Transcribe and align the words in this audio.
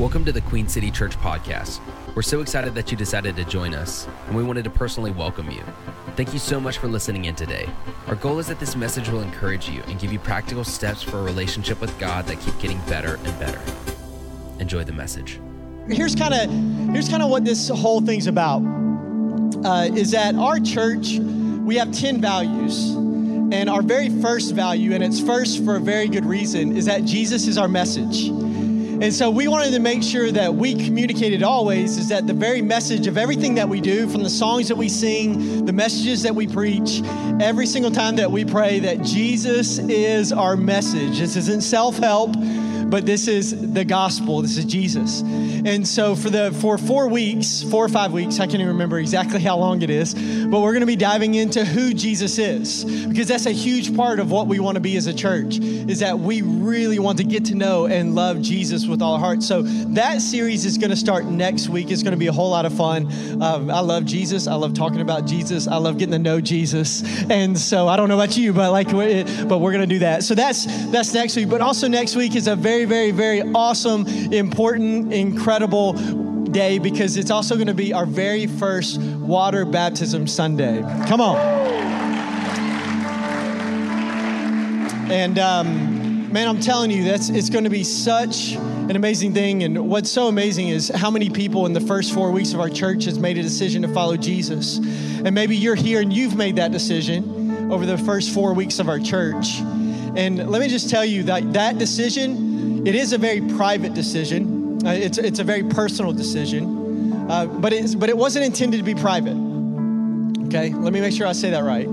Welcome 0.00 0.24
to 0.24 0.32
the 0.32 0.40
Queen 0.40 0.66
City 0.66 0.90
Church 0.90 1.14
podcast. 1.18 1.78
We're 2.14 2.22
so 2.22 2.40
excited 2.40 2.74
that 2.74 2.90
you 2.90 2.96
decided 2.96 3.36
to 3.36 3.44
join 3.44 3.74
us, 3.74 4.08
and 4.26 4.34
we 4.34 4.42
wanted 4.42 4.64
to 4.64 4.70
personally 4.70 5.10
welcome 5.10 5.50
you. 5.50 5.62
Thank 6.16 6.32
you 6.32 6.38
so 6.38 6.58
much 6.58 6.78
for 6.78 6.88
listening 6.88 7.26
in 7.26 7.34
today. 7.34 7.68
Our 8.06 8.14
goal 8.14 8.38
is 8.38 8.46
that 8.46 8.58
this 8.58 8.74
message 8.74 9.10
will 9.10 9.20
encourage 9.20 9.68
you 9.68 9.82
and 9.88 10.00
give 10.00 10.10
you 10.10 10.18
practical 10.18 10.64
steps 10.64 11.02
for 11.02 11.18
a 11.18 11.22
relationship 11.22 11.82
with 11.82 11.96
God 11.98 12.24
that 12.28 12.40
keep 12.40 12.58
getting 12.60 12.80
better 12.86 13.16
and 13.24 13.38
better. 13.38 13.60
Enjoy 14.58 14.84
the 14.84 14.92
message. 14.92 15.38
Here's 15.86 16.14
kind 16.14 16.32
of 16.32 16.94
here's 16.94 17.10
kind 17.10 17.22
of 17.22 17.28
what 17.28 17.44
this 17.44 17.68
whole 17.68 18.00
thing's 18.00 18.26
about. 18.26 18.62
Uh, 19.66 19.90
is 19.94 20.12
that 20.12 20.34
our 20.34 20.58
church 20.60 21.18
we 21.18 21.76
have 21.76 21.92
10 21.92 22.22
values 22.22 22.92
and 23.52 23.68
our 23.68 23.82
very 23.82 24.08
first 24.22 24.54
value 24.54 24.94
and 24.94 25.04
it's 25.04 25.20
first 25.20 25.62
for 25.62 25.76
a 25.76 25.80
very 25.80 26.08
good 26.08 26.24
reason 26.24 26.76
is 26.76 26.86
that 26.86 27.04
jesus 27.04 27.46
is 27.46 27.58
our 27.58 27.68
message 27.68 28.30
and 29.02 29.14
so 29.14 29.30
we 29.30 29.48
wanted 29.48 29.70
to 29.72 29.80
make 29.80 30.02
sure 30.02 30.30
that 30.30 30.54
we 30.54 30.74
communicated 30.74 31.42
always 31.42 31.96
is 31.96 32.08
that 32.08 32.26
the 32.26 32.34
very 32.34 32.60
message 32.60 33.06
of 33.06 33.16
everything 33.16 33.54
that 33.54 33.68
we 33.68 33.80
do, 33.80 34.06
from 34.08 34.22
the 34.22 34.28
songs 34.28 34.68
that 34.68 34.76
we 34.76 34.90
sing, 34.90 35.64
the 35.64 35.72
messages 35.72 36.22
that 36.22 36.34
we 36.34 36.46
preach, 36.46 37.00
every 37.40 37.64
single 37.64 37.90
time 37.90 38.16
that 38.16 38.30
we 38.30 38.44
pray, 38.44 38.78
that 38.80 39.02
Jesus 39.02 39.78
is 39.78 40.32
our 40.32 40.54
message. 40.54 41.18
This 41.18 41.36
isn't 41.36 41.62
self 41.62 41.96
help 41.96 42.36
but 42.90 43.06
this 43.06 43.28
is 43.28 43.72
the 43.72 43.84
gospel. 43.84 44.42
This 44.42 44.56
is 44.56 44.64
Jesus. 44.64 45.22
And 45.22 45.86
so 45.86 46.14
for 46.14 46.30
the 46.30 46.52
for 46.60 46.76
four 46.76 47.08
weeks, 47.08 47.62
four 47.62 47.84
or 47.84 47.88
five 47.88 48.12
weeks, 48.12 48.36
I 48.36 48.46
can't 48.46 48.54
even 48.56 48.68
remember 48.68 48.98
exactly 48.98 49.40
how 49.40 49.56
long 49.56 49.82
it 49.82 49.90
is, 49.90 50.14
but 50.14 50.60
we're 50.60 50.72
going 50.72 50.80
to 50.80 50.86
be 50.86 50.96
diving 50.96 51.34
into 51.34 51.64
who 51.64 51.94
Jesus 51.94 52.38
is 52.38 52.84
because 53.06 53.28
that's 53.28 53.46
a 53.46 53.52
huge 53.52 53.96
part 53.96 54.20
of 54.20 54.30
what 54.30 54.46
we 54.46 54.58
want 54.58 54.76
to 54.76 54.80
be 54.80 54.96
as 54.96 55.06
a 55.06 55.14
church 55.14 55.58
is 55.58 56.00
that 56.00 56.18
we 56.18 56.42
really 56.42 56.98
want 56.98 57.18
to 57.18 57.24
get 57.24 57.44
to 57.46 57.54
know 57.54 57.86
and 57.86 58.14
love 58.14 58.40
Jesus 58.40 58.86
with 58.86 59.02
all 59.02 59.14
our 59.14 59.20
heart. 59.20 59.42
So 59.42 59.62
that 59.62 60.20
series 60.20 60.64
is 60.64 60.78
going 60.78 60.90
to 60.90 60.96
start 60.96 61.24
next 61.26 61.68
week. 61.68 61.90
It's 61.90 62.02
going 62.02 62.12
to 62.12 62.18
be 62.18 62.26
a 62.26 62.32
whole 62.32 62.50
lot 62.50 62.64
of 62.64 62.72
fun. 62.72 63.10
Um, 63.42 63.70
I 63.70 63.80
love 63.80 64.04
Jesus. 64.04 64.46
I 64.46 64.54
love 64.54 64.74
talking 64.74 65.00
about 65.00 65.26
Jesus. 65.26 65.68
I 65.68 65.76
love 65.76 65.98
getting 65.98 66.12
to 66.12 66.18
know 66.18 66.40
Jesus. 66.40 67.02
And 67.30 67.58
so 67.58 67.88
I 67.88 67.96
don't 67.96 68.08
know 68.08 68.18
about 68.18 68.36
you, 68.36 68.52
but 68.52 68.72
like, 68.72 68.90
but 68.90 69.58
we're 69.58 69.72
going 69.72 69.88
to 69.88 69.94
do 69.94 70.00
that. 70.00 70.24
So 70.24 70.34
that's 70.34 70.66
that's 70.90 71.12
next 71.14 71.36
week. 71.36 71.48
But 71.48 71.60
also 71.60 71.88
next 71.88 72.16
week 72.16 72.34
is 72.34 72.46
a 72.46 72.56
very 72.56 72.79
very, 72.84 73.10
very, 73.10 73.40
very 73.40 73.52
awesome, 73.54 74.06
important, 74.32 75.12
incredible 75.12 75.92
day 76.44 76.78
because 76.78 77.16
it's 77.16 77.30
also 77.30 77.54
going 77.54 77.66
to 77.66 77.74
be 77.74 77.92
our 77.92 78.06
very 78.06 78.46
first 78.46 79.00
water 79.00 79.64
baptism 79.64 80.26
Sunday. 80.26 80.80
Come 81.06 81.20
on. 81.20 81.36
And 85.10 85.38
um, 85.38 86.32
man, 86.32 86.48
I'm 86.48 86.60
telling 86.60 86.90
you, 86.90 87.04
that's 87.04 87.28
it's 87.28 87.50
going 87.50 87.64
to 87.64 87.70
be 87.70 87.82
such 87.82 88.52
an 88.52 88.96
amazing 88.96 89.34
thing. 89.34 89.62
And 89.64 89.88
what's 89.88 90.10
so 90.10 90.28
amazing 90.28 90.68
is 90.68 90.88
how 90.88 91.10
many 91.10 91.30
people 91.30 91.66
in 91.66 91.72
the 91.72 91.80
first 91.80 92.14
four 92.14 92.30
weeks 92.30 92.52
of 92.52 92.60
our 92.60 92.70
church 92.70 93.04
has 93.04 93.18
made 93.18 93.36
a 93.36 93.42
decision 93.42 93.82
to 93.82 93.88
follow 93.88 94.16
Jesus. 94.16 94.78
And 94.78 95.34
maybe 95.34 95.56
you're 95.56 95.74
here 95.74 96.00
and 96.00 96.12
you've 96.12 96.36
made 96.36 96.56
that 96.56 96.72
decision 96.72 97.72
over 97.72 97.86
the 97.86 97.98
first 97.98 98.30
four 98.30 98.54
weeks 98.54 98.78
of 98.78 98.88
our 98.88 98.98
church. 98.98 99.60
And 100.16 100.50
let 100.50 100.60
me 100.60 100.68
just 100.68 100.90
tell 100.90 101.04
you 101.04 101.24
that 101.24 101.52
that 101.52 101.78
decision 101.78 102.49
it 102.84 102.94
is 102.94 103.12
a 103.12 103.18
very 103.18 103.40
private 103.40 103.94
decision. 103.94 104.86
Uh, 104.86 104.92
it's, 104.92 105.18
it's 105.18 105.38
a 105.38 105.44
very 105.44 105.64
personal 105.64 106.12
decision, 106.12 107.30
uh, 107.30 107.46
but, 107.46 107.72
it's, 107.72 107.94
but 107.94 108.08
it 108.08 108.16
wasn't 108.16 108.44
intended 108.44 108.78
to 108.78 108.84
be 108.84 108.94
private. 108.94 109.36
Okay, 110.46 110.70
let 110.70 110.92
me 110.92 111.00
make 111.00 111.14
sure 111.14 111.26
I 111.26 111.32
say 111.32 111.50
that 111.50 111.62
right. 111.62 111.86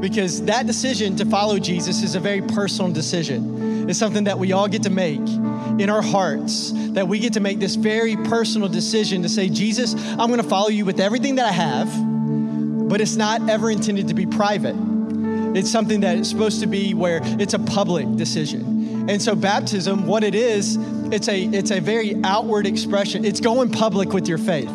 Because 0.00 0.42
that 0.46 0.66
decision 0.66 1.16
to 1.16 1.24
follow 1.24 1.58
Jesus 1.58 2.02
is 2.02 2.14
a 2.14 2.20
very 2.20 2.42
personal 2.42 2.90
decision. 2.90 3.88
It's 3.88 3.98
something 3.98 4.24
that 4.24 4.38
we 4.38 4.52
all 4.52 4.68
get 4.68 4.82
to 4.84 4.90
make 4.90 5.20
in 5.78 5.88
our 5.90 6.02
hearts, 6.02 6.72
that 6.92 7.06
we 7.06 7.18
get 7.18 7.34
to 7.34 7.40
make 7.40 7.60
this 7.60 7.76
very 7.76 8.16
personal 8.16 8.68
decision 8.68 9.22
to 9.22 9.28
say, 9.28 9.48
Jesus, 9.48 9.94
I'm 9.94 10.30
gonna 10.30 10.42
follow 10.42 10.68
you 10.68 10.84
with 10.84 10.98
everything 11.00 11.36
that 11.36 11.46
I 11.46 11.52
have, 11.52 11.88
but 12.88 13.00
it's 13.00 13.16
not 13.16 13.48
ever 13.48 13.70
intended 13.70 14.08
to 14.08 14.14
be 14.14 14.26
private. 14.26 14.74
It's 15.56 15.70
something 15.70 16.00
that 16.00 16.18
is 16.18 16.28
supposed 16.28 16.60
to 16.60 16.66
be 16.66 16.92
where 16.94 17.20
it's 17.22 17.54
a 17.54 17.58
public 17.58 18.16
decision. 18.16 18.75
And 19.08 19.22
so 19.22 19.36
baptism, 19.36 20.06
what 20.06 20.24
it 20.24 20.34
is, 20.34 20.76
it's 21.12 21.28
a 21.28 21.44
it's 21.44 21.70
a 21.70 21.80
very 21.80 22.16
outward 22.24 22.66
expression. 22.66 23.24
It's 23.24 23.40
going 23.40 23.70
public 23.70 24.12
with 24.12 24.26
your 24.26 24.38
faith. 24.38 24.70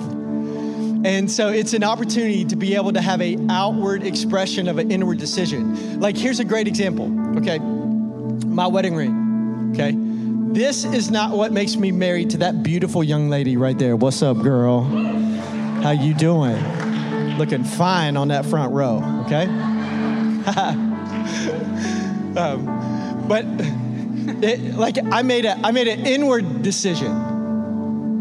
And 1.04 1.30
so 1.30 1.50
it's 1.50 1.74
an 1.74 1.84
opportunity 1.84 2.46
to 2.46 2.56
be 2.56 2.76
able 2.76 2.94
to 2.94 3.02
have 3.02 3.22
a 3.22 3.38
outward 3.50 4.04
expression 4.04 4.68
of 4.68 4.78
an 4.78 4.92
inward 4.92 5.18
decision. 5.18 6.00
Like 6.00 6.16
here's 6.16 6.40
a 6.40 6.46
great 6.46 6.68
example. 6.68 7.06
Okay. 7.38 7.60
My 7.60 8.68
wedding 8.68 8.96
ring. 8.96 9.72
Okay. 9.74 9.94
This 10.54 10.86
is 10.86 11.10
not 11.10 11.32
what 11.32 11.52
makes 11.52 11.76
me 11.76 11.92
married 11.92 12.30
to 12.32 12.38
that 12.40 12.62
beautiful 12.62 13.04
young 13.04 13.30
lady 13.30 13.58
right 13.58 13.78
there. 13.78 13.96
What's 13.96 14.22
up, 14.22 14.38
girl? 14.38 14.84
How 15.82 15.92
you 15.92 16.14
doing? 16.14 16.58
Looking 17.38 17.64
fine 17.64 18.18
on 18.18 18.28
that 18.28 18.46
front 18.46 18.74
row, 18.74 18.98
okay? 19.26 19.46
um, 22.38 23.26
but 23.28 23.46
it, 24.44 24.76
like 24.76 24.98
I 25.12 25.22
made 25.22 25.46
a 25.46 25.58
I 25.58 25.72
made 25.72 25.88
an 25.88 26.06
inward 26.06 26.62
decision. 26.62 27.12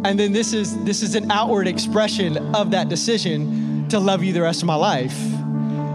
And 0.05 0.19
then 0.19 0.33
this 0.33 0.53
is 0.53 0.77
this 0.85 1.03
is 1.03 1.15
an 1.15 1.31
outward 1.31 1.67
expression 1.67 2.55
of 2.55 2.71
that 2.71 2.89
decision 2.89 3.89
to 3.91 3.99
love 3.99 4.23
you 4.25 4.33
the 4.33 4.43
rest 4.43 4.63
of 4.63 4.67
my 4.67 4.75
life. 4.75 5.17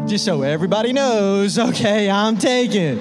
Just 0.08 0.26
so 0.26 0.44
everybody 0.44 0.94
knows, 0.94 1.58
okay, 1.58 2.10
I'm 2.10 2.38
taken. 2.38 3.00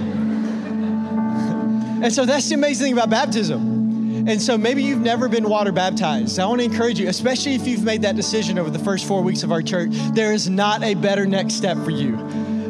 And 2.03 2.13
so 2.13 2.25
that's 2.25 2.49
the 2.49 2.55
amazing 2.55 2.87
thing 2.87 2.93
about 2.95 3.11
baptism. 3.11 4.27
And 4.27 4.41
so 4.41 4.57
maybe 4.57 4.83
you've 4.83 5.01
never 5.01 5.29
been 5.29 5.49
water 5.49 5.73
baptized. 5.73 6.39
I 6.39 6.47
want 6.47 6.61
to 6.61 6.65
encourage 6.65 6.99
you, 6.99 7.09
especially 7.09 7.55
if 7.55 7.67
you've 7.67 7.85
made 7.85 8.03
that 8.03 8.17
decision 8.17 8.59
over 8.59 8.71
the 8.71 8.79
first 8.79 9.07
four 9.07 9.23
weeks 9.23 9.43
of 9.43 9.53
our 9.53 9.61
church, 9.61 9.91
there 10.15 10.33
is 10.33 10.49
not 10.49 10.83
a 10.83 10.95
better 10.95 11.27
next 11.27 11.55
step 11.55 11.77
for 11.79 11.91
you 11.91 12.17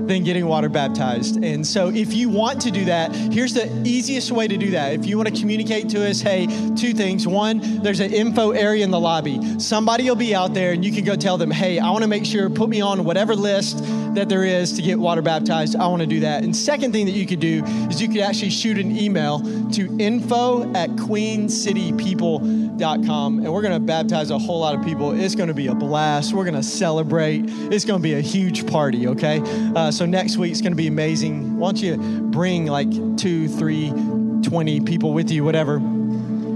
than 0.06 0.25
getting 0.25 0.47
water 0.47 0.69
baptized. 0.69 1.42
And 1.42 1.66
so, 1.66 1.88
if 1.88 2.12
you 2.15 2.28
want 2.28 2.60
to 2.62 2.70
do 2.70 2.84
that, 2.87 3.15
here's 3.15 3.54
the 3.54 3.66
easiest 3.84 4.31
way 4.31 4.47
to 4.48 4.56
do 4.56 4.72
that. 4.72 4.92
If 4.92 5.06
you 5.06 5.16
want 5.16 5.34
to 5.34 5.41
communicate 5.41 5.88
to 5.91 6.09
us, 6.09 6.20
hey, 6.20 6.47
two 6.76 6.92
things. 6.92 7.26
One, 7.26 7.82
there's 7.82 8.00
an 8.00 8.12
info 8.12 8.50
area 8.50 8.84
in 8.84 8.91
the 8.91 9.00
lobby. 9.00 9.59
Somebody 9.59 10.04
will 10.04 10.16
be 10.16 10.34
out 10.34 10.54
there, 10.54 10.72
and 10.72 10.84
you 10.84 10.93
can 10.93 11.04
go 11.04 11.16
tell 11.16 11.38
them, 11.38 11.50
hey, 11.50 11.78
I 11.78 11.91
want 11.91 12.03
to 12.03 12.09
make 12.09 12.25
sure, 12.25 12.50
put 12.50 12.69
me 12.69 12.81
on 12.81 13.04
whatever 13.04 13.34
list 13.34 13.82
that 14.14 14.28
there 14.28 14.44
is 14.44 14.75
to 14.75 14.82
get 14.82 14.98
water 14.98 15.22
baptized. 15.22 15.76
I 15.76 15.86
want 15.86 16.00
to 16.00 16.06
do 16.06 16.20
that. 16.20 16.44
And 16.44 16.54
second 16.54 16.92
thing 16.92 17.06
that 17.06 17.12
you 17.12 17.26
could 17.26 17.41
do 17.41 17.64
is 17.88 18.00
you 18.00 18.08
could 18.08 18.20
actually 18.20 18.50
shoot 18.50 18.78
an 18.78 18.97
email 18.97 19.41
to 19.70 19.97
info 19.98 20.72
at 20.75 20.91
queencitypeople.com. 20.91 23.38
And 23.38 23.52
we're 23.52 23.62
going 23.62 23.75
to 23.75 23.80
baptize 23.80 24.30
a 24.30 24.38
whole 24.38 24.60
lot 24.60 24.75
of 24.75 24.84
people. 24.84 25.12
It's 25.12 25.34
going 25.34 25.48
to 25.48 25.54
be 25.54 25.69
a 25.69 25.75
blast. 25.75 26.32
We're 26.32 26.44
going 26.44 26.54
to 26.54 26.62
celebrate. 26.62 27.44
It's 27.47 27.84
going 27.84 28.00
to 28.00 28.02
be 28.02 28.14
a 28.14 28.20
huge 28.20 28.66
party, 28.66 29.06
okay? 29.08 29.42
Uh, 29.75 29.91
so 29.91 30.06
next 30.06 30.36
week's 30.36 30.60
going 30.60 30.72
to 30.72 30.76
be 30.76 30.86
amazing. 30.86 31.56
Why 31.56 31.72
don't 31.72 31.82
you 31.82 31.96
bring 32.31 32.66
like 32.66 32.91
two, 33.16 33.48
three, 33.48 33.91
20 33.91 34.81
people 34.81 35.12
with 35.12 35.31
you, 35.31 35.44
whatever. 35.44 35.81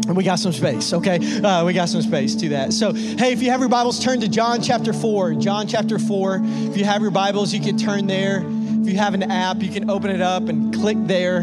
And 0.09 0.17
we 0.17 0.25
got 0.25 0.39
some 0.39 0.53
space, 0.53 0.95
okay? 0.95 1.19
Uh, 1.41 1.67
we 1.67 1.75
got 1.75 1.91
some 1.91 2.01
space 2.01 2.35
to 2.37 2.49
that. 2.49 2.73
So, 2.73 2.95
hey, 2.95 3.33
if 3.33 3.43
you 3.43 3.51
have 3.51 3.61
your 3.61 3.69
Bibles, 3.69 4.03
turn 4.03 4.21
to 4.23 4.29
John 4.29 4.63
chapter 4.63 4.95
4. 4.95 5.35
John 5.35 5.69
chapter 5.69 5.99
4. 5.99 6.41
If 6.43 6.79
you 6.79 6.85
have 6.85 7.03
your 7.03 7.11
Bibles, 7.11 7.53
you 7.53 7.61
can 7.61 7.77
turn 7.77 8.07
there. 8.07 8.39
If 8.39 8.89
you 8.89 8.97
have 8.97 9.13
an 9.13 9.31
app, 9.31 9.61
you 9.61 9.69
can 9.69 9.91
open 9.91 10.11
it 10.11 10.23
up 10.23 10.49
and 10.49 10.73
click 10.75 10.97
there. 11.01 11.43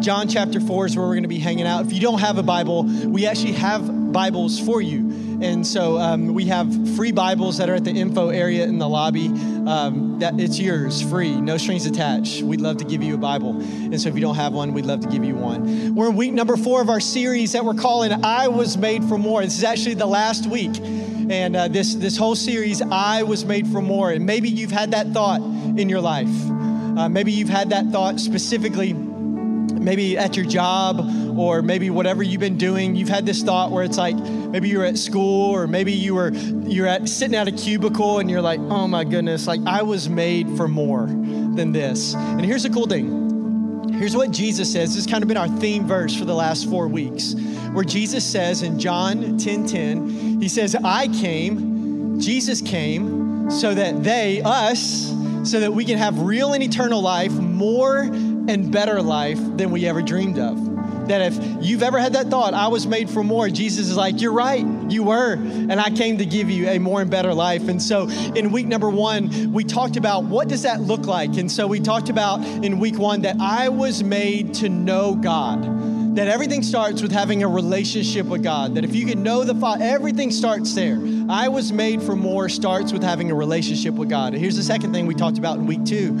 John 0.00 0.28
chapter 0.28 0.60
4 0.60 0.86
is 0.86 0.96
where 0.96 1.06
we're 1.06 1.14
going 1.14 1.22
to 1.22 1.28
be 1.28 1.38
hanging 1.38 1.66
out. 1.66 1.86
If 1.86 1.92
you 1.94 2.00
don't 2.00 2.18
have 2.18 2.36
a 2.36 2.42
Bible, 2.42 2.82
we 2.82 3.24
actually 3.24 3.52
have 3.52 4.12
Bibles 4.12 4.60
for 4.60 4.82
you. 4.82 5.31
And 5.40 5.66
so 5.66 5.98
um, 5.98 6.34
we 6.34 6.46
have 6.46 6.68
free 6.96 7.12
Bibles 7.12 7.58
that 7.58 7.68
are 7.68 7.74
at 7.74 7.84
the 7.84 7.90
info 7.90 8.28
area 8.28 8.64
in 8.64 8.78
the 8.78 8.88
lobby. 8.88 9.28
Um, 9.28 10.18
that 10.18 10.38
it's 10.38 10.58
yours, 10.58 11.02
free, 11.02 11.40
no 11.40 11.56
strings 11.56 11.86
attached. 11.86 12.42
We'd 12.42 12.60
love 12.60 12.78
to 12.78 12.84
give 12.84 13.02
you 13.02 13.14
a 13.14 13.18
Bible. 13.18 13.60
And 13.60 14.00
so 14.00 14.08
if 14.08 14.14
you 14.14 14.20
don't 14.20 14.34
have 14.34 14.52
one, 14.52 14.72
we'd 14.72 14.86
love 14.86 15.00
to 15.00 15.08
give 15.08 15.24
you 15.24 15.34
one. 15.34 15.94
We're 15.94 16.10
in 16.10 16.16
week 16.16 16.32
number 16.32 16.56
four 16.56 16.82
of 16.82 16.88
our 16.88 17.00
series 17.00 17.52
that 17.52 17.64
we're 17.64 17.74
calling 17.74 18.12
"I 18.24 18.48
Was 18.48 18.76
Made 18.76 19.04
for 19.04 19.18
More." 19.18 19.42
This 19.42 19.58
is 19.58 19.64
actually 19.64 19.94
the 19.94 20.06
last 20.06 20.46
week, 20.46 20.72
and 20.80 21.56
uh, 21.56 21.68
this 21.68 21.94
this 21.94 22.16
whole 22.16 22.34
series, 22.34 22.82
"I 22.82 23.22
Was 23.22 23.44
Made 23.44 23.68
for 23.68 23.80
More." 23.80 24.10
And 24.10 24.26
maybe 24.26 24.48
you've 24.48 24.72
had 24.72 24.90
that 24.92 25.08
thought 25.08 25.40
in 25.40 25.88
your 25.88 26.00
life. 26.00 26.28
Uh, 26.50 27.08
maybe 27.08 27.32
you've 27.32 27.48
had 27.48 27.70
that 27.70 27.86
thought 27.86 28.20
specifically 28.20 28.92
maybe 28.92 30.16
at 30.16 30.36
your 30.36 30.46
job 30.46 31.00
or 31.38 31.62
maybe 31.62 31.90
whatever 31.90 32.22
you've 32.22 32.40
been 32.40 32.58
doing 32.58 32.94
you've 32.94 33.08
had 33.08 33.26
this 33.26 33.42
thought 33.42 33.70
where 33.70 33.84
it's 33.84 33.98
like 33.98 34.16
maybe 34.16 34.68
you're 34.68 34.84
at 34.84 34.98
school 34.98 35.50
or 35.50 35.66
maybe 35.66 35.92
you 35.92 36.14
were 36.14 36.30
you're 36.30 36.86
at 36.86 37.08
sitting 37.08 37.36
at 37.36 37.48
a 37.48 37.52
cubicle 37.52 38.18
and 38.18 38.30
you're 38.30 38.42
like 38.42 38.60
oh 38.60 38.86
my 38.86 39.04
goodness 39.04 39.46
like 39.46 39.60
i 39.66 39.82
was 39.82 40.08
made 40.08 40.48
for 40.56 40.68
more 40.68 41.06
than 41.06 41.72
this. 41.72 42.14
And 42.14 42.44
here's 42.44 42.62
the 42.62 42.70
cool 42.70 42.86
thing. 42.86 43.92
Here's 43.94 44.16
what 44.16 44.30
jesus 44.30 44.72
says. 44.72 44.94
This 44.94 45.04
has 45.04 45.10
kind 45.10 45.22
of 45.22 45.28
been 45.28 45.36
our 45.36 45.48
theme 45.48 45.86
verse 45.86 46.16
for 46.16 46.24
the 46.24 46.34
last 46.34 46.68
four 46.68 46.88
weeks 46.88 47.34
where 47.72 47.84
jesus 47.84 48.24
says 48.24 48.62
in 48.62 48.78
john 48.78 49.38
10 49.38 49.66
10 49.66 50.40
he 50.42 50.48
says 50.48 50.76
i 50.84 51.08
came 51.08 52.20
jesus 52.20 52.60
came 52.60 53.50
so 53.50 53.72
that 53.72 54.02
they 54.02 54.42
us 54.44 55.10
so 55.44 55.58
that 55.60 55.72
we 55.72 55.84
can 55.84 55.96
have 55.96 56.20
real 56.20 56.52
and 56.52 56.62
eternal 56.62 57.00
life 57.00 57.32
more 57.32 58.00
and 58.00 58.70
better 58.70 59.00
life 59.02 59.38
than 59.56 59.70
we 59.70 59.86
ever 59.86 60.02
dreamed 60.02 60.38
of. 60.38 60.71
That 61.08 61.32
if 61.32 61.64
you've 61.64 61.82
ever 61.82 61.98
had 61.98 62.14
that 62.14 62.28
thought, 62.28 62.54
I 62.54 62.68
was 62.68 62.86
made 62.86 63.10
for 63.10 63.22
more, 63.22 63.48
Jesus 63.48 63.88
is 63.88 63.96
like, 63.96 64.20
You're 64.20 64.32
right, 64.32 64.64
you 64.90 65.04
were. 65.04 65.32
And 65.32 65.80
I 65.80 65.90
came 65.90 66.18
to 66.18 66.26
give 66.26 66.50
you 66.50 66.68
a 66.68 66.78
more 66.78 67.00
and 67.00 67.10
better 67.10 67.34
life. 67.34 67.68
And 67.68 67.82
so 67.82 68.08
in 68.08 68.52
week 68.52 68.66
number 68.66 68.90
one, 68.90 69.52
we 69.52 69.64
talked 69.64 69.96
about 69.96 70.24
what 70.24 70.48
does 70.48 70.62
that 70.62 70.80
look 70.80 71.06
like? 71.06 71.36
And 71.36 71.50
so 71.50 71.66
we 71.66 71.80
talked 71.80 72.08
about 72.08 72.44
in 72.44 72.78
week 72.78 72.98
one 72.98 73.22
that 73.22 73.36
I 73.40 73.68
was 73.68 74.02
made 74.02 74.54
to 74.54 74.68
know 74.68 75.14
God. 75.14 76.16
That 76.16 76.28
everything 76.28 76.62
starts 76.62 77.00
with 77.00 77.10
having 77.10 77.42
a 77.42 77.48
relationship 77.48 78.26
with 78.26 78.42
God. 78.42 78.74
That 78.74 78.84
if 78.84 78.94
you 78.94 79.06
can 79.06 79.22
know 79.22 79.44
the 79.44 79.54
Father, 79.54 79.82
everything 79.82 80.30
starts 80.30 80.74
there. 80.74 81.00
I 81.30 81.48
was 81.48 81.72
made 81.72 82.02
for 82.02 82.14
more 82.14 82.50
starts 82.50 82.92
with 82.92 83.02
having 83.02 83.30
a 83.30 83.34
relationship 83.34 83.94
with 83.94 84.10
God. 84.10 84.34
And 84.34 84.42
here's 84.42 84.56
the 84.56 84.62
second 84.62 84.92
thing 84.92 85.06
we 85.06 85.14
talked 85.14 85.38
about 85.38 85.56
in 85.56 85.66
week 85.66 85.84
two 85.86 86.14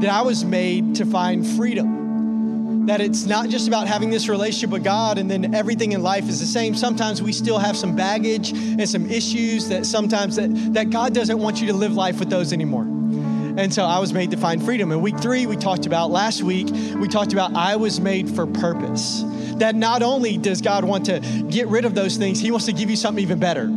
that 0.00 0.10
I 0.10 0.20
was 0.20 0.44
made 0.44 0.96
to 0.96 1.06
find 1.06 1.46
freedom 1.46 1.97
that 2.88 3.00
it's 3.00 3.26
not 3.26 3.48
just 3.48 3.68
about 3.68 3.86
having 3.86 4.10
this 4.10 4.28
relationship 4.28 4.70
with 4.70 4.84
God 4.84 5.18
and 5.18 5.30
then 5.30 5.54
everything 5.54 5.92
in 5.92 6.02
life 6.02 6.28
is 6.28 6.40
the 6.40 6.46
same. 6.46 6.74
Sometimes 6.74 7.22
we 7.22 7.32
still 7.32 7.58
have 7.58 7.76
some 7.76 7.94
baggage 7.94 8.50
and 8.52 8.88
some 8.88 9.10
issues 9.10 9.68
that 9.68 9.84
sometimes 9.86 10.36
that, 10.36 10.48
that 10.74 10.90
God 10.90 11.14
doesn't 11.14 11.38
want 11.38 11.60
you 11.60 11.66
to 11.68 11.72
live 11.72 11.92
life 11.92 12.18
with 12.18 12.30
those 12.30 12.52
anymore. 12.52 12.82
And 12.82 13.74
so 13.74 13.84
I 13.84 13.98
was 13.98 14.12
made 14.12 14.30
to 14.30 14.36
find 14.36 14.62
freedom. 14.62 14.92
In 14.92 15.02
week 15.02 15.18
three, 15.18 15.44
we 15.46 15.56
talked 15.56 15.84
about 15.84 16.10
last 16.10 16.42
week, 16.42 16.68
we 16.96 17.08
talked 17.08 17.32
about 17.32 17.54
I 17.54 17.76
was 17.76 18.00
made 18.00 18.30
for 18.30 18.46
purpose. 18.46 19.24
That 19.56 19.74
not 19.74 20.02
only 20.02 20.38
does 20.38 20.62
God 20.62 20.84
want 20.84 21.06
to 21.06 21.18
get 21.50 21.66
rid 21.66 21.84
of 21.84 21.94
those 21.94 22.16
things, 22.16 22.40
He 22.40 22.50
wants 22.52 22.66
to 22.66 22.72
give 22.72 22.88
you 22.88 22.96
something 22.96 23.22
even 23.22 23.40
better. 23.40 23.68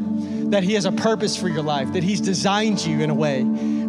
That 0.52 0.64
He 0.64 0.76
has 0.76 0.86
a 0.86 0.92
purpose 0.92 1.36
for 1.36 1.50
your 1.50 1.64
life, 1.64 1.92
that 1.94 2.04
He's 2.04 2.22
designed 2.22 2.86
you 2.86 3.02
in 3.02 3.10
a 3.10 3.16
way 3.16 3.42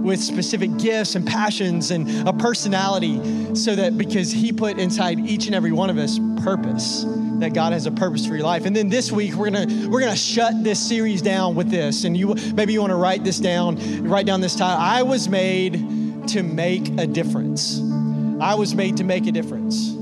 with 0.03 0.21
specific 0.21 0.77
gifts 0.79 1.15
and 1.15 1.27
passions 1.27 1.91
and 1.91 2.29
a 2.29 2.33
personality 2.33 3.55
so 3.55 3.75
that 3.77 3.97
because 3.97 4.31
he 4.31 4.53
put 4.53 4.79
inside 4.79 5.19
each 5.21 5.47
and 5.47 5.55
every 5.55 5.73
one 5.73 5.91
of 5.91 5.99
us 5.99 6.19
purpose 6.43 7.05
that 7.39 7.55
God 7.55 7.73
has 7.73 7.87
a 7.87 7.91
purpose 7.91 8.27
for 8.27 8.35
your 8.35 8.45
life. 8.45 8.67
And 8.67 8.75
then 8.75 8.89
this 8.89 9.11
week 9.11 9.35
we're 9.35 9.51
gonna 9.51 9.89
we're 9.89 10.01
gonna 10.01 10.17
shut 10.17 10.63
this 10.63 10.81
series 10.81 11.23
down 11.23 11.55
with 11.55 11.71
this. 11.71 12.05
And 12.05 12.17
you 12.17 12.35
maybe 12.55 12.73
you 12.73 12.81
want 12.81 12.91
to 12.91 12.97
write 12.97 13.25
this 13.25 13.39
down, 13.39 14.05
write 14.09 14.27
down 14.27 14.41
this 14.41 14.55
title. 14.55 14.81
I 14.81 15.03
was 15.03 15.29
made 15.29 16.29
to 16.29 16.43
make 16.43 16.89
a 16.99 17.07
difference. 17.07 17.81
I 18.41 18.55
was 18.55 18.75
made 18.75 18.97
to 18.99 19.05
make 19.05 19.27
a 19.27 19.33
difference. 19.33 19.93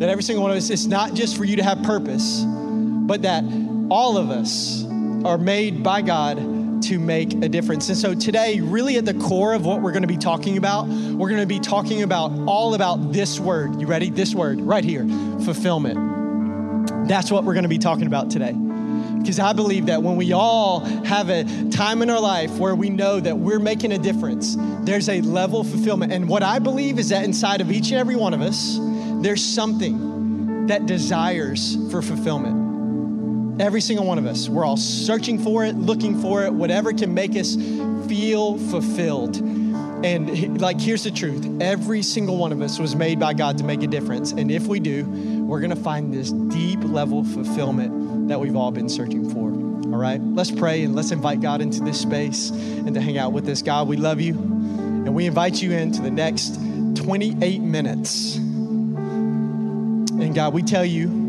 That 0.00 0.08
every 0.08 0.22
single 0.22 0.42
one 0.42 0.50
of 0.50 0.56
us, 0.56 0.70
it's 0.70 0.86
not 0.86 1.14
just 1.14 1.36
for 1.36 1.44
you 1.44 1.56
to 1.56 1.62
have 1.62 1.82
purpose, 1.84 2.42
but 2.44 3.22
that 3.22 3.44
all 3.90 4.16
of 4.16 4.30
us 4.30 4.84
are 5.24 5.38
made 5.38 5.82
by 5.84 6.02
God 6.02 6.38
to 6.82 6.98
make 6.98 7.32
a 7.32 7.48
difference. 7.48 7.88
And 7.88 7.96
so 7.96 8.14
today, 8.14 8.60
really 8.60 8.96
at 8.96 9.04
the 9.04 9.14
core 9.14 9.54
of 9.54 9.64
what 9.64 9.82
we're 9.82 9.92
going 9.92 10.02
to 10.02 10.08
be 10.08 10.16
talking 10.16 10.56
about, 10.56 10.86
we're 10.86 11.28
going 11.28 11.40
to 11.40 11.46
be 11.46 11.60
talking 11.60 12.02
about 12.02 12.32
all 12.46 12.74
about 12.74 13.12
this 13.12 13.38
word. 13.38 13.80
You 13.80 13.86
ready? 13.86 14.10
This 14.10 14.34
word 14.34 14.60
right 14.60 14.84
here 14.84 15.06
fulfillment. 15.44 17.08
That's 17.08 17.30
what 17.30 17.44
we're 17.44 17.54
going 17.54 17.64
to 17.64 17.68
be 17.68 17.78
talking 17.78 18.06
about 18.06 18.30
today. 18.30 18.52
Because 18.52 19.38
I 19.38 19.52
believe 19.52 19.86
that 19.86 20.02
when 20.02 20.16
we 20.16 20.32
all 20.32 20.80
have 20.80 21.28
a 21.28 21.44
time 21.70 22.02
in 22.02 22.10
our 22.10 22.20
life 22.20 22.50
where 22.58 22.74
we 22.74 22.90
know 22.90 23.20
that 23.20 23.38
we're 23.38 23.60
making 23.60 23.92
a 23.92 23.98
difference, 23.98 24.56
there's 24.80 25.08
a 25.08 25.20
level 25.20 25.60
of 25.60 25.68
fulfillment. 25.68 26.12
And 26.12 26.28
what 26.28 26.42
I 26.42 26.58
believe 26.58 26.98
is 26.98 27.10
that 27.10 27.24
inside 27.24 27.60
of 27.60 27.70
each 27.70 27.90
and 27.90 28.00
every 28.00 28.16
one 28.16 28.34
of 28.34 28.40
us, 28.40 28.78
there's 29.22 29.44
something 29.44 30.66
that 30.66 30.86
desires 30.86 31.76
for 31.90 32.02
fulfillment. 32.02 32.61
Every 33.62 33.80
single 33.80 34.04
one 34.04 34.18
of 34.18 34.26
us. 34.26 34.48
We're 34.48 34.64
all 34.64 34.76
searching 34.76 35.38
for 35.38 35.64
it, 35.64 35.76
looking 35.76 36.20
for 36.20 36.44
it, 36.44 36.52
whatever 36.52 36.92
can 36.92 37.14
make 37.14 37.36
us 37.36 37.54
feel 38.08 38.58
fulfilled. 38.58 39.36
And 39.36 40.60
like, 40.60 40.80
here's 40.80 41.04
the 41.04 41.12
truth 41.12 41.46
every 41.62 42.02
single 42.02 42.38
one 42.38 42.50
of 42.50 42.60
us 42.60 42.80
was 42.80 42.96
made 42.96 43.20
by 43.20 43.34
God 43.34 43.58
to 43.58 43.64
make 43.64 43.84
a 43.84 43.86
difference. 43.86 44.32
And 44.32 44.50
if 44.50 44.66
we 44.66 44.80
do, 44.80 45.04
we're 45.04 45.60
going 45.60 45.70
to 45.70 45.76
find 45.76 46.12
this 46.12 46.32
deep 46.32 46.80
level 46.82 47.22
fulfillment 47.22 48.30
that 48.30 48.40
we've 48.40 48.56
all 48.56 48.72
been 48.72 48.88
searching 48.88 49.30
for. 49.30 49.52
All 49.94 50.00
right, 50.00 50.20
let's 50.20 50.50
pray 50.50 50.82
and 50.82 50.96
let's 50.96 51.12
invite 51.12 51.40
God 51.40 51.60
into 51.60 51.84
this 51.84 52.00
space 52.00 52.50
and 52.50 52.92
to 52.94 53.00
hang 53.00 53.16
out 53.16 53.32
with 53.32 53.48
us. 53.48 53.62
God, 53.62 53.86
we 53.86 53.96
love 53.96 54.20
you. 54.20 54.34
And 54.34 55.14
we 55.14 55.26
invite 55.26 55.62
you 55.62 55.70
into 55.70 56.02
the 56.02 56.10
next 56.10 56.56
28 56.96 57.60
minutes. 57.60 58.34
And 58.34 60.34
God, 60.34 60.52
we 60.52 60.64
tell 60.64 60.84
you, 60.84 61.21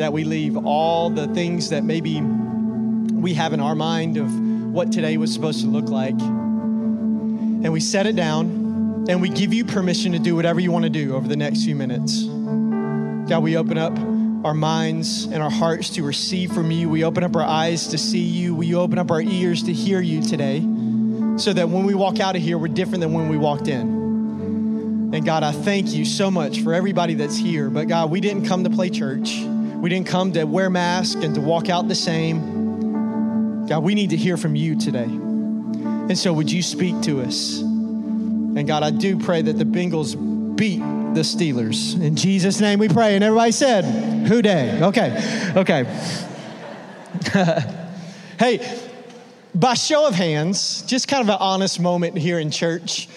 that 0.00 0.14
we 0.14 0.24
leave 0.24 0.56
all 0.56 1.10
the 1.10 1.26
things 1.34 1.68
that 1.68 1.84
maybe 1.84 2.22
we 2.22 3.34
have 3.34 3.52
in 3.52 3.60
our 3.60 3.74
mind 3.74 4.16
of 4.16 4.32
what 4.72 4.90
today 4.90 5.18
was 5.18 5.30
supposed 5.30 5.60
to 5.60 5.66
look 5.66 5.90
like. 5.90 6.18
And 6.18 7.70
we 7.70 7.80
set 7.80 8.06
it 8.06 8.16
down 8.16 9.04
and 9.10 9.20
we 9.20 9.28
give 9.28 9.52
you 9.52 9.62
permission 9.62 10.12
to 10.12 10.18
do 10.18 10.34
whatever 10.34 10.58
you 10.58 10.72
want 10.72 10.84
to 10.84 10.90
do 10.90 11.14
over 11.14 11.28
the 11.28 11.36
next 11.36 11.64
few 11.64 11.76
minutes. 11.76 12.22
God, 12.24 13.42
we 13.42 13.58
open 13.58 13.76
up 13.76 13.92
our 14.42 14.54
minds 14.54 15.24
and 15.24 15.42
our 15.42 15.50
hearts 15.50 15.90
to 15.90 16.02
receive 16.02 16.50
from 16.50 16.70
you. 16.70 16.88
We 16.88 17.04
open 17.04 17.22
up 17.22 17.36
our 17.36 17.42
eyes 17.42 17.88
to 17.88 17.98
see 17.98 18.20
you. 18.20 18.54
We 18.54 18.74
open 18.74 18.98
up 18.98 19.10
our 19.10 19.20
ears 19.20 19.64
to 19.64 19.72
hear 19.74 20.00
you 20.00 20.22
today 20.22 20.60
so 21.36 21.52
that 21.52 21.68
when 21.68 21.84
we 21.84 21.92
walk 21.92 22.20
out 22.20 22.36
of 22.36 22.42
here, 22.42 22.56
we're 22.56 22.68
different 22.68 23.02
than 23.02 23.12
when 23.12 23.28
we 23.28 23.36
walked 23.36 23.68
in. 23.68 25.10
And 25.12 25.26
God, 25.26 25.42
I 25.42 25.52
thank 25.52 25.92
you 25.92 26.06
so 26.06 26.30
much 26.30 26.62
for 26.62 26.72
everybody 26.72 27.12
that's 27.12 27.36
here. 27.36 27.68
But 27.68 27.86
God, 27.86 28.10
we 28.10 28.22
didn't 28.22 28.46
come 28.46 28.64
to 28.64 28.70
play 28.70 28.88
church. 28.88 29.44
We 29.80 29.88
didn't 29.88 30.08
come 30.08 30.32
to 30.32 30.44
wear 30.44 30.68
masks 30.68 31.14
and 31.14 31.34
to 31.34 31.40
walk 31.40 31.70
out 31.70 31.88
the 31.88 31.94
same. 31.94 33.66
God, 33.66 33.82
we 33.82 33.94
need 33.94 34.10
to 34.10 34.16
hear 34.16 34.36
from 34.36 34.54
you 34.54 34.78
today. 34.78 35.04
And 35.04 36.18
so, 36.18 36.34
would 36.34 36.52
you 36.52 36.62
speak 36.62 37.00
to 37.02 37.22
us? 37.22 37.60
And 37.60 38.66
God, 38.66 38.82
I 38.82 38.90
do 38.90 39.18
pray 39.18 39.40
that 39.40 39.56
the 39.56 39.64
Bengals 39.64 40.14
beat 40.54 40.80
the 40.80 41.22
Steelers. 41.22 41.98
In 41.98 42.14
Jesus' 42.14 42.60
name 42.60 42.78
we 42.78 42.88
pray. 42.88 43.14
And 43.14 43.24
everybody 43.24 43.52
said, 43.52 43.84
Who 44.26 44.42
Dey? 44.42 44.82
Okay, 44.82 45.52
okay. 45.56 45.84
hey, 48.38 48.80
by 49.54 49.72
show 49.72 50.06
of 50.06 50.14
hands, 50.14 50.82
just 50.82 51.08
kind 51.08 51.22
of 51.22 51.30
an 51.30 51.38
honest 51.40 51.80
moment 51.80 52.18
here 52.18 52.38
in 52.38 52.50
church. 52.50 53.08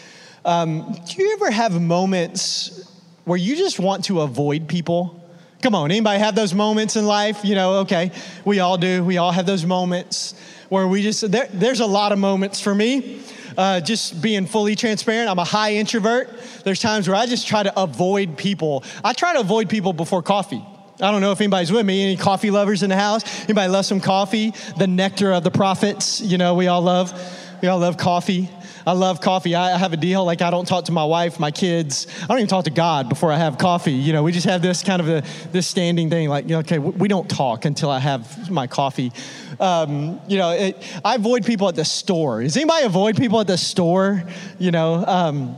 Um, 0.46 0.98
do 1.10 1.22
you 1.22 1.34
ever 1.34 1.52
have 1.52 1.82
moments 1.82 2.90
where 3.26 3.38
you 3.38 3.58
just 3.58 3.80
want 3.80 4.06
to 4.06 4.22
avoid 4.22 4.70
people? 4.70 5.23
Come 5.64 5.76
on, 5.76 5.92
anybody 5.92 6.20
have 6.20 6.36
those 6.36 6.54
moments 6.54 6.98
in 6.98 7.06
life? 7.06 7.46
You 7.46 7.56
know, 7.56 7.74
okay, 7.84 8.12
we 8.44 8.60
all 8.60 8.78
do. 8.78 9.02
We 9.02 9.18
all 9.18 9.32
have 9.32 9.46
those 9.46 9.66
moments 9.66 10.36
where 10.68 10.86
we 10.90 11.02
just, 11.02 11.32
there, 11.32 11.48
there's 11.54 11.80
a 11.80 11.86
lot 11.86 12.12
of 12.12 12.20
moments 12.20 12.60
for 12.60 12.76
me. 12.76 13.22
Uh, 13.58 13.80
just 13.80 14.22
being 14.22 14.46
fully 14.46 14.76
transparent, 14.76 15.30
I'm 15.30 15.40
a 15.40 15.46
high 15.46 15.76
introvert. 15.76 16.38
There's 16.66 16.82
times 16.82 17.08
where 17.08 17.16
I 17.16 17.28
just 17.28 17.48
try 17.48 17.64
to 17.64 17.82
avoid 17.82 18.38
people. 18.38 18.84
I 19.06 19.14
try 19.14 19.32
to 19.36 19.40
avoid 19.40 19.70
people 19.70 19.94
before 19.94 20.22
coffee. 20.22 20.66
I 21.00 21.12
don't 21.12 21.22
know 21.22 21.32
if 21.32 21.40
anybody's 21.40 21.72
with 21.72 21.86
me. 21.86 22.04
Any 22.04 22.18
coffee 22.18 22.52
lovers 22.52 22.84
in 22.84 22.90
the 22.90 22.98
house? 22.98 23.24
Anybody 23.46 23.72
love 23.72 23.86
some 23.86 24.02
coffee? 24.02 24.54
The 24.78 24.88
nectar 24.88 25.32
of 25.32 25.46
the 25.46 25.52
prophets. 25.52 26.20
You 26.20 26.38
know, 26.38 26.56
we 26.56 26.68
all 26.68 26.82
love. 26.82 27.14
We 27.62 27.70
all 27.70 27.80
love 27.80 27.96
coffee. 27.96 28.50
I 28.86 28.92
love 28.92 29.22
coffee. 29.22 29.56
I 29.56 29.78
have 29.78 29.94
a 29.94 29.98
deal 29.98 30.26
like 30.26 30.42
I 30.42 30.52
don't 30.52 30.68
talk 30.68 30.86
to 30.86 30.92
my 30.92 31.06
wife, 31.06 31.40
my 31.40 31.52
kids. 31.52 32.08
I 32.22 32.28
don't 32.28 32.40
even 32.40 32.48
talk 32.48 32.66
to 32.66 32.72
God 32.72 33.10
before 33.10 33.32
I 33.32 33.38
have 33.38 33.58
coffee. 33.58 33.94
You 33.94 34.14
know, 34.14 34.24
we 34.24 34.32
just 34.32 34.46
have 34.46 34.62
this 34.62 34.84
kind 34.84 35.02
of 35.02 35.10
a 35.10 35.24
this 35.52 35.68
standing 35.68 36.10
thing 36.10 36.30
like, 36.30 36.52
okay, 36.52 36.80
we 36.80 37.08
don't 37.08 37.30
talk 37.30 37.66
until 37.66 37.90
I 37.90 38.00
have 38.00 38.50
my 38.52 38.68
coffee. 38.68 39.12
Um, 39.60 40.20
you 40.28 40.38
know, 40.38 40.52
it, 40.52 40.84
I 41.06 41.16
avoid 41.16 41.46
people 41.46 41.70
at 41.70 41.76
the 41.76 41.86
store. 41.86 42.44
Does 42.44 42.58
anybody 42.58 42.86
avoid 42.86 43.16
people 43.16 43.40
at 43.40 43.48
the 43.48 43.58
store? 43.58 44.24
You 44.60 44.72
know, 44.72 45.06
um, 45.06 45.58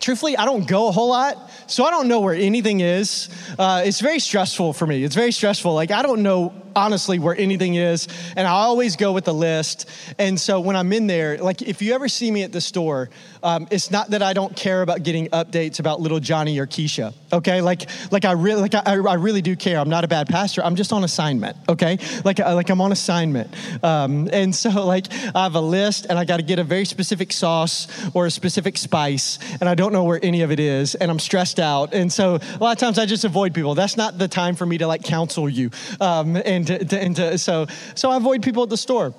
truthfully, 0.00 0.36
I 0.36 0.44
don't 0.44 0.66
go 0.66 0.88
a 0.88 0.92
whole 0.92 1.10
lot. 1.10 1.50
So 1.66 1.84
I 1.84 1.90
don't 1.90 2.08
know 2.08 2.20
where 2.20 2.34
anything 2.34 2.80
is. 2.80 3.28
Uh, 3.56 3.82
it's 3.84 4.00
very 4.00 4.18
stressful 4.18 4.72
for 4.72 4.88
me. 4.88 5.04
It's 5.04 5.14
very 5.14 5.30
stressful. 5.30 5.72
Like, 5.72 5.92
I 5.92 6.02
don't 6.02 6.24
know 6.24 6.59
honestly 6.74 7.18
where 7.18 7.36
anything 7.36 7.74
is. 7.74 8.08
And 8.36 8.46
I 8.46 8.50
always 8.50 8.96
go 8.96 9.12
with 9.12 9.24
the 9.24 9.34
list. 9.34 9.88
And 10.18 10.38
so 10.40 10.60
when 10.60 10.76
I'm 10.76 10.92
in 10.92 11.06
there, 11.06 11.38
like 11.38 11.62
if 11.62 11.82
you 11.82 11.94
ever 11.94 12.08
see 12.08 12.30
me 12.30 12.42
at 12.42 12.52
the 12.52 12.60
store, 12.60 13.10
um, 13.42 13.66
it's 13.70 13.90
not 13.90 14.10
that 14.10 14.22
I 14.22 14.32
don't 14.32 14.54
care 14.54 14.82
about 14.82 15.02
getting 15.02 15.28
updates 15.28 15.80
about 15.80 16.00
little 16.00 16.20
Johnny 16.20 16.58
or 16.58 16.66
Keisha. 16.66 17.14
Okay, 17.32 17.60
like 17.60 17.88
like 18.10 18.24
I 18.24 18.32
really 18.32 18.60
like 18.60 18.74
I, 18.74 18.82
I 18.84 19.14
really 19.14 19.42
do 19.42 19.56
care. 19.56 19.78
I'm 19.78 19.88
not 19.88 20.04
a 20.04 20.08
bad 20.08 20.28
pastor. 20.28 20.62
I'm 20.64 20.76
just 20.76 20.92
on 20.92 21.04
assignment. 21.04 21.56
Okay, 21.68 21.98
like 22.24 22.40
uh, 22.40 22.54
like 22.54 22.70
I'm 22.70 22.80
on 22.80 22.92
assignment. 22.92 23.54
Um, 23.84 24.28
and 24.32 24.54
so 24.54 24.84
like 24.84 25.06
I 25.34 25.44
have 25.44 25.54
a 25.54 25.60
list, 25.60 26.06
and 26.08 26.18
I 26.18 26.24
got 26.24 26.38
to 26.38 26.42
get 26.42 26.58
a 26.58 26.64
very 26.64 26.84
specific 26.84 27.32
sauce 27.32 27.86
or 28.14 28.26
a 28.26 28.30
specific 28.30 28.76
spice, 28.76 29.38
and 29.60 29.68
I 29.68 29.74
don't 29.74 29.92
know 29.92 30.04
where 30.04 30.20
any 30.22 30.42
of 30.42 30.50
it 30.50 30.60
is, 30.60 30.94
and 30.94 31.10
I'm 31.10 31.18
stressed 31.18 31.60
out. 31.60 31.94
And 31.94 32.12
so 32.12 32.34
a 32.34 32.58
lot 32.58 32.72
of 32.72 32.78
times 32.78 32.98
I 32.98 33.06
just 33.06 33.24
avoid 33.24 33.54
people. 33.54 33.74
That's 33.74 33.96
not 33.96 34.18
the 34.18 34.28
time 34.28 34.54
for 34.54 34.66
me 34.66 34.78
to 34.78 34.86
like 34.86 35.02
counsel 35.02 35.48
you. 35.48 35.70
Um, 36.00 36.36
and 36.36 36.59
and, 36.60 36.66
to, 36.66 36.84
to, 36.84 37.00
and 37.00 37.16
to, 37.16 37.38
so, 37.38 37.66
so 37.94 38.10
I 38.10 38.16
avoid 38.16 38.42
people 38.42 38.62
at 38.62 38.68
the 38.68 38.76
store. 38.76 39.14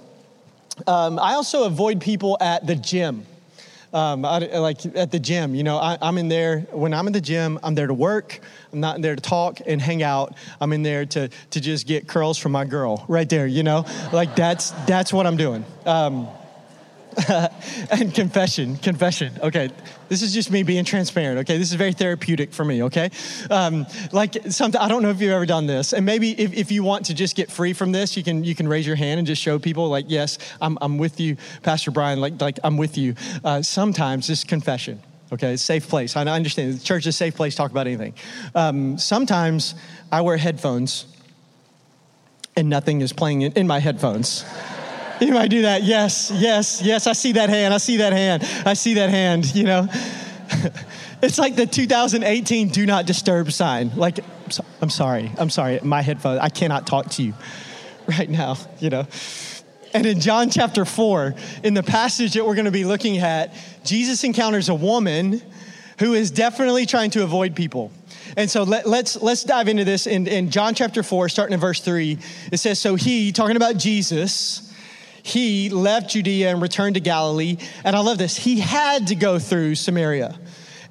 Um, 0.88 1.19
I 1.19 1.33
also 1.33 1.65
avoid 1.65 2.01
people 2.01 2.38
at 2.39 2.65
the 2.65 2.75
gym. 2.75 3.25
Um, 3.93 4.24
I, 4.24 4.38
like 4.38 4.86
at 4.95 5.12
the 5.12 5.19
gym, 5.19 5.53
you 5.53 5.63
know, 5.63 5.77
I, 5.77 5.98
am 6.01 6.17
in 6.17 6.29
there, 6.29 6.62
when 6.71 6.93
I'm 6.93 7.07
in 7.07 7.13
the 7.13 7.19
gym, 7.19 7.60
I'm 7.62 7.75
there 7.75 7.88
to 7.88 7.93
work. 7.93 8.39
I'm 8.71 8.79
not 8.79 8.95
in 8.95 9.01
there 9.01 9.15
to 9.15 9.21
talk 9.21 9.60
and 9.65 9.81
hang 9.81 10.01
out. 10.01 10.33
I'm 10.62 10.71
in 10.71 10.81
there 10.81 11.05
to, 11.07 11.27
to 11.27 11.60
just 11.60 11.88
get 11.88 12.07
curls 12.07 12.38
from 12.38 12.53
my 12.53 12.63
girl 12.63 13.05
right 13.10 13.27
there, 13.27 13.45
you 13.48 13.63
know, 13.63 13.86
like 14.13 14.33
that's, 14.36 14.71
that's 14.86 15.12
what 15.12 15.27
I'm 15.27 15.36
doing. 15.36 15.65
Um, 15.86 16.29
and 17.91 18.13
confession, 18.13 18.77
confession. 18.77 19.34
Okay, 19.41 19.70
this 20.08 20.22
is 20.22 20.34
just 20.34 20.50
me 20.50 20.63
being 20.63 20.86
transparent. 20.86 21.39
Okay, 21.39 21.58
this 21.58 21.70
is 21.70 21.75
very 21.75 21.94
therapeutic 21.94 22.53
for 22.53 22.63
me. 22.63 22.84
Okay, 22.84 23.10
um, 23.50 23.86
like 24.12 24.38
something 24.50 24.80
I 24.80 24.88
don't 24.88 25.03
know 25.03 25.10
if 25.10 25.20
you've 25.20 25.32
ever 25.32 25.46
done 25.46 25.68
this, 25.68 25.94
and 25.94 26.06
maybe 26.06 26.32
if, 26.39 26.53
if 26.53 26.72
you 26.72 26.84
want 26.84 27.06
to 27.08 27.13
just 27.13 27.36
get 27.36 27.51
free 27.51 27.74
from 27.74 27.91
this, 27.91 28.15
you 28.15 28.24
can 28.24 28.44
you 28.44 28.56
can 28.56 28.68
raise 28.68 28.88
your 28.88 28.96
hand 28.96 29.20
and 29.20 29.27
just 29.27 29.41
show 29.41 29.60
people 29.60 29.89
like, 29.89 30.06
yes, 30.08 30.38
I'm 30.62 30.77
I'm 30.82 30.98
with 30.98 31.20
you, 31.20 31.38
Pastor 31.63 31.91
Brian. 31.91 32.22
Like 32.22 32.39
like 32.39 32.60
I'm 32.63 32.77
with 32.77 32.98
you. 32.98 33.15
Uh, 33.44 33.62
sometimes 33.62 34.27
just 34.27 34.48
confession. 34.48 35.01
Okay, 35.34 35.53
it's 35.53 35.63
safe 35.63 35.88
place. 35.88 36.15
I 36.15 36.25
understand 36.25 36.74
the 36.74 36.84
church 36.84 37.03
is 37.03 37.08
a 37.08 37.18
safe 37.18 37.36
place 37.36 37.53
to 37.53 37.58
talk 37.58 37.72
about 37.72 37.88
anything. 37.88 38.13
Um, 38.53 38.98
sometimes 38.98 39.75
I 40.12 40.22
wear 40.22 40.38
headphones, 40.38 41.06
and 42.56 42.70
nothing 42.70 43.01
is 43.01 43.12
playing 43.13 43.41
in, 43.41 43.51
in 43.53 43.68
my 43.68 43.80
headphones. 43.80 44.46
You 45.25 45.34
might 45.34 45.50
do 45.50 45.62
that. 45.62 45.84
Yes, 45.84 46.32
yes, 46.34 46.82
yes. 46.82 47.06
I 47.06 47.13
see 47.13 47.34
that 47.34 47.50
hand. 47.50 47.75
I 47.75 47.78
see 47.78 47.98
that 47.98 48.12
hand. 48.12 48.44
I 48.66 48.74
see 48.74 48.96
that 48.96 49.12
hand, 49.12 49.54
you 49.54 49.66
know. 49.66 49.88
it's 51.22 51.38
like 51.38 51.56
the 51.56 51.68
2018 51.68 52.70
do 52.70 52.88
not 52.88 53.06
disturb 53.06 53.51
sign. 53.51 53.96
Like, 53.96 54.20
I'm 54.82 54.90
sorry. 54.90 55.32
I'm 55.38 55.51
sorry. 55.51 55.80
My 55.84 56.01
headphones, 56.01 56.40
I 56.40 56.50
cannot 56.50 56.88
talk 56.88 57.12
to 57.12 57.24
you 57.24 57.36
right 58.08 58.30
now, 58.30 58.58
you 58.80 58.90
know. 58.90 59.06
And 59.94 60.08
in 60.08 60.22
John 60.22 60.50
chapter 60.50 60.86
4, 60.86 61.36
in 61.63 61.75
the 61.75 61.84
passage 61.84 62.34
that 62.34 62.44
we're 62.44 62.56
going 62.56 62.66
to 62.66 62.72
be 62.72 62.86
looking 62.86 63.20
at, 63.20 63.54
Jesus 63.84 64.24
encounters 64.24 64.70
a 64.70 64.75
woman 64.75 65.40
who 66.00 66.13
is 66.13 66.32
definitely 66.32 66.88
trying 66.88 67.12
to 67.12 67.24
avoid 67.24 67.56
people. 67.56 67.92
And 68.38 68.50
so 68.50 68.63
let, 68.63 68.86
us 68.86 68.88
let's, 68.88 69.22
let's 69.22 69.44
dive 69.44 69.68
into 69.68 69.84
this 69.84 70.08
in, 70.08 70.25
in 70.25 70.50
John 70.50 70.74
chapter 70.74 71.04
4, 71.04 71.30
starting 71.30 71.54
in 71.54 71.60
verse 71.60 71.80
3. 71.80 72.18
It 72.51 72.58
says, 72.58 72.80
So 72.80 72.96
he, 72.96 73.32
talking 73.32 73.58
about 73.58 73.78
Jesus, 73.78 74.71
he 75.24 75.70
left 75.70 76.10
Judea 76.12 76.50
and 76.51 76.62
returned 76.62 76.96
to 76.96 77.01
Galilee. 77.01 77.58
And 77.84 77.96
I 77.96 78.00
love 78.00 78.18
this. 78.18 78.36
He 78.38 78.60
had 78.60 79.08
to 79.08 79.16
go 79.16 79.40
through 79.40 79.75
Samaria. 79.75 80.38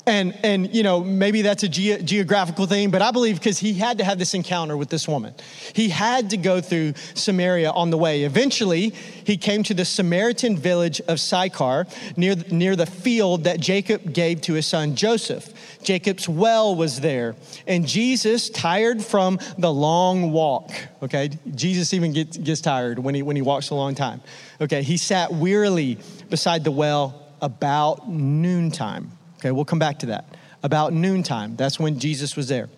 And, 0.06 0.36
and 0.42 0.74
you 0.74 0.82
know, 0.82 1.04
maybe 1.04 1.42
that's 1.42 1.62
a 1.62 1.68
ge- 1.68 2.02
geographical 2.04 2.66
thing, 2.66 2.90
but 2.90 3.02
I 3.02 3.10
believe 3.10 3.38
because 3.38 3.58
he 3.58 3.74
had 3.74 3.98
to 3.98 4.04
have 4.04 4.18
this 4.18 4.34
encounter 4.34 4.76
with 4.76 4.88
this 4.88 5.06
woman. 5.06 5.34
He 5.74 5.88
had 5.90 6.30
to 6.30 6.36
go 6.36 6.60
through 6.60 6.94
Samaria 7.14 7.70
on 7.70 7.90
the 7.90 7.98
way. 7.98 8.24
Eventually, 8.24 8.90
he 8.90 9.36
came 9.36 9.62
to 9.64 9.74
the 9.74 9.84
Samaritan 9.84 10.56
village 10.56 11.00
of 11.02 11.20
Sychar 11.20 11.86
near, 12.16 12.34
near 12.50 12.76
the 12.76 12.86
field 12.86 13.44
that 13.44 13.60
Jacob 13.60 14.12
gave 14.12 14.40
to 14.42 14.54
his 14.54 14.66
son 14.66 14.96
Joseph. 14.96 15.52
Jacob's 15.82 16.28
well 16.28 16.74
was 16.74 17.00
there. 17.00 17.34
And 17.66 17.86
Jesus, 17.86 18.50
tired 18.50 19.02
from 19.02 19.38
the 19.58 19.72
long 19.72 20.32
walk, 20.32 20.70
okay, 21.02 21.30
Jesus 21.54 21.94
even 21.94 22.12
gets, 22.12 22.36
gets 22.36 22.60
tired 22.60 22.98
when 22.98 23.14
he, 23.14 23.22
when 23.22 23.36
he 23.36 23.42
walks 23.42 23.70
a 23.70 23.74
long 23.74 23.94
time. 23.94 24.20
Okay, 24.60 24.82
he 24.82 24.96
sat 24.96 25.32
wearily 25.32 25.98
beside 26.28 26.64
the 26.64 26.70
well 26.70 27.26
about 27.40 28.08
noontime. 28.08 29.10
Okay, 29.38 29.50
we'll 29.50 29.64
come 29.64 29.78
back 29.78 29.98
to 30.00 30.06
that. 30.06 30.24
About 30.62 30.92
noontime, 30.92 31.56
that's 31.56 31.80
when 31.80 31.98
Jesus 31.98 32.36
was 32.36 32.48
there. 32.48 32.68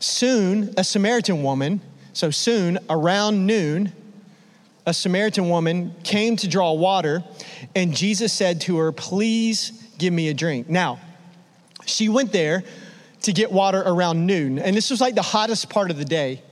Soon, 0.00 0.72
a 0.76 0.84
Samaritan 0.84 1.42
woman, 1.42 1.80
so 2.12 2.30
soon, 2.30 2.78
around 2.88 3.46
noon, 3.46 3.92
a 4.86 4.94
Samaritan 4.94 5.50
woman 5.50 5.94
came 6.02 6.36
to 6.36 6.48
draw 6.48 6.72
water, 6.72 7.22
and 7.76 7.94
Jesus 7.94 8.32
said 8.32 8.62
to 8.62 8.78
her, 8.78 8.90
Please 8.90 9.70
give 9.98 10.14
me 10.14 10.30
a 10.30 10.34
drink. 10.34 10.70
Now, 10.70 10.98
she 11.88 12.08
went 12.08 12.32
there 12.32 12.64
to 13.22 13.32
get 13.32 13.50
water 13.50 13.82
around 13.84 14.26
noon, 14.26 14.58
and 14.58 14.76
this 14.76 14.90
was 14.90 15.00
like 15.00 15.14
the 15.14 15.22
hottest 15.22 15.68
part 15.68 15.90
of 15.90 15.96
the 15.96 16.04
day. 16.04 16.42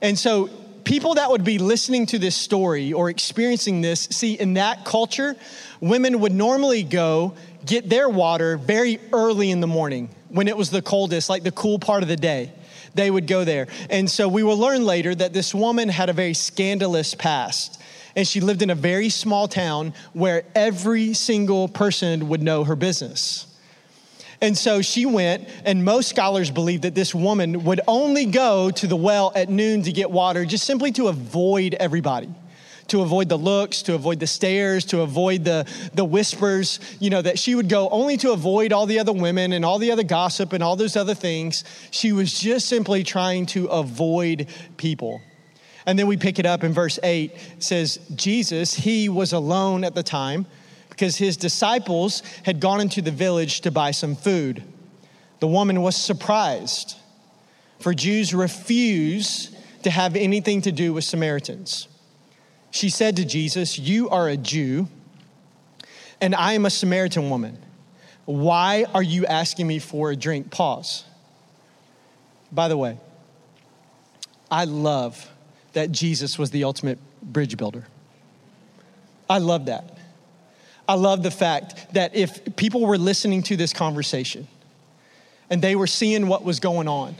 And 0.00 0.18
so, 0.18 0.48
people 0.84 1.14
that 1.14 1.30
would 1.30 1.44
be 1.44 1.58
listening 1.58 2.06
to 2.06 2.18
this 2.18 2.34
story 2.34 2.94
or 2.94 3.10
experiencing 3.10 3.82
this, 3.82 4.08
see, 4.10 4.34
in 4.38 4.54
that 4.54 4.86
culture, 4.86 5.36
women 5.80 6.20
would 6.20 6.32
normally 6.32 6.82
go 6.82 7.34
get 7.66 7.90
their 7.90 8.08
water 8.08 8.56
very 8.56 8.98
early 9.12 9.50
in 9.50 9.60
the 9.60 9.66
morning 9.66 10.08
when 10.30 10.48
it 10.48 10.56
was 10.56 10.70
the 10.70 10.80
coldest, 10.80 11.28
like 11.28 11.42
the 11.42 11.52
cool 11.52 11.78
part 11.78 12.02
of 12.02 12.08
the 12.08 12.16
day. 12.16 12.50
They 12.94 13.10
would 13.10 13.26
go 13.26 13.44
there. 13.44 13.68
And 13.90 14.10
so 14.10 14.28
we 14.28 14.42
will 14.42 14.56
learn 14.56 14.84
later 14.84 15.14
that 15.14 15.32
this 15.32 15.54
woman 15.54 15.88
had 15.90 16.08
a 16.08 16.12
very 16.12 16.34
scandalous 16.34 17.14
past. 17.14 17.80
And 18.16 18.26
she 18.26 18.40
lived 18.40 18.62
in 18.62 18.70
a 18.70 18.74
very 18.74 19.10
small 19.10 19.46
town 19.46 19.92
where 20.14 20.44
every 20.54 21.12
single 21.12 21.68
person 21.68 22.28
would 22.28 22.42
know 22.42 22.64
her 22.64 22.74
business. 22.74 23.47
And 24.40 24.56
so 24.56 24.82
she 24.82 25.04
went, 25.04 25.48
and 25.64 25.84
most 25.84 26.08
scholars 26.08 26.50
believe 26.50 26.82
that 26.82 26.94
this 26.94 27.14
woman 27.14 27.64
would 27.64 27.80
only 27.88 28.26
go 28.26 28.70
to 28.70 28.86
the 28.86 28.96
well 28.96 29.32
at 29.34 29.48
noon 29.48 29.82
to 29.82 29.92
get 29.92 30.10
water 30.10 30.44
just 30.44 30.64
simply 30.64 30.92
to 30.92 31.08
avoid 31.08 31.74
everybody 31.74 32.28
to 32.88 33.02
avoid 33.02 33.28
the 33.28 33.36
looks, 33.36 33.82
to 33.82 33.94
avoid 33.94 34.18
the 34.18 34.26
stares, 34.26 34.84
to 34.86 35.02
avoid 35.02 35.44
the, 35.44 35.66
the 35.94 36.04
whispers, 36.04 36.80
you 36.98 37.10
know, 37.10 37.22
that 37.22 37.38
she 37.38 37.54
would 37.54 37.68
go 37.68 37.88
only 37.90 38.16
to 38.16 38.32
avoid 38.32 38.72
all 38.72 38.86
the 38.86 38.98
other 38.98 39.12
women 39.12 39.52
and 39.52 39.64
all 39.64 39.78
the 39.78 39.92
other 39.92 40.02
gossip 40.02 40.52
and 40.52 40.62
all 40.62 40.74
those 40.74 40.96
other 40.96 41.14
things. 41.14 41.64
She 41.90 42.12
was 42.12 42.38
just 42.38 42.66
simply 42.66 43.04
trying 43.04 43.46
to 43.46 43.66
avoid 43.66 44.48
people. 44.76 45.20
And 45.86 45.98
then 45.98 46.06
we 46.06 46.16
pick 46.16 46.38
it 46.38 46.46
up 46.46 46.64
in 46.64 46.72
verse 46.72 46.98
8. 47.02 47.32
It 47.32 47.62
says, 47.62 47.98
Jesus, 48.14 48.74
he 48.74 49.08
was 49.08 49.32
alone 49.32 49.84
at 49.84 49.94
the 49.94 50.02
time 50.02 50.46
because 50.98 51.16
his 51.16 51.36
disciples 51.36 52.24
had 52.42 52.58
gone 52.58 52.80
into 52.80 53.00
the 53.00 53.12
village 53.12 53.60
to 53.60 53.70
buy 53.70 53.92
some 53.92 54.16
food. 54.16 54.64
The 55.38 55.46
woman 55.46 55.80
was 55.80 55.94
surprised, 55.94 56.96
for 57.78 57.94
Jews 57.94 58.34
refuse 58.34 59.54
to 59.84 59.90
have 59.90 60.16
anything 60.16 60.60
to 60.62 60.72
do 60.72 60.92
with 60.92 61.04
Samaritans. 61.04 61.86
She 62.72 62.90
said 62.90 63.14
to 63.14 63.24
Jesus, 63.24 63.78
You 63.78 64.10
are 64.10 64.28
a 64.28 64.36
Jew, 64.36 64.88
and 66.20 66.34
I 66.34 66.54
am 66.54 66.66
a 66.66 66.70
Samaritan 66.70 67.30
woman. 67.30 67.58
Why 68.24 68.84
are 68.92 69.02
you 69.02 69.24
asking 69.24 69.68
me 69.68 69.78
for 69.78 70.10
a 70.10 70.16
drink? 70.16 70.50
Pause. 70.50 71.04
By 72.50 72.66
the 72.66 72.76
way, 72.76 72.98
I 74.50 74.64
love 74.64 75.30
that 75.74 75.92
Jesus 75.92 76.40
was 76.40 76.50
the 76.50 76.64
ultimate 76.64 76.98
bridge 77.22 77.56
builder. 77.56 77.86
I 79.30 79.38
love 79.38 79.66
that. 79.66 79.97
I 80.88 80.94
love 80.94 81.22
the 81.22 81.30
fact 81.30 81.92
that 81.92 82.16
if 82.16 82.56
people 82.56 82.86
were 82.86 82.98
listening 82.98 83.42
to 83.44 83.56
this 83.56 83.74
conversation 83.74 84.48
and 85.50 85.60
they 85.60 85.76
were 85.76 85.86
seeing 85.86 86.26
what 86.26 86.42
was 86.42 86.58
going 86.58 86.88
on, 86.88 87.14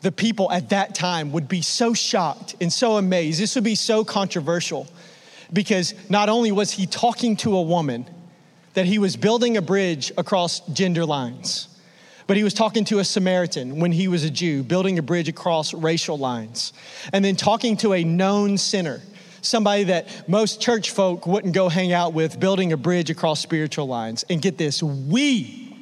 the 0.00 0.10
people 0.10 0.50
at 0.50 0.70
that 0.70 0.94
time 0.94 1.32
would 1.32 1.46
be 1.46 1.62
so 1.62 1.94
shocked 1.94 2.56
and 2.60 2.72
so 2.72 2.96
amazed. 2.96 3.40
This 3.40 3.54
would 3.54 3.64
be 3.64 3.74
so 3.74 4.04
controversial 4.04 4.86
because 5.52 5.94
not 6.08 6.28
only 6.28 6.52
was 6.52 6.70
he 6.70 6.86
talking 6.86 7.36
to 7.36 7.56
a 7.56 7.62
woman, 7.62 8.06
that 8.74 8.86
he 8.86 8.98
was 8.98 9.16
building 9.16 9.56
a 9.56 9.62
bridge 9.62 10.12
across 10.18 10.60
gender 10.72 11.04
lines, 11.06 11.68
but 12.26 12.36
he 12.36 12.42
was 12.42 12.54
talking 12.54 12.84
to 12.86 12.98
a 12.98 13.04
Samaritan 13.04 13.78
when 13.78 13.92
he 13.92 14.08
was 14.08 14.24
a 14.24 14.30
Jew, 14.30 14.62
building 14.62 14.98
a 14.98 15.02
bridge 15.02 15.28
across 15.28 15.72
racial 15.72 16.18
lines, 16.18 16.72
and 17.12 17.24
then 17.24 17.36
talking 17.36 17.76
to 17.78 17.92
a 17.92 18.04
known 18.04 18.58
sinner, 18.58 19.00
somebody 19.44 19.84
that 19.84 20.28
most 20.28 20.60
church 20.60 20.90
folk 20.90 21.26
wouldn't 21.26 21.54
go 21.54 21.68
hang 21.68 21.92
out 21.92 22.14
with, 22.14 22.40
building 22.40 22.72
a 22.72 22.76
bridge 22.76 23.10
across 23.10 23.40
spiritual 23.40 23.86
lines. 23.86 24.24
And 24.28 24.40
get 24.40 24.58
this, 24.58 24.82
we 24.82 25.76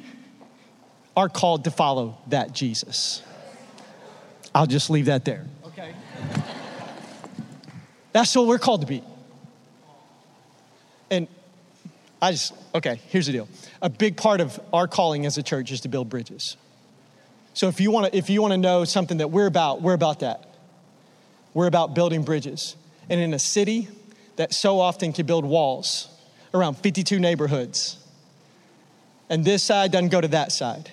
are 1.15 1.29
called 1.29 1.63
to 1.63 1.71
follow 1.71 2.17
that 2.27 2.53
Jesus. 2.53 3.21
I'll 4.53 4.67
just 4.67 4.89
leave 4.89 5.05
that 5.05 5.25
there. 5.25 5.45
Okay. 5.65 5.93
That's 8.11 8.35
what 8.35 8.47
we're 8.47 8.59
called 8.59 8.81
to 8.81 8.87
be. 8.87 9.03
And 11.09 11.27
I 12.21 12.31
just, 12.31 12.53
okay, 12.73 12.99
here's 13.09 13.25
the 13.25 13.31
deal. 13.33 13.47
A 13.81 13.89
big 13.89 14.17
part 14.17 14.41
of 14.41 14.59
our 14.71 14.87
calling 14.87 15.25
as 15.25 15.37
a 15.37 15.43
church 15.43 15.71
is 15.71 15.81
to 15.81 15.89
build 15.89 16.09
bridges. 16.09 16.57
So 17.53 17.67
if 17.67 17.79
you 17.79 17.91
want 17.91 18.11
to 18.11 18.17
if 18.17 18.29
you 18.29 18.41
want 18.41 18.53
to 18.53 18.57
know 18.57 18.83
something 18.83 19.17
that 19.17 19.29
we're 19.29 19.45
about, 19.45 19.81
we're 19.81 19.93
about 19.93 20.21
that. 20.21 20.55
We're 21.53 21.67
about 21.67 21.93
building 21.93 22.23
bridges. 22.23 22.75
And 23.09 23.19
in 23.19 23.33
a 23.33 23.39
city 23.39 23.87
that 24.35 24.53
so 24.53 24.79
often 24.79 25.13
can 25.13 25.25
build 25.25 25.45
walls 25.45 26.07
around 26.53 26.75
52 26.75 27.19
neighborhoods. 27.19 27.97
And 29.29 29.43
this 29.43 29.63
side 29.63 29.91
doesn't 29.91 30.09
go 30.09 30.21
to 30.21 30.27
that 30.29 30.51
side 30.51 30.89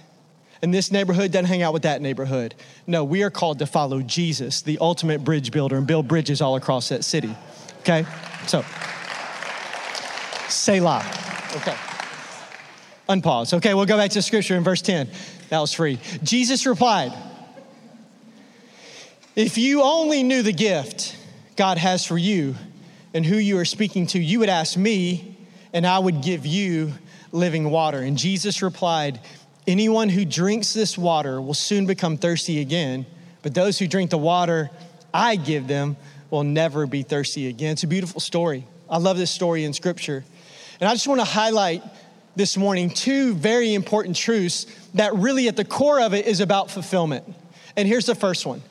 and 0.63 0.75
this 0.75 0.93
neighborhood 0.93 1.33
doesn't 1.33 1.47
hang 1.47 1.63
out 1.63 1.73
with 1.73 1.83
that 1.83 2.03
neighborhood. 2.03 2.55
No, 2.87 3.03
we 3.03 3.23
are 3.23 3.31
called 3.31 3.59
to 3.61 3.67
follow 3.67 4.03
Jesus, 4.03 4.63
the 4.63 4.79
ultimate 4.79 5.25
bridge 5.25 5.51
builder, 5.51 5.77
and 5.77 5.87
build 5.87 6.07
bridges 6.07 6.43
all 6.43 6.57
across 6.57 6.91
that 6.91 7.05
city. 7.05 7.35
Okay? 7.81 8.05
So, 8.47 8.63
Selah. 10.49 11.03
Okay. 11.57 11.77
Unpause. 13.09 13.55
Okay, 13.55 13.75
we'll 13.75 13.87
go 13.87 13.97
back 13.97 14.11
to 14.11 14.19
the 14.19 14.23
scripture 14.23 14.57
in 14.57 14.63
verse 14.63 14.83
10. 14.83 15.09
That 15.49 15.61
was 15.61 15.73
free. 15.73 15.99
Jesus 16.23 16.67
replied, 16.67 17.13
If 19.35 19.57
you 19.57 19.83
only 19.83 20.23
knew 20.23 20.43
the 20.43 20.53
gift 20.53 21.17
God 21.57 21.79
has 21.79 22.05
for 22.05 22.19
you 22.19 22.55
and 23.13 23.25
who 23.25 23.37
you 23.37 23.59
are 23.59 23.65
speaking 23.65 24.07
to, 24.09 24.19
you 24.19 24.39
would 24.41 24.49
ask 24.49 24.77
me, 24.77 25.37
and 25.73 25.87
I 25.87 25.99
would 25.99 26.23
give 26.23 26.47
you 26.47 26.93
living 27.33 27.71
water. 27.71 27.99
And 27.99 28.17
Jesus 28.17 28.63
replied, 28.63 29.21
Anyone 29.67 30.09
who 30.09 30.25
drinks 30.25 30.73
this 30.73 30.97
water 30.97 31.41
will 31.41 31.55
soon 31.55 31.87
become 31.87 32.17
thirsty 32.17 32.61
again, 32.61 33.07
but 33.43 33.55
those 33.55 33.79
who 33.79 33.87
drink 33.87 34.11
the 34.11 34.19
water 34.19 34.71
I 35.13 35.37
give 35.37 35.67
them 35.67 35.97
will 36.31 36.45
never 36.45 36.87
be 36.87 37.03
thirsty 37.03 37.49
again. 37.49 37.73
It's 37.73 37.83
a 37.83 37.89
beautiful 37.89 38.21
story. 38.21 38.67
I 38.89 38.99
love 38.99 39.17
this 39.17 39.31
story 39.31 39.65
in 39.65 39.73
scripture. 39.73 40.25
And 40.81 40.89
I 40.89 40.93
just 40.93 41.09
want 41.09 41.21
to 41.21 41.25
highlight 41.25 41.83
this 42.37 42.57
morning 42.57 42.91
two 42.91 43.35
very 43.35 43.75
important 43.75 44.17
truths 44.17 44.67
that 44.95 45.15
really 45.15 45.49
at 45.49 45.57
the 45.57 45.65
core 45.65 46.01
of 46.01 46.15
it 46.15 46.27
is 46.27 46.41
about 46.41 46.71
fulfillment. 46.71 47.25
And 47.77 47.87
here's 47.87 48.07
the 48.07 48.15
first 48.15 48.47
one. 48.47 48.63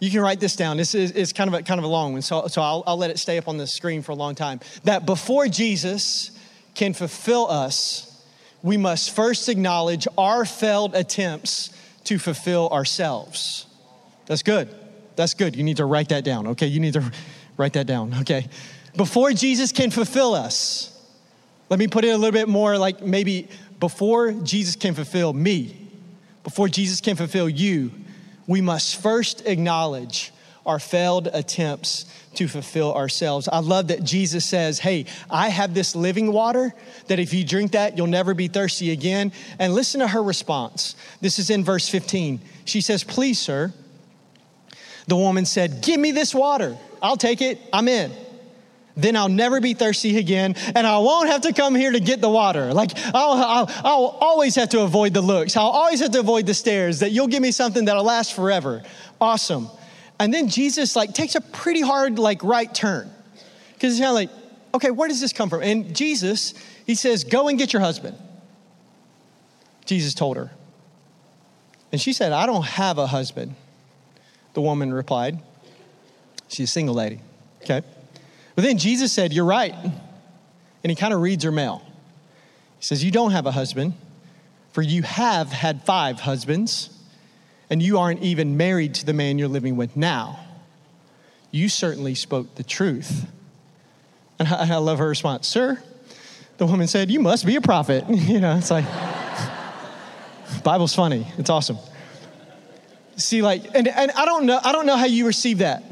You 0.00 0.10
can 0.10 0.20
write 0.20 0.40
this 0.40 0.56
down. 0.56 0.78
This 0.78 0.94
is, 0.94 1.12
is 1.12 1.32
kind, 1.32 1.48
of 1.48 1.60
a, 1.60 1.62
kind 1.62 1.78
of 1.78 1.84
a 1.84 1.88
long 1.88 2.14
one, 2.14 2.22
so, 2.22 2.46
so 2.48 2.62
I'll, 2.62 2.82
I'll 2.86 2.96
let 2.96 3.10
it 3.10 3.18
stay 3.18 3.36
up 3.38 3.46
on 3.48 3.58
the 3.58 3.66
screen 3.66 4.02
for 4.02 4.12
a 4.12 4.16
long 4.16 4.34
time. 4.34 4.60
That 4.84 5.04
before 5.06 5.46
Jesus 5.46 6.32
can 6.74 6.94
fulfill 6.94 7.48
us, 7.50 8.24
we 8.62 8.76
must 8.76 9.14
first 9.14 9.48
acknowledge 9.48 10.08
our 10.16 10.44
failed 10.46 10.94
attempts 10.94 11.70
to 12.04 12.18
fulfill 12.18 12.70
ourselves. 12.70 13.66
That's 14.26 14.42
good. 14.42 14.74
That's 15.16 15.34
good. 15.34 15.54
You 15.54 15.62
need 15.62 15.76
to 15.76 15.84
write 15.84 16.08
that 16.08 16.24
down, 16.24 16.46
okay? 16.48 16.66
You 16.66 16.80
need 16.80 16.94
to 16.94 17.12
write 17.58 17.74
that 17.74 17.86
down, 17.86 18.14
okay? 18.22 18.48
Before 18.96 19.32
Jesus 19.32 19.70
can 19.70 19.90
fulfill 19.90 20.34
us, 20.34 20.86
let 21.68 21.78
me 21.78 21.86
put 21.86 22.04
it 22.04 22.08
a 22.08 22.16
little 22.16 22.32
bit 22.32 22.48
more 22.48 22.78
like 22.78 23.02
maybe 23.02 23.48
before 23.78 24.32
Jesus 24.32 24.76
can 24.76 24.94
fulfill 24.94 25.32
me, 25.32 25.88
before 26.42 26.68
Jesus 26.68 27.00
can 27.00 27.16
fulfill 27.16 27.48
you, 27.48 27.90
we 28.46 28.60
must 28.60 29.00
first 29.00 29.46
acknowledge 29.46 30.32
our 30.66 30.78
failed 30.78 31.28
attempts 31.32 32.04
to 32.34 32.46
fulfill 32.46 32.94
ourselves. 32.94 33.48
I 33.48 33.58
love 33.58 33.88
that 33.88 34.04
Jesus 34.04 34.44
says, 34.44 34.78
Hey, 34.78 35.06
I 35.30 35.48
have 35.48 35.74
this 35.74 35.96
living 35.96 36.32
water 36.32 36.72
that 37.08 37.18
if 37.18 37.34
you 37.34 37.44
drink 37.44 37.72
that, 37.72 37.96
you'll 37.96 38.06
never 38.06 38.34
be 38.34 38.48
thirsty 38.48 38.90
again. 38.90 39.32
And 39.58 39.74
listen 39.74 40.00
to 40.00 40.08
her 40.08 40.22
response. 40.22 40.94
This 41.20 41.38
is 41.38 41.50
in 41.50 41.64
verse 41.64 41.88
15. 41.88 42.40
She 42.64 42.80
says, 42.80 43.02
Please, 43.02 43.38
sir. 43.38 43.72
The 45.08 45.16
woman 45.16 45.44
said, 45.44 45.82
Give 45.82 45.98
me 45.98 46.12
this 46.12 46.34
water. 46.34 46.76
I'll 47.02 47.16
take 47.16 47.40
it. 47.42 47.58
I'm 47.72 47.88
in. 47.88 48.12
Then 49.00 49.16
I'll 49.16 49.28
never 49.28 49.60
be 49.60 49.74
thirsty 49.74 50.18
again, 50.18 50.54
and 50.74 50.86
I 50.86 50.98
won't 50.98 51.28
have 51.28 51.42
to 51.42 51.52
come 51.52 51.74
here 51.74 51.92
to 51.92 52.00
get 52.00 52.20
the 52.20 52.28
water. 52.28 52.72
Like, 52.72 52.92
I'll, 53.14 53.32
I'll, 53.32 53.70
I'll 53.84 54.18
always 54.20 54.54
have 54.56 54.70
to 54.70 54.82
avoid 54.82 55.14
the 55.14 55.20
looks. 55.20 55.56
I'll 55.56 55.66
always 55.66 56.00
have 56.00 56.10
to 56.12 56.20
avoid 56.20 56.46
the 56.46 56.54
stares, 56.54 57.00
that 57.00 57.10
you'll 57.10 57.28
give 57.28 57.42
me 57.42 57.52
something 57.52 57.86
that'll 57.86 58.04
last 58.04 58.34
forever. 58.34 58.82
Awesome. 59.20 59.68
And 60.18 60.32
then 60.34 60.48
Jesus 60.48 60.96
like 60.96 61.14
takes 61.14 61.34
a 61.34 61.40
pretty 61.40 61.80
hard 61.80 62.18
like 62.18 62.44
right 62.44 62.72
turn. 62.72 63.10
Because 63.72 63.94
he's 63.94 64.00
kind 64.00 64.10
of 64.10 64.14
like, 64.14 64.30
okay, 64.74 64.90
where 64.90 65.08
does 65.08 65.20
this 65.20 65.32
come 65.32 65.48
from? 65.48 65.62
And 65.62 65.96
Jesus, 65.96 66.54
he 66.86 66.94
says, 66.94 67.24
go 67.24 67.48
and 67.48 67.58
get 67.58 67.72
your 67.72 67.80
husband. 67.80 68.16
Jesus 69.86 70.14
told 70.14 70.36
her. 70.36 70.50
And 71.90 72.00
she 72.00 72.12
said, 72.12 72.32
I 72.32 72.46
don't 72.46 72.64
have 72.64 72.98
a 72.98 73.06
husband. 73.06 73.54
The 74.52 74.60
woman 74.60 74.92
replied, 74.92 75.40
She's 76.48 76.68
a 76.68 76.72
single 76.72 76.94
lady. 76.94 77.20
Okay. 77.62 77.82
But 78.60 78.66
then 78.66 78.76
Jesus 78.76 79.10
said, 79.10 79.32
You're 79.32 79.46
right. 79.46 79.72
And 79.72 80.90
he 80.90 80.94
kind 80.94 81.14
of 81.14 81.22
reads 81.22 81.44
her 81.44 81.50
mail. 81.50 81.80
He 82.78 82.84
says, 82.84 83.02
You 83.02 83.10
don't 83.10 83.30
have 83.30 83.46
a 83.46 83.50
husband, 83.50 83.94
for 84.72 84.82
you 84.82 85.02
have 85.02 85.48
had 85.48 85.82
five 85.86 86.20
husbands 86.20 86.90
and 87.70 87.82
you 87.82 87.96
aren't 87.96 88.20
even 88.20 88.58
married 88.58 88.96
to 88.96 89.06
the 89.06 89.14
man 89.14 89.38
you're 89.38 89.48
living 89.48 89.76
with 89.76 89.96
now. 89.96 90.40
You 91.50 91.70
certainly 91.70 92.14
spoke 92.14 92.56
the 92.56 92.62
truth. 92.62 93.24
And 94.38 94.46
I, 94.46 94.76
love 94.76 94.98
her 94.98 95.08
response, 95.08 95.48
Sir, 95.48 95.82
the 96.58 96.66
woman 96.66 96.86
said, 96.86 97.10
You 97.10 97.20
must 97.20 97.46
be 97.46 97.56
a 97.56 97.62
prophet. 97.62 98.04
you 98.10 98.40
know, 98.40 98.58
it's 98.58 98.70
like, 98.70 98.84
Bible's 100.64 100.94
funny. 100.94 101.26
It's 101.38 101.48
awesome. 101.48 101.78
See, 103.16 103.40
like, 103.40 103.74
and, 103.74 103.88
and 103.88 104.10
I 104.10 104.26
don't 104.26 104.44
know, 104.44 104.60
I 104.62 104.72
don't 104.72 104.84
know 104.84 104.98
how 104.98 105.06
you 105.06 105.26
receive 105.26 105.58
that. 105.60 105.82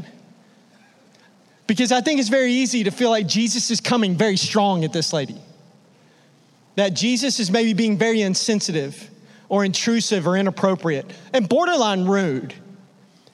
Because 1.69 1.93
I 1.93 2.01
think 2.01 2.19
it's 2.19 2.31
very 2.31 2.53
easy 2.53 2.85
to 2.85 2.91
feel 2.91 3.11
like 3.11 3.29
Jesus 3.29 3.71
is 3.71 3.81
coming 3.81 4.17
very 4.17 4.37
strong 4.37 4.85
at 4.85 4.93
this 4.93 5.13
lady. 5.13 5.37
That 6.75 6.95
Jesus 6.95 7.39
is 7.39 7.51
maybe 7.51 7.75
being 7.75 7.99
very 7.99 8.23
insensitive 8.23 9.09
or 9.49 9.65
intrusive 9.65 10.27
or 10.27 10.37
inappropriate 10.37 11.07
and 11.33 11.49
borderline 11.49 12.07
rude 12.07 12.55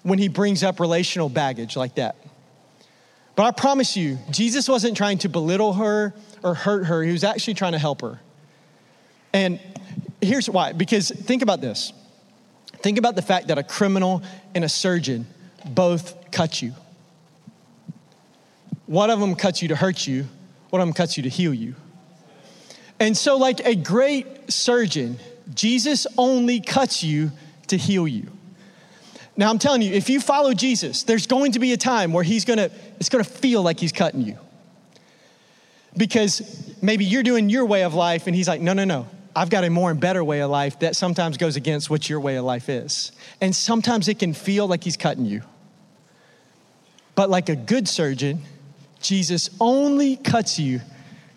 when 0.03 0.19
he 0.19 0.29
brings 0.29 0.63
up 0.63 0.81
relational 0.81 1.29
baggage 1.29 1.77
like 1.77 1.95
that. 1.95 2.17
But 3.37 3.45
I 3.45 3.51
promise 3.53 3.97
you, 3.97 4.19
Jesus 4.31 4.69
wasn't 4.69 4.97
trying 4.97 5.19
to 5.19 5.29
belittle 5.29 5.75
her 5.75 6.13
or 6.43 6.55
hurt 6.55 6.87
her, 6.87 7.03
he 7.03 7.13
was 7.13 7.25
actually 7.25 7.55
trying 7.55 7.73
to 7.73 7.79
help 7.79 8.03
her. 8.03 8.21
And 9.33 9.61
here's 10.21 10.49
why 10.49 10.73
because 10.73 11.11
think 11.11 11.43
about 11.43 11.61
this 11.61 11.93
think 12.79 12.99
about 12.99 13.15
the 13.15 13.23
fact 13.23 13.49
that 13.49 13.59
a 13.59 13.63
criminal 13.63 14.23
and 14.55 14.65
a 14.65 14.69
surgeon 14.69 15.27
both 15.65 16.31
cut 16.33 16.61
you. 16.61 16.75
One 18.87 19.11
of 19.11 19.21
them 19.21 19.35
cuts 19.35 19.63
you 19.63 19.69
to 19.69 19.77
hurt 19.77 20.07
you, 20.07 20.27
one 20.71 20.81
of 20.81 20.87
them 20.87 20.95
cuts 20.95 21.17
you 21.17 21.23
to 21.23 21.29
heal 21.29 21.55
you. 21.55 21.75
And 23.01 23.17
so, 23.17 23.37
like 23.37 23.61
a 23.61 23.75
great 23.75 24.53
surgeon, 24.53 25.19
Jesus 25.55 26.07
only 26.17 26.61
cuts 26.61 27.03
you 27.03 27.33
to 27.69 27.77
heal 27.77 28.07
you. 28.07 28.31
Now 29.37 29.51
I'm 29.51 29.59
telling 29.59 29.83
you, 29.83 29.93
if 29.93 30.09
you 30.09 30.21
follow 30.21 30.55
Jesus, 30.55 31.03
there's 31.03 31.27
going 31.27 31.53
to 31.53 31.59
be 31.59 31.73
a 31.73 31.77
time 31.77 32.13
where 32.13 32.23
he's 32.23 32.45
gonna, 32.45 32.71
it's 33.01 33.09
gonna 33.09 33.25
feel 33.25 33.63
like 33.63 33.81
he's 33.81 33.93
cutting 33.93 34.21
you. 34.21 34.39
Because 35.97 36.75
maybe 36.83 37.05
you're 37.05 37.23
doing 37.23 37.51
your 37.51 37.65
way 37.65 37.83
of 37.85 37.95
life 37.95 38.27
and 38.27 38.35
he's 38.35 38.49
like, 38.49 38.61
no, 38.61 38.73
no, 38.73 38.85
no. 38.85 39.07
I've 39.37 39.51
got 39.51 39.65
a 39.65 39.71
more 39.71 39.91
and 39.91 39.99
better 39.99 40.23
way 40.23 40.41
of 40.41 40.51
life 40.51 40.79
that 40.81 40.95
sometimes 40.95 41.37
goes 41.37 41.57
against 41.57 41.91
what 41.91 42.09
your 42.09 42.21
way 42.21 42.37
of 42.37 42.45
life 42.45 42.69
is. 42.69 43.11
And 43.41 43.55
sometimes 43.55 44.07
it 44.07 44.21
can 44.21 44.33
feel 44.33 44.69
like 44.69 44.85
he's 44.85 44.97
cutting 44.97 45.25
you. 45.25 45.43
But 47.17 47.31
like 47.31 47.49
a 47.49 47.57
good 47.57 47.89
surgeon, 47.89 48.43
Jesus 49.05 49.51
only 49.61 50.17
cuts 50.17 50.59
you 50.59 50.81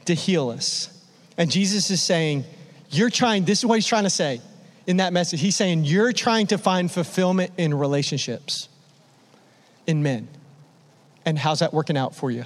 to 0.05 0.15
heal 0.15 0.49
us. 0.49 0.89
And 1.37 1.51
Jesus 1.51 1.91
is 1.91 2.01
saying, 2.01 2.45
you're 2.89 3.09
trying, 3.09 3.45
this 3.45 3.59
is 3.59 3.65
what 3.65 3.75
he's 3.75 3.87
trying 3.87 4.05
to 4.05 4.09
say 4.09 4.41
in 4.87 4.97
that 4.97 5.13
message. 5.13 5.41
He's 5.41 5.55
saying, 5.55 5.83
You're 5.83 6.13
trying 6.13 6.47
to 6.47 6.57
find 6.57 6.89
fulfillment 6.89 7.51
in 7.57 7.73
relationships, 7.73 8.69
in 9.85 10.01
men. 10.01 10.27
And 11.25 11.37
how's 11.37 11.59
that 11.59 11.73
working 11.73 11.97
out 11.97 12.15
for 12.15 12.31
you? 12.31 12.45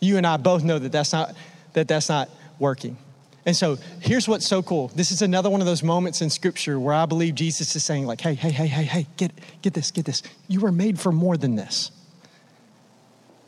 You 0.00 0.18
and 0.18 0.26
I 0.26 0.36
both 0.36 0.62
know 0.62 0.78
that 0.78 0.92
that's 0.92 1.12
not, 1.12 1.34
that 1.72 1.88
that's 1.88 2.10
not 2.10 2.28
working. 2.58 2.98
And 3.46 3.56
so 3.56 3.78
here's 4.00 4.28
what's 4.28 4.46
so 4.46 4.62
cool. 4.62 4.88
This 4.88 5.10
is 5.10 5.22
another 5.22 5.48
one 5.48 5.60
of 5.60 5.66
those 5.66 5.82
moments 5.82 6.20
in 6.20 6.28
scripture 6.28 6.78
where 6.78 6.94
I 6.94 7.06
believe 7.06 7.34
Jesus 7.34 7.74
is 7.74 7.84
saying, 7.84 8.04
like, 8.04 8.20
hey, 8.20 8.34
hey, 8.34 8.50
hey, 8.50 8.66
hey, 8.66 8.82
hey, 8.82 9.06
get, 9.16 9.32
get 9.62 9.72
this, 9.72 9.90
get 9.90 10.04
this. 10.04 10.22
You 10.48 10.60
were 10.60 10.72
made 10.72 10.98
for 10.98 11.12
more 11.12 11.36
than 11.36 11.54
this. 11.54 11.92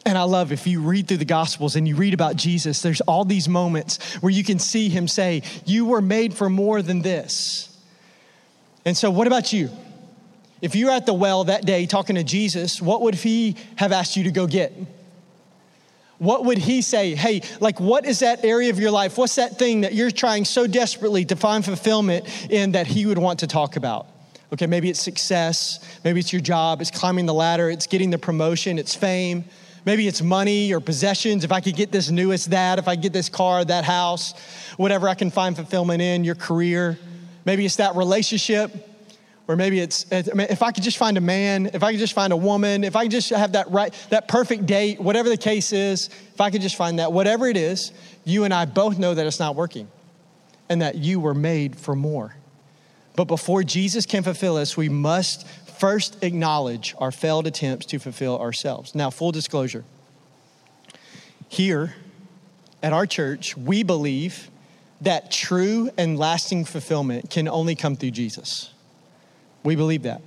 And 0.09 0.17
I 0.17 0.23
love 0.23 0.53
if 0.53 0.67
you 0.67 0.81
read 0.81 1.07
through 1.07 1.19
the 1.19 1.27
Gospels 1.27 1.77
and 1.77 1.87
you 1.87 1.95
read 1.95 2.15
about 2.15 2.35
Jesus, 2.35 2.81
there's 2.81 3.03
all 3.03 3.27
these 3.27 3.47
moments 3.47 4.15
where 4.23 4.33
you 4.33 4.43
can 4.43 4.59
see 4.59 4.89
him 4.89 5.07
say, 5.07 5.43
You 5.67 5.85
were 5.85 6.01
made 6.01 6.33
for 6.33 6.49
more 6.49 6.81
than 6.81 7.03
this. 7.03 7.79
And 8.87 8.97
so, 8.97 9.11
what 9.11 9.27
about 9.27 9.53
you? 9.53 9.69
If 10.63 10.75
you're 10.75 10.91
at 10.91 11.05
the 11.05 11.13
well 11.13 11.45
that 11.45 11.67
day 11.67 11.85
talking 11.85 12.17
to 12.17 12.25
Jesus, 12.25 12.81
what 12.81 13.03
would 13.03 13.17
he 13.17 13.57
have 13.77 13.93
asked 13.93 14.17
you 14.17 14.25
to 14.25 14.31
go 14.31 14.47
get? 14.47 14.73
What 16.17 16.47
would 16.47 16.57
he 16.57 16.81
say? 16.81 17.15
Hey, 17.15 17.43
like, 17.61 17.79
what 17.79 18.07
is 18.07 18.21
that 18.21 18.47
area 18.47 18.71
of 18.71 18.81
your 18.81 18.91
life? 18.91 19.19
What's 19.19 19.35
that 19.35 19.59
thing 19.59 19.83
that 19.83 19.93
you're 19.93 20.11
trying 20.11 20.47
so 20.47 20.67
desperately 20.67 21.27
to 21.27 21.37
find 21.37 21.63
fulfillment 21.63 22.27
in 22.51 22.73
that 22.73 22.87
he 22.87 23.05
would 23.05 23.19
want 23.19 23.41
to 23.41 23.47
talk 23.47 23.77
about? 23.77 24.07
Okay, 24.55 24.67
maybe 24.67 24.89
it's 24.89 25.01
success, 25.03 25.85
maybe 26.03 26.19
it's 26.19 26.33
your 26.33 26.41
job, 26.41 26.81
it's 26.81 26.91
climbing 26.91 27.27
the 27.27 27.35
ladder, 27.35 27.69
it's 27.69 27.87
getting 27.87 28.09
the 28.09 28.17
promotion, 28.17 28.79
it's 28.79 28.95
fame. 28.95 29.45
Maybe 29.85 30.07
it's 30.07 30.23
money 30.23 30.73
or 30.73 30.81
possessions. 30.81 31.45
If 31.45 31.53
I 31.53 31.61
could 31.61 31.77
get 31.77 31.93
this 31.93 32.11
newest 32.11 32.51
that, 32.51 32.79
if 32.79 32.89
I 32.89 32.97
get 32.97 33.13
this 33.13 33.29
car, 33.29 33.65
that 33.65 33.85
house, 33.85 34.35
whatever 34.77 35.09
I 35.09 35.15
can 35.15 35.31
find 35.31 35.57
fulfillment 35.57 36.03
in, 36.03 36.25
your 36.25 36.35
career. 36.35 36.99
Maybe 37.45 37.65
it's 37.65 37.77
that 37.77 37.97
relationship. 37.97 38.87
Or 39.49 39.57
maybe 39.57 39.81
it's 39.81 40.05
if 40.11 40.63
I 40.63 40.73
could 40.73 40.85
just 40.85 40.99
find 40.99 41.17
a 41.17 41.23
man, 41.23 41.71
if 41.73 41.83
I 41.83 41.93
could 41.93 42.01
just 42.01 42.13
find 42.13 42.35
a 42.35 42.37
woman, 42.37 42.85
if 42.85 42.95
I 42.95 43.05
could 43.05 43.13
just 43.13 43.31
have 43.31 43.53
that 43.53 43.71
right, 43.71 43.95
that 44.11 44.29
perfect 44.29 44.67
date, 44.67 45.01
whatever 45.01 45.31
the 45.31 45.39
case 45.39 45.73
is, 45.73 46.09
if 46.09 46.39
I 46.39 46.51
could 46.51 46.61
just 46.61 46.77
find 46.77 46.99
that, 46.99 47.15
whatever 47.15 47.47
it 47.47 47.57
is, 47.57 47.93
you 48.25 48.45
and 48.45 48.53
I 48.53 48.67
both 48.67 48.99
know 48.99 49.15
that 49.15 49.27
it's 49.27 49.39
not 49.39 49.57
working 49.57 49.89
and 50.69 50.83
that 50.83 50.97
you 50.97 51.19
were 51.19 51.33
made 51.33 51.79
for 51.79 51.97
more. 51.97 52.35
But 53.17 53.25
before 53.25 53.63
Jesus 53.63 54.05
can 54.05 54.23
fulfill 54.23 54.59
us, 54.59 54.77
we 54.77 54.91
must 54.91 55.47
first 55.79 56.23
acknowledge 56.23 56.95
our 56.99 57.11
failed 57.11 57.47
attempts 57.47 57.87
to 57.87 57.99
fulfill 57.99 58.39
ourselves. 58.39 58.95
Now, 58.95 59.11
full 59.11 59.33
disclosure 59.33 59.85
here 61.49 61.95
at 62.83 62.93
our 62.93 63.07
church, 63.07 63.57
we 63.57 63.83
believe 63.83 64.51
that 65.01 65.31
true 65.31 65.91
and 65.97 66.19
lasting 66.19 66.65
fulfillment 66.65 67.31
can 67.31 67.49
only 67.49 67.75
come 67.75 67.97
through 67.97 68.11
Jesus. 68.11 68.73
We 69.65 69.77
believe 69.77 70.03
that. 70.03 70.23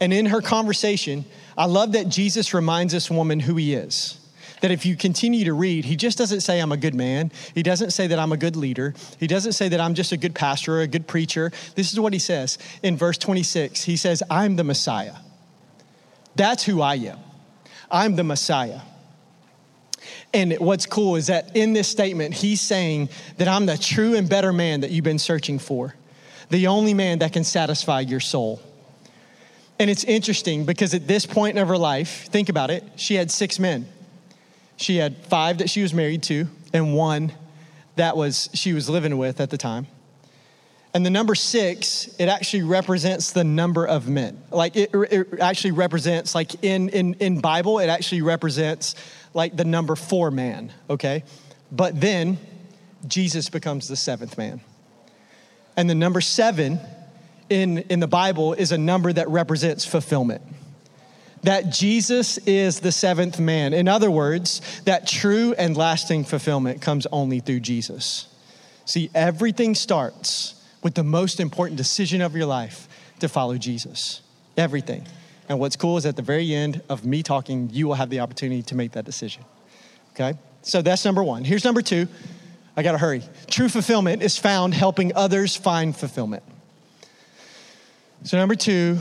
And 0.00 0.12
in 0.12 0.26
her 0.26 0.40
conversation, 0.40 1.24
I 1.56 1.66
love 1.66 1.92
that 1.92 2.08
Jesus 2.08 2.54
reminds 2.54 2.92
this 2.92 3.10
woman 3.10 3.40
who 3.40 3.56
he 3.56 3.74
is 3.74 4.18
that 4.60 4.70
if 4.70 4.84
you 4.84 4.96
continue 4.96 5.44
to 5.44 5.52
read, 5.52 5.84
he 5.84 5.96
just 5.96 6.18
doesn't 6.18 6.40
say, 6.40 6.60
I'm 6.60 6.72
a 6.72 6.76
good 6.76 6.94
man. 6.94 7.30
He 7.54 7.62
doesn't 7.62 7.90
say 7.90 8.06
that 8.06 8.18
I'm 8.18 8.32
a 8.32 8.36
good 8.36 8.56
leader. 8.56 8.94
He 9.18 9.26
doesn't 9.26 9.52
say 9.52 9.68
that 9.68 9.80
I'm 9.80 9.94
just 9.94 10.12
a 10.12 10.16
good 10.16 10.34
pastor 10.34 10.78
or 10.78 10.80
a 10.80 10.86
good 10.86 11.06
preacher. 11.06 11.52
This 11.74 11.92
is 11.92 12.00
what 12.00 12.12
he 12.12 12.18
says 12.18 12.58
in 12.82 12.96
verse 12.96 13.18
26. 13.18 13.84
He 13.84 13.96
says, 13.96 14.22
I'm 14.30 14.56
the 14.56 14.64
Messiah. 14.64 15.14
That's 16.36 16.64
who 16.64 16.80
I 16.80 16.96
am. 16.96 17.18
I'm 17.90 18.16
the 18.16 18.24
Messiah. 18.24 18.80
And 20.32 20.54
what's 20.58 20.86
cool 20.86 21.16
is 21.16 21.28
that 21.28 21.56
in 21.56 21.72
this 21.72 21.88
statement, 21.88 22.34
he's 22.34 22.60
saying 22.60 23.08
that 23.38 23.48
I'm 23.48 23.66
the 23.66 23.78
true 23.78 24.14
and 24.14 24.28
better 24.28 24.52
man 24.52 24.80
that 24.80 24.90
you've 24.90 25.04
been 25.04 25.18
searching 25.18 25.58
for, 25.58 25.94
the 26.50 26.66
only 26.66 26.94
man 26.94 27.20
that 27.20 27.32
can 27.32 27.44
satisfy 27.44 28.00
your 28.00 28.20
soul. 28.20 28.60
And 29.78 29.88
it's 29.88 30.04
interesting 30.04 30.64
because 30.64 30.92
at 30.92 31.06
this 31.06 31.24
point 31.24 31.56
in 31.56 31.66
her 31.66 31.78
life, 31.78 32.26
think 32.26 32.48
about 32.48 32.70
it, 32.70 32.84
she 32.96 33.14
had 33.14 33.30
six 33.30 33.58
men. 33.58 33.86
She 34.78 34.96
had 34.96 35.18
five 35.26 35.58
that 35.58 35.68
she 35.68 35.82
was 35.82 35.92
married 35.92 36.22
to, 36.24 36.48
and 36.72 36.94
one 36.94 37.32
that 37.96 38.16
was 38.16 38.48
she 38.54 38.72
was 38.72 38.88
living 38.88 39.18
with 39.18 39.40
at 39.40 39.50
the 39.50 39.58
time. 39.58 39.86
And 40.94 41.04
the 41.04 41.10
number 41.10 41.34
six, 41.34 42.08
it 42.18 42.28
actually 42.28 42.62
represents 42.62 43.32
the 43.32 43.44
number 43.44 43.86
of 43.86 44.08
men. 44.08 44.42
Like 44.50 44.74
it, 44.74 44.90
it 44.94 45.40
actually 45.40 45.72
represents, 45.72 46.34
like 46.34 46.64
in, 46.64 46.88
in, 46.88 47.14
in 47.14 47.40
Bible, 47.40 47.78
it 47.78 47.88
actually 47.88 48.22
represents 48.22 48.94
like 49.34 49.54
the 49.54 49.64
number 49.64 49.94
four 49.96 50.30
man, 50.30 50.72
okay? 50.88 51.24
But 51.70 52.00
then 52.00 52.38
Jesus 53.06 53.50
becomes 53.50 53.86
the 53.86 53.96
seventh 53.96 54.38
man. 54.38 54.60
And 55.76 55.90
the 55.90 55.94
number 55.94 56.20
seven 56.22 56.80
in, 57.50 57.78
in 57.78 58.00
the 58.00 58.08
Bible 58.08 58.54
is 58.54 58.72
a 58.72 58.78
number 58.78 59.12
that 59.12 59.28
represents 59.28 59.84
fulfillment. 59.84 60.42
That 61.42 61.70
Jesus 61.70 62.38
is 62.38 62.80
the 62.80 62.92
seventh 62.92 63.38
man. 63.38 63.72
In 63.72 63.88
other 63.88 64.10
words, 64.10 64.60
that 64.84 65.06
true 65.06 65.54
and 65.56 65.76
lasting 65.76 66.24
fulfillment 66.24 66.82
comes 66.82 67.06
only 67.12 67.40
through 67.40 67.60
Jesus. 67.60 68.26
See, 68.84 69.10
everything 69.14 69.74
starts 69.74 70.54
with 70.82 70.94
the 70.94 71.04
most 71.04 71.40
important 71.40 71.76
decision 71.76 72.22
of 72.22 72.34
your 72.34 72.46
life 72.46 72.88
to 73.20 73.28
follow 73.28 73.56
Jesus. 73.56 74.22
Everything. 74.56 75.06
And 75.48 75.58
what's 75.58 75.76
cool 75.76 75.96
is 75.96 76.06
at 76.06 76.16
the 76.16 76.22
very 76.22 76.54
end 76.54 76.82
of 76.88 77.04
me 77.04 77.22
talking, 77.22 77.70
you 77.72 77.86
will 77.86 77.94
have 77.94 78.10
the 78.10 78.20
opportunity 78.20 78.62
to 78.62 78.74
make 78.74 78.92
that 78.92 79.04
decision. 79.04 79.44
Okay? 80.12 80.38
So 80.62 80.82
that's 80.82 81.04
number 81.04 81.22
one. 81.22 81.44
Here's 81.44 81.64
number 81.64 81.82
two. 81.82 82.08
I 82.76 82.82
gotta 82.82 82.98
hurry. 82.98 83.22
True 83.48 83.68
fulfillment 83.68 84.22
is 84.22 84.38
found 84.38 84.74
helping 84.74 85.14
others 85.14 85.56
find 85.56 85.96
fulfillment. 85.96 86.42
So, 88.24 88.36
number 88.36 88.54
two, 88.54 88.98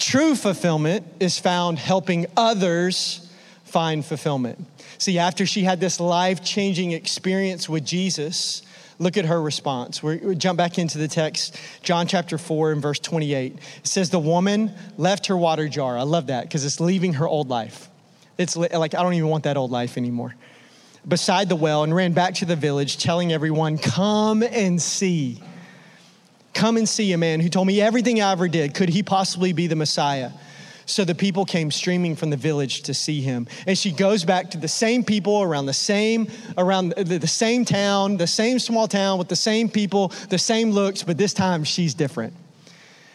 true 0.00 0.34
fulfillment 0.34 1.06
is 1.20 1.38
found 1.38 1.78
helping 1.78 2.26
others 2.36 3.30
find 3.64 4.04
fulfillment. 4.04 4.66
See, 4.98 5.18
after 5.18 5.46
she 5.46 5.62
had 5.62 5.80
this 5.80 6.00
life 6.00 6.42
changing 6.42 6.92
experience 6.92 7.68
with 7.68 7.84
Jesus, 7.84 8.62
look 8.98 9.16
at 9.16 9.26
her 9.26 9.40
response. 9.40 10.02
we 10.02 10.34
jump 10.34 10.58
back 10.58 10.78
into 10.78 10.98
the 10.98 11.08
text, 11.08 11.56
John 11.82 12.06
chapter 12.06 12.36
4 12.36 12.72
and 12.72 12.82
verse 12.82 12.98
28. 12.98 13.54
It 13.54 13.86
says, 13.86 14.10
The 14.10 14.18
woman 14.18 14.72
left 14.98 15.26
her 15.26 15.36
water 15.36 15.68
jar. 15.68 15.96
I 15.96 16.02
love 16.02 16.26
that 16.26 16.44
because 16.44 16.64
it's 16.64 16.80
leaving 16.80 17.14
her 17.14 17.28
old 17.28 17.48
life. 17.48 17.88
It's 18.36 18.56
like, 18.56 18.94
I 18.94 19.02
don't 19.02 19.14
even 19.14 19.28
want 19.28 19.44
that 19.44 19.56
old 19.56 19.70
life 19.70 19.96
anymore. 19.96 20.34
Beside 21.06 21.48
the 21.48 21.56
well 21.56 21.82
and 21.84 21.94
ran 21.94 22.12
back 22.12 22.34
to 22.36 22.44
the 22.44 22.56
village, 22.56 22.98
telling 22.98 23.32
everyone, 23.32 23.78
Come 23.78 24.42
and 24.42 24.80
see. 24.80 25.42
Come 26.54 26.76
and 26.76 26.88
see 26.88 27.12
a 27.12 27.18
man 27.18 27.40
who 27.40 27.48
told 27.48 27.66
me 27.66 27.80
everything 27.80 28.20
I 28.20 28.32
ever 28.32 28.48
did. 28.48 28.74
Could 28.74 28.88
he 28.88 29.02
possibly 29.02 29.52
be 29.52 29.66
the 29.66 29.76
Messiah? 29.76 30.30
So 30.86 31.04
the 31.04 31.14
people 31.14 31.44
came 31.44 31.70
streaming 31.70 32.16
from 32.16 32.30
the 32.30 32.36
village 32.36 32.82
to 32.82 32.94
see 32.94 33.20
him. 33.20 33.46
And 33.66 33.78
she 33.78 33.92
goes 33.92 34.24
back 34.24 34.50
to 34.50 34.58
the 34.58 34.68
same 34.68 35.04
people 35.04 35.40
around 35.40 35.66
the 35.66 35.72
same 35.72 36.28
around 36.58 36.94
the, 36.96 37.18
the 37.18 37.28
same 37.28 37.64
town, 37.64 38.16
the 38.16 38.26
same 38.26 38.58
small 38.58 38.88
town 38.88 39.18
with 39.18 39.28
the 39.28 39.36
same 39.36 39.68
people, 39.68 40.08
the 40.28 40.38
same 40.38 40.72
looks, 40.72 41.04
but 41.04 41.16
this 41.16 41.32
time 41.32 41.62
she's 41.62 41.94
different. 41.94 42.34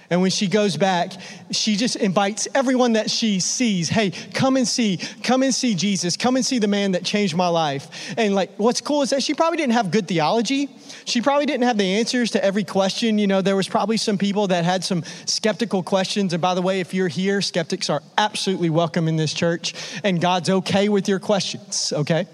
And 0.09 0.21
when 0.21 0.29
she 0.31 0.47
goes 0.47 0.77
back, 0.77 1.13
she 1.51 1.75
just 1.75 1.95
invites 1.95 2.47
everyone 2.53 2.93
that 2.93 3.09
she 3.09 3.39
sees, 3.39 3.89
hey, 3.89 4.11
come 4.11 4.55
and 4.55 4.67
see, 4.67 4.99
come 5.23 5.41
and 5.41 5.53
see 5.53 5.73
Jesus, 5.73 6.15
come 6.15 6.35
and 6.35 6.45
see 6.45 6.59
the 6.59 6.67
man 6.67 6.91
that 6.91 7.03
changed 7.03 7.35
my 7.35 7.47
life. 7.47 8.13
And 8.17 8.35
like, 8.35 8.51
what's 8.57 8.81
cool 8.81 9.01
is 9.01 9.09
that 9.09 9.23
she 9.23 9.33
probably 9.33 9.57
didn't 9.57 9.73
have 9.73 9.89
good 9.89 10.07
theology. 10.07 10.69
She 11.05 11.21
probably 11.21 11.47
didn't 11.47 11.63
have 11.63 11.77
the 11.77 11.95
answers 11.95 12.31
to 12.31 12.43
every 12.43 12.63
question. 12.63 13.17
You 13.17 13.27
know, 13.27 13.41
there 13.41 13.55
was 13.55 13.67
probably 13.67 13.97
some 13.97 14.17
people 14.17 14.47
that 14.47 14.63
had 14.63 14.83
some 14.83 15.03
skeptical 15.25 15.81
questions. 15.81 16.33
And 16.33 16.41
by 16.41 16.53
the 16.53 16.61
way, 16.61 16.81
if 16.81 16.93
you're 16.93 17.07
here, 17.07 17.41
skeptics 17.41 17.89
are 17.89 18.03
absolutely 18.17 18.69
welcome 18.69 19.07
in 19.07 19.15
this 19.15 19.33
church, 19.33 19.73
and 20.03 20.21
God's 20.21 20.49
okay 20.49 20.89
with 20.89 21.07
your 21.07 21.19
questions, 21.19 21.93
okay? 21.95 22.27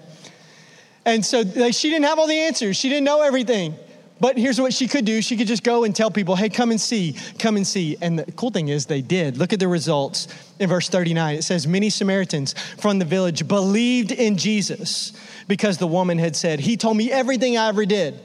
And 1.04 1.24
so 1.24 1.40
like, 1.40 1.74
she 1.74 1.88
didn't 1.88 2.04
have 2.04 2.18
all 2.18 2.26
the 2.26 2.38
answers, 2.38 2.76
she 2.76 2.88
didn't 2.88 3.04
know 3.04 3.22
everything. 3.22 3.74
But 4.22 4.38
here's 4.38 4.60
what 4.60 4.72
she 4.72 4.86
could 4.86 5.04
do 5.04 5.20
she 5.20 5.36
could 5.36 5.48
just 5.48 5.64
go 5.64 5.82
and 5.82 5.96
tell 5.96 6.08
people, 6.08 6.36
hey, 6.36 6.48
come 6.48 6.70
and 6.70 6.80
see, 6.80 7.16
come 7.40 7.56
and 7.56 7.66
see. 7.66 7.96
And 8.00 8.20
the 8.20 8.30
cool 8.30 8.52
thing 8.52 8.68
is, 8.68 8.86
they 8.86 9.02
did. 9.02 9.36
Look 9.36 9.52
at 9.52 9.58
the 9.58 9.66
results 9.66 10.28
in 10.60 10.68
verse 10.68 10.88
39. 10.88 11.34
It 11.34 11.42
says, 11.42 11.66
Many 11.66 11.90
Samaritans 11.90 12.54
from 12.78 13.00
the 13.00 13.04
village 13.04 13.48
believed 13.48 14.12
in 14.12 14.36
Jesus 14.36 15.12
because 15.48 15.78
the 15.78 15.88
woman 15.88 16.18
had 16.18 16.36
said, 16.36 16.60
He 16.60 16.76
told 16.76 16.96
me 16.96 17.10
everything 17.10 17.58
I 17.58 17.66
ever 17.66 17.84
did. 17.84 18.20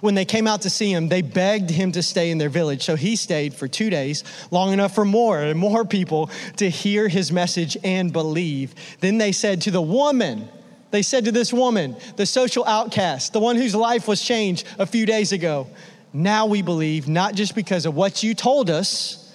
When 0.00 0.14
they 0.14 0.24
came 0.24 0.46
out 0.46 0.62
to 0.62 0.70
see 0.70 0.90
him, 0.90 1.10
they 1.10 1.20
begged 1.20 1.68
him 1.68 1.92
to 1.92 2.02
stay 2.02 2.30
in 2.30 2.38
their 2.38 2.48
village. 2.48 2.82
So 2.82 2.96
he 2.96 3.16
stayed 3.16 3.52
for 3.52 3.68
two 3.68 3.90
days, 3.90 4.24
long 4.50 4.72
enough 4.72 4.94
for 4.94 5.04
more 5.04 5.42
and 5.42 5.60
more 5.60 5.84
people 5.84 6.30
to 6.56 6.70
hear 6.70 7.06
his 7.06 7.30
message 7.30 7.76
and 7.84 8.14
believe. 8.14 8.74
Then 9.00 9.18
they 9.18 9.32
said 9.32 9.60
to 9.62 9.70
the 9.70 9.82
woman, 9.82 10.48
they 10.90 11.02
said 11.02 11.24
to 11.26 11.32
this 11.32 11.52
woman, 11.52 11.96
the 12.16 12.26
social 12.26 12.64
outcast, 12.66 13.32
the 13.32 13.40
one 13.40 13.56
whose 13.56 13.74
life 13.74 14.08
was 14.08 14.22
changed 14.22 14.66
a 14.78 14.86
few 14.86 15.06
days 15.06 15.32
ago, 15.32 15.68
now 16.12 16.46
we 16.46 16.62
believe, 16.62 17.08
not 17.08 17.34
just 17.34 17.54
because 17.54 17.86
of 17.86 17.94
what 17.94 18.22
you 18.22 18.34
told 18.34 18.68
us, 18.68 19.32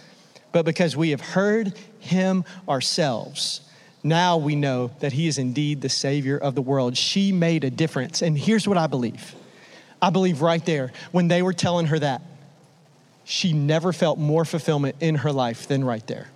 but 0.51 0.65
because 0.65 0.95
we 0.95 1.11
have 1.11 1.21
heard 1.21 1.73
him 1.99 2.43
ourselves. 2.67 3.61
Now 4.03 4.37
we 4.37 4.55
know 4.55 4.91
that 4.99 5.13
he 5.13 5.27
is 5.27 5.37
indeed 5.37 5.81
the 5.81 5.89
Savior 5.89 6.37
of 6.37 6.53
the 6.53 6.61
world. 6.61 6.97
She 6.97 7.31
made 7.31 7.63
a 7.63 7.69
difference. 7.69 8.21
And 8.21 8.37
here's 8.37 8.67
what 8.67 8.77
I 8.77 8.87
believe 8.87 9.33
I 10.01 10.09
believe 10.09 10.41
right 10.41 10.63
there, 10.65 10.91
when 11.11 11.27
they 11.27 11.41
were 11.41 11.53
telling 11.53 11.87
her 11.87 11.99
that, 11.99 12.21
she 13.23 13.53
never 13.53 13.91
felt 13.91 14.19
more 14.19 14.45
fulfillment 14.45 14.97
in 14.99 15.15
her 15.15 15.31
life 15.31 15.67
than 15.67 15.83
right 15.83 16.05
there. 16.05 16.29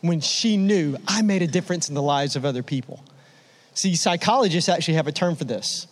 When 0.00 0.20
she 0.20 0.56
knew, 0.56 0.96
I 1.06 1.22
made 1.22 1.42
a 1.42 1.46
difference 1.46 1.88
in 1.88 1.94
the 1.94 2.02
lives 2.02 2.34
of 2.34 2.44
other 2.44 2.62
people. 2.62 3.02
See, 3.74 3.96
psychologists 3.96 4.68
actually 4.68 4.94
have 4.94 5.06
a 5.06 5.12
term 5.12 5.36
for 5.36 5.44
this. 5.44 5.86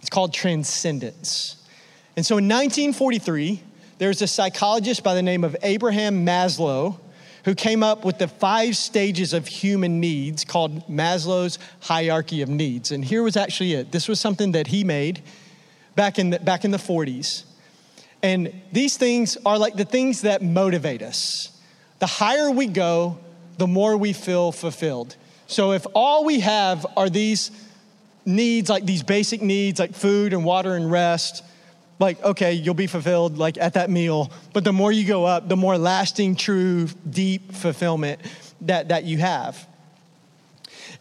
It's 0.00 0.10
called 0.10 0.32
transcendence. 0.32 1.62
And 2.16 2.24
so 2.24 2.38
in 2.38 2.44
1943, 2.44 3.62
there's 3.98 4.22
a 4.22 4.26
psychologist 4.26 5.02
by 5.02 5.14
the 5.14 5.22
name 5.22 5.44
of 5.44 5.56
Abraham 5.62 6.24
Maslow 6.24 6.98
who 7.44 7.54
came 7.54 7.82
up 7.82 8.04
with 8.04 8.18
the 8.18 8.26
five 8.26 8.76
stages 8.76 9.32
of 9.32 9.46
human 9.46 10.00
needs 10.00 10.44
called 10.44 10.88
Maslow's 10.88 11.58
hierarchy 11.80 12.42
of 12.42 12.48
needs. 12.48 12.90
And 12.90 13.04
here 13.04 13.22
was 13.22 13.36
actually 13.36 13.74
it. 13.74 13.92
This 13.92 14.08
was 14.08 14.18
something 14.18 14.52
that 14.52 14.66
he 14.66 14.82
made 14.82 15.22
back 15.94 16.18
in 16.18 16.30
the, 16.30 16.40
back 16.40 16.64
in 16.64 16.72
the 16.72 16.78
40s. 16.78 17.44
And 18.22 18.52
these 18.72 18.96
things 18.96 19.38
are 19.46 19.58
like 19.58 19.74
the 19.74 19.84
things 19.84 20.22
that 20.22 20.42
motivate 20.42 21.02
us. 21.02 21.56
The 22.00 22.06
higher 22.06 22.50
we 22.50 22.66
go, 22.66 23.18
the 23.58 23.66
more 23.66 23.96
we 23.96 24.12
feel 24.12 24.50
fulfilled. 24.50 25.16
So 25.46 25.72
if 25.72 25.86
all 25.94 26.24
we 26.24 26.40
have 26.40 26.86
are 26.96 27.08
these 27.08 27.50
needs, 28.24 28.68
like 28.68 28.84
these 28.84 29.02
basic 29.02 29.40
needs, 29.40 29.78
like 29.78 29.94
food 29.94 30.32
and 30.32 30.44
water 30.44 30.74
and 30.74 30.90
rest, 30.90 31.44
like, 31.98 32.22
okay, 32.22 32.52
you'll 32.52 32.74
be 32.74 32.86
fulfilled 32.86 33.38
like 33.38 33.56
at 33.56 33.74
that 33.74 33.88
meal. 33.88 34.30
But 34.52 34.64
the 34.64 34.72
more 34.72 34.92
you 34.92 35.06
go 35.06 35.24
up, 35.24 35.48
the 35.48 35.56
more 35.56 35.78
lasting, 35.78 36.36
true, 36.36 36.88
deep 37.08 37.52
fulfillment 37.52 38.20
that, 38.62 38.88
that 38.88 39.04
you 39.04 39.18
have. 39.18 39.66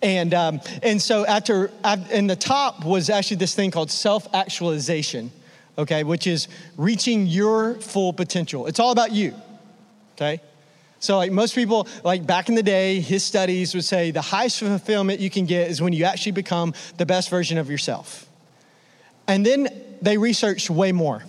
And, 0.01 0.33
um, 0.33 0.61
and 0.83 1.01
so 1.01 1.25
after, 1.25 1.71
in 2.11 2.27
the 2.27 2.35
top 2.35 2.85
was 2.85 3.09
actually 3.09 3.37
this 3.37 3.55
thing 3.55 3.71
called 3.71 3.89
self-actualization, 3.89 5.31
okay, 5.77 6.03
which 6.03 6.27
is 6.27 6.47
reaching 6.77 7.27
your 7.27 7.75
full 7.75 8.13
potential. 8.13 8.67
It's 8.67 8.79
all 8.79 8.91
about 8.91 9.11
you, 9.11 9.33
okay? 10.15 10.41
So, 11.05 11.17
like 11.17 11.31
most 11.31 11.53
people, 11.53 11.87
like 12.03 12.25
back 12.25 12.49
in 12.49 12.55
the 12.55 12.63
day, 12.63 12.99
his 12.99 13.23
studies 13.23 13.75
would 13.75 13.85
say 13.85 14.09
the 14.09 14.23
highest 14.23 14.57
fulfillment 14.57 15.19
you 15.19 15.29
can 15.29 15.45
get 15.45 15.69
is 15.69 15.79
when 15.79 15.93
you 15.93 16.03
actually 16.03 16.31
become 16.31 16.73
the 16.97 17.05
best 17.05 17.29
version 17.29 17.59
of 17.59 17.69
yourself. 17.69 18.27
And 19.27 19.45
then 19.45 19.67
they 20.01 20.17
researched 20.17 20.71
way 20.71 20.91
more. 20.91 21.23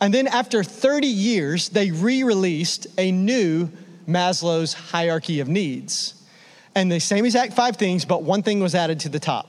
And 0.00 0.14
then 0.14 0.26
after 0.26 0.64
30 0.64 1.08
years, 1.08 1.68
they 1.68 1.90
re 1.90 2.22
released 2.22 2.86
a 2.96 3.12
new 3.12 3.68
Maslow's 4.08 4.72
hierarchy 4.72 5.40
of 5.40 5.48
needs. 5.48 6.14
And 6.74 6.90
the 6.90 6.98
same 6.98 7.26
exact 7.26 7.52
five 7.52 7.76
things, 7.76 8.06
but 8.06 8.22
one 8.22 8.42
thing 8.42 8.60
was 8.60 8.74
added 8.74 9.00
to 9.00 9.10
the 9.10 9.20
top. 9.20 9.46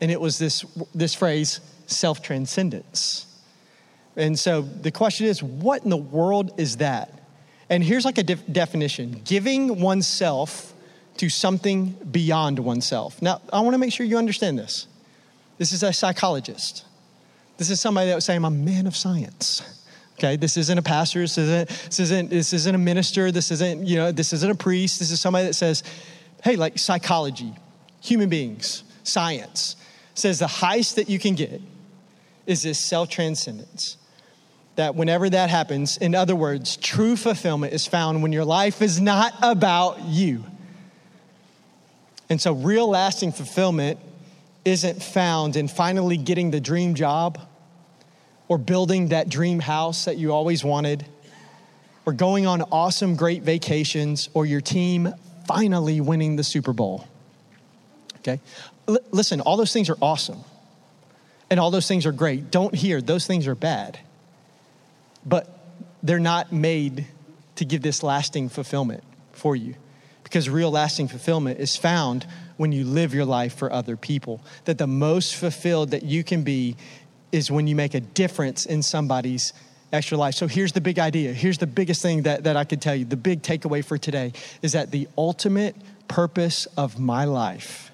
And 0.00 0.10
it 0.10 0.20
was 0.20 0.38
this, 0.38 0.64
this 0.92 1.14
phrase, 1.14 1.60
self 1.86 2.20
transcendence. 2.20 3.26
And 4.16 4.36
so 4.36 4.60
the 4.60 4.90
question 4.90 5.28
is, 5.28 5.40
what 5.40 5.84
in 5.84 5.90
the 5.90 5.96
world 5.96 6.58
is 6.58 6.78
that? 6.78 7.21
And 7.72 7.82
here's 7.82 8.04
like 8.04 8.18
a 8.18 8.22
def- 8.22 8.46
definition 8.52 9.22
giving 9.24 9.80
oneself 9.80 10.74
to 11.16 11.30
something 11.30 11.96
beyond 12.10 12.58
oneself. 12.58 13.22
Now, 13.22 13.40
I 13.50 13.60
want 13.60 13.72
to 13.72 13.78
make 13.78 13.94
sure 13.94 14.04
you 14.04 14.18
understand 14.18 14.58
this. 14.58 14.86
This 15.56 15.72
is 15.72 15.82
a 15.82 15.90
psychologist. 15.90 16.84
This 17.56 17.70
is 17.70 17.80
somebody 17.80 18.08
that 18.08 18.14
was 18.14 18.26
saying, 18.26 18.44
I'm 18.44 18.44
a 18.44 18.50
man 18.50 18.86
of 18.86 18.94
science. 18.94 19.62
Okay, 20.18 20.36
this 20.36 20.58
isn't 20.58 20.76
a 20.76 20.82
pastor, 20.82 21.20
this 21.20 21.38
isn't, 21.38 21.68
this 21.68 21.98
isn't, 21.98 22.28
this 22.28 22.52
isn't 22.52 22.74
a 22.74 22.78
minister, 22.78 23.32
this 23.32 23.50
isn't, 23.50 23.86
you 23.86 23.96
know, 23.96 24.12
this 24.12 24.34
isn't 24.34 24.50
a 24.50 24.54
priest. 24.54 24.98
This 24.98 25.10
is 25.10 25.18
somebody 25.18 25.46
that 25.46 25.54
says, 25.54 25.82
hey, 26.44 26.56
like 26.56 26.78
psychology, 26.78 27.54
human 28.02 28.28
beings, 28.28 28.84
science 29.02 29.76
says 30.14 30.38
the 30.38 30.46
highest 30.46 30.96
that 30.96 31.08
you 31.08 31.18
can 31.18 31.34
get 31.34 31.62
is 32.46 32.64
this 32.64 32.78
self 32.78 33.08
transcendence. 33.08 33.96
That 34.76 34.94
whenever 34.94 35.28
that 35.28 35.50
happens, 35.50 35.98
in 35.98 36.14
other 36.14 36.34
words, 36.34 36.76
true 36.76 37.16
fulfillment 37.16 37.74
is 37.74 37.86
found 37.86 38.22
when 38.22 38.32
your 38.32 38.44
life 38.44 38.80
is 38.80 39.00
not 39.00 39.34
about 39.42 40.00
you. 40.04 40.44
And 42.30 42.40
so, 42.40 42.54
real 42.54 42.88
lasting 42.88 43.32
fulfillment 43.32 44.00
isn't 44.64 45.02
found 45.02 45.56
in 45.56 45.68
finally 45.68 46.16
getting 46.16 46.50
the 46.50 46.60
dream 46.60 46.94
job 46.94 47.38
or 48.48 48.58
building 48.58 49.08
that 49.08 49.28
dream 49.28 49.60
house 49.60 50.06
that 50.06 50.16
you 50.16 50.32
always 50.32 50.64
wanted 50.64 51.04
or 52.06 52.12
going 52.12 52.46
on 52.46 52.62
awesome, 52.62 53.16
great 53.16 53.42
vacations 53.42 54.28
or 54.34 54.46
your 54.46 54.60
team 54.60 55.12
finally 55.46 56.00
winning 56.00 56.36
the 56.36 56.44
Super 56.44 56.72
Bowl. 56.72 57.06
Okay? 58.18 58.40
L- 58.88 58.98
listen, 59.10 59.40
all 59.40 59.56
those 59.56 59.72
things 59.72 59.90
are 59.90 59.98
awesome 60.00 60.42
and 61.50 61.60
all 61.60 61.70
those 61.70 61.86
things 61.86 62.06
are 62.06 62.12
great. 62.12 62.50
Don't 62.50 62.74
hear, 62.74 63.00
those 63.00 63.26
things 63.26 63.46
are 63.46 63.54
bad. 63.54 63.98
But 65.24 65.48
they're 66.02 66.18
not 66.18 66.52
made 66.52 67.06
to 67.56 67.64
give 67.64 67.82
this 67.82 68.02
lasting 68.02 68.48
fulfillment 68.48 69.04
for 69.32 69.54
you 69.54 69.74
because 70.24 70.48
real 70.48 70.70
lasting 70.70 71.08
fulfillment 71.08 71.60
is 71.60 71.76
found 71.76 72.26
when 72.56 72.72
you 72.72 72.84
live 72.84 73.12
your 73.12 73.24
life 73.24 73.54
for 73.54 73.72
other 73.72 73.96
people. 73.96 74.40
That 74.64 74.78
the 74.78 74.86
most 74.86 75.36
fulfilled 75.36 75.90
that 75.90 76.04
you 76.04 76.24
can 76.24 76.42
be 76.42 76.76
is 77.32 77.50
when 77.50 77.66
you 77.66 77.76
make 77.76 77.94
a 77.94 78.00
difference 78.00 78.64
in 78.66 78.82
somebody's 78.82 79.52
extra 79.92 80.16
life. 80.16 80.34
So 80.34 80.46
here's 80.46 80.72
the 80.72 80.80
big 80.80 80.98
idea. 80.98 81.32
Here's 81.32 81.58
the 81.58 81.66
biggest 81.66 82.00
thing 82.00 82.22
that, 82.22 82.44
that 82.44 82.56
I 82.56 82.64
could 82.64 82.80
tell 82.80 82.94
you. 82.94 83.04
The 83.04 83.16
big 83.16 83.42
takeaway 83.42 83.84
for 83.84 83.98
today 83.98 84.32
is 84.62 84.72
that 84.72 84.90
the 84.90 85.06
ultimate 85.18 85.76
purpose 86.08 86.66
of 86.76 86.98
my 86.98 87.24
life 87.24 87.90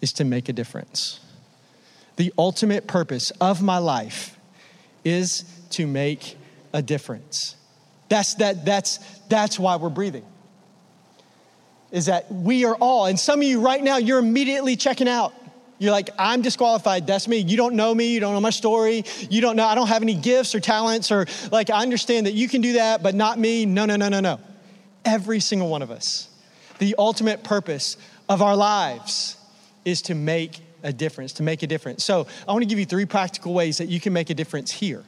is 0.00 0.12
to 0.14 0.24
make 0.24 0.48
a 0.48 0.52
difference. 0.52 1.20
The 2.16 2.32
ultimate 2.38 2.86
purpose 2.86 3.30
of 3.40 3.60
my 3.60 3.78
life 3.78 4.38
is 5.04 5.44
to 5.70 5.86
make 5.86 6.35
a 6.76 6.82
difference. 6.82 7.56
That's, 8.10 8.34
that, 8.34 8.66
that's, 8.66 8.98
that's 9.28 9.58
why 9.58 9.76
we're 9.76 9.88
breathing. 9.88 10.26
Is 11.90 12.06
that 12.06 12.30
we 12.30 12.66
are 12.66 12.74
all, 12.76 13.06
and 13.06 13.18
some 13.18 13.40
of 13.40 13.46
you 13.46 13.60
right 13.60 13.82
now, 13.82 13.96
you're 13.96 14.18
immediately 14.18 14.76
checking 14.76 15.08
out. 15.08 15.32
You're 15.78 15.90
like, 15.90 16.10
I'm 16.18 16.42
disqualified. 16.42 17.06
That's 17.06 17.26
me. 17.28 17.38
You 17.38 17.56
don't 17.56 17.76
know 17.76 17.94
me. 17.94 18.12
You 18.12 18.20
don't 18.20 18.34
know 18.34 18.40
my 18.42 18.50
story. 18.50 19.04
You 19.30 19.40
don't 19.40 19.56
know, 19.56 19.64
I 19.64 19.74
don't 19.74 19.86
have 19.88 20.02
any 20.02 20.14
gifts 20.14 20.54
or 20.54 20.60
talents, 20.60 21.10
or 21.10 21.24
like, 21.50 21.70
I 21.70 21.80
understand 21.80 22.26
that 22.26 22.34
you 22.34 22.46
can 22.46 22.60
do 22.60 22.74
that, 22.74 23.02
but 23.02 23.14
not 23.14 23.38
me. 23.38 23.64
No, 23.64 23.86
no, 23.86 23.96
no, 23.96 24.10
no, 24.10 24.20
no. 24.20 24.38
Every 25.06 25.40
single 25.40 25.70
one 25.70 25.80
of 25.80 25.90
us. 25.90 26.28
The 26.78 26.94
ultimate 26.98 27.42
purpose 27.42 27.96
of 28.28 28.42
our 28.42 28.54
lives 28.54 29.38
is 29.86 30.02
to 30.02 30.14
make 30.14 30.60
a 30.82 30.92
difference, 30.92 31.32
to 31.34 31.42
make 31.42 31.62
a 31.62 31.66
difference. 31.66 32.04
So 32.04 32.26
I 32.46 32.52
want 32.52 32.62
to 32.62 32.68
give 32.68 32.78
you 32.78 32.84
three 32.84 33.06
practical 33.06 33.54
ways 33.54 33.78
that 33.78 33.88
you 33.88 33.98
can 33.98 34.12
make 34.12 34.28
a 34.28 34.34
difference 34.34 34.70
here. 34.70 35.04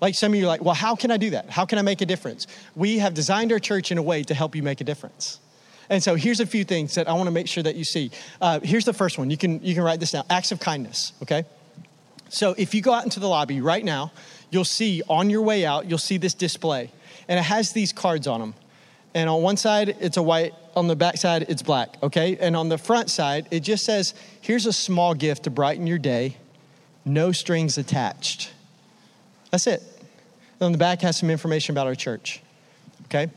Like 0.00 0.14
some 0.14 0.32
of 0.32 0.38
you 0.38 0.44
are 0.44 0.48
like, 0.48 0.62
well, 0.62 0.74
how 0.74 0.94
can 0.94 1.10
I 1.10 1.16
do 1.16 1.30
that? 1.30 1.50
How 1.50 1.64
can 1.64 1.78
I 1.78 1.82
make 1.82 2.00
a 2.00 2.06
difference? 2.06 2.46
We 2.74 2.98
have 2.98 3.14
designed 3.14 3.52
our 3.52 3.58
church 3.58 3.90
in 3.90 3.98
a 3.98 4.02
way 4.02 4.22
to 4.24 4.34
help 4.34 4.54
you 4.54 4.62
make 4.62 4.80
a 4.80 4.84
difference. 4.84 5.40
And 5.88 6.02
so 6.02 6.14
here's 6.16 6.40
a 6.40 6.46
few 6.46 6.64
things 6.64 6.96
that 6.96 7.08
I 7.08 7.12
want 7.12 7.26
to 7.26 7.30
make 7.30 7.46
sure 7.46 7.62
that 7.62 7.76
you 7.76 7.84
see. 7.84 8.10
Uh, 8.40 8.60
here's 8.60 8.84
the 8.84 8.92
first 8.92 9.18
one. 9.18 9.30
You 9.30 9.36
can 9.36 9.62
you 9.62 9.74
can 9.74 9.84
write 9.84 10.00
this 10.00 10.10
down. 10.12 10.24
Acts 10.28 10.52
of 10.52 10.60
kindness. 10.60 11.12
Okay. 11.22 11.44
So 12.28 12.54
if 12.58 12.74
you 12.74 12.82
go 12.82 12.92
out 12.92 13.04
into 13.04 13.20
the 13.20 13.28
lobby 13.28 13.60
right 13.60 13.84
now, 13.84 14.10
you'll 14.50 14.64
see 14.64 15.02
on 15.08 15.30
your 15.30 15.42
way 15.42 15.64
out, 15.64 15.86
you'll 15.86 15.98
see 15.98 16.18
this 16.18 16.34
display, 16.34 16.90
and 17.28 17.38
it 17.38 17.44
has 17.44 17.72
these 17.72 17.92
cards 17.92 18.26
on 18.26 18.40
them. 18.40 18.54
And 19.14 19.30
on 19.30 19.42
one 19.42 19.56
side, 19.56 19.96
it's 20.00 20.16
a 20.16 20.22
white. 20.22 20.54
On 20.74 20.88
the 20.88 20.96
back 20.96 21.16
side, 21.16 21.46
it's 21.48 21.62
black. 21.62 21.96
Okay. 22.02 22.36
And 22.38 22.56
on 22.56 22.68
the 22.68 22.78
front 22.78 23.08
side, 23.08 23.46
it 23.50 23.60
just 23.60 23.84
says, 23.84 24.12
"Here's 24.40 24.66
a 24.66 24.72
small 24.72 25.14
gift 25.14 25.44
to 25.44 25.50
brighten 25.50 25.86
your 25.86 25.98
day, 25.98 26.36
no 27.04 27.32
strings 27.32 27.78
attached." 27.78 28.50
That's 29.50 29.66
it. 29.66 29.82
And 30.58 30.66
on 30.66 30.72
the 30.72 30.78
back 30.78 31.02
has 31.02 31.16
some 31.16 31.30
information 31.30 31.74
about 31.74 31.86
our 31.86 31.94
church. 31.94 32.42
Okay. 33.04 33.30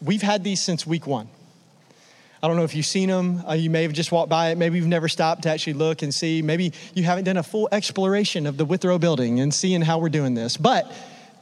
We've 0.00 0.22
had 0.22 0.44
these 0.44 0.62
since 0.62 0.86
week 0.86 1.06
one. 1.06 1.28
I 2.42 2.48
don't 2.48 2.56
know 2.56 2.64
if 2.64 2.74
you've 2.74 2.86
seen 2.86 3.10
them. 3.10 3.42
Uh, 3.46 3.52
you 3.52 3.68
may 3.68 3.82
have 3.82 3.92
just 3.92 4.10
walked 4.12 4.30
by 4.30 4.50
it. 4.50 4.56
Maybe 4.56 4.78
you've 4.78 4.86
never 4.86 5.08
stopped 5.08 5.42
to 5.42 5.50
actually 5.50 5.74
look 5.74 6.00
and 6.00 6.14
see. 6.14 6.40
Maybe 6.40 6.72
you 6.94 7.02
haven't 7.02 7.24
done 7.24 7.36
a 7.36 7.42
full 7.42 7.68
exploration 7.70 8.46
of 8.46 8.56
the 8.56 8.64
Withrow 8.64 8.98
building 8.98 9.40
and 9.40 9.52
seeing 9.52 9.82
how 9.82 9.98
we're 9.98 10.08
doing 10.08 10.32
this. 10.32 10.56
But 10.56 10.90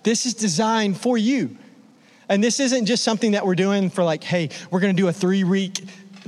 this 0.03 0.27
is 0.27 0.35
designed 0.35 0.99
for 0.99 1.17
you. 1.17 1.57
And 2.29 2.43
this 2.43 2.59
isn't 2.59 2.87
just 2.87 3.05
something 3.05 3.33
that 3.33 3.47
we're 3.47 3.55
doing 3.55 3.91
for 3.91 4.03
like, 4.03 4.25
hey, 4.25 4.51
we're 4.71 4.81
going 4.81 4.95
to 4.95 5.01
do 5.01 5.09
a 5.09 5.13
three 5.13 5.45
week 5.45 5.81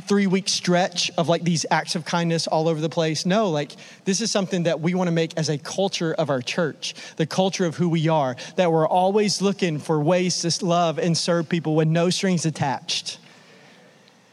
three 0.03 0.27
week 0.27 0.49
stretch 0.49 1.11
of 1.19 1.29
like 1.29 1.43
these 1.43 1.67
acts 1.71 1.95
of 1.95 2.05
kindness 2.05 2.47
all 2.47 2.69
over 2.69 2.81
the 2.81 2.89
place. 2.89 3.27
No, 3.27 3.51
like 3.51 3.73
this 4.05 4.21
is 4.21 4.31
something 4.31 4.65
that 4.65 4.81
we 4.81 4.95
want 4.95 5.09
to 5.09 5.13
make 5.13 5.37
as 5.37 5.49
a 5.49 5.59
culture 5.59 6.15
of 6.15 6.31
our 6.31 6.41
church, 6.41 6.95
the 7.17 7.27
culture 7.27 7.65
of 7.65 7.77
who 7.77 7.89
we 7.89 8.09
are, 8.09 8.37
that 8.57 8.73
we're 8.73 8.89
always 8.89 9.43
looking 9.43 9.79
for 9.79 10.01
ways 10.01 10.41
to 10.43 10.65
love 10.65 10.99
and 10.99 11.17
serve 11.17 11.49
people 11.49 11.75
with 11.75 11.89
no 11.89 12.11
strings 12.11 12.47
attached. 12.47 13.19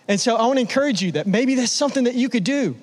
And 0.08 0.20
so 0.20 0.36
I 0.36 0.46
want 0.46 0.58
to 0.58 0.62
encourage 0.62 1.02
you 1.02 1.12
that 1.14 1.28
maybe 1.28 1.56
that's 1.56 1.72
something 1.72 2.06
that 2.06 2.16
you 2.16 2.30
could 2.30 2.44
do. 2.44 2.76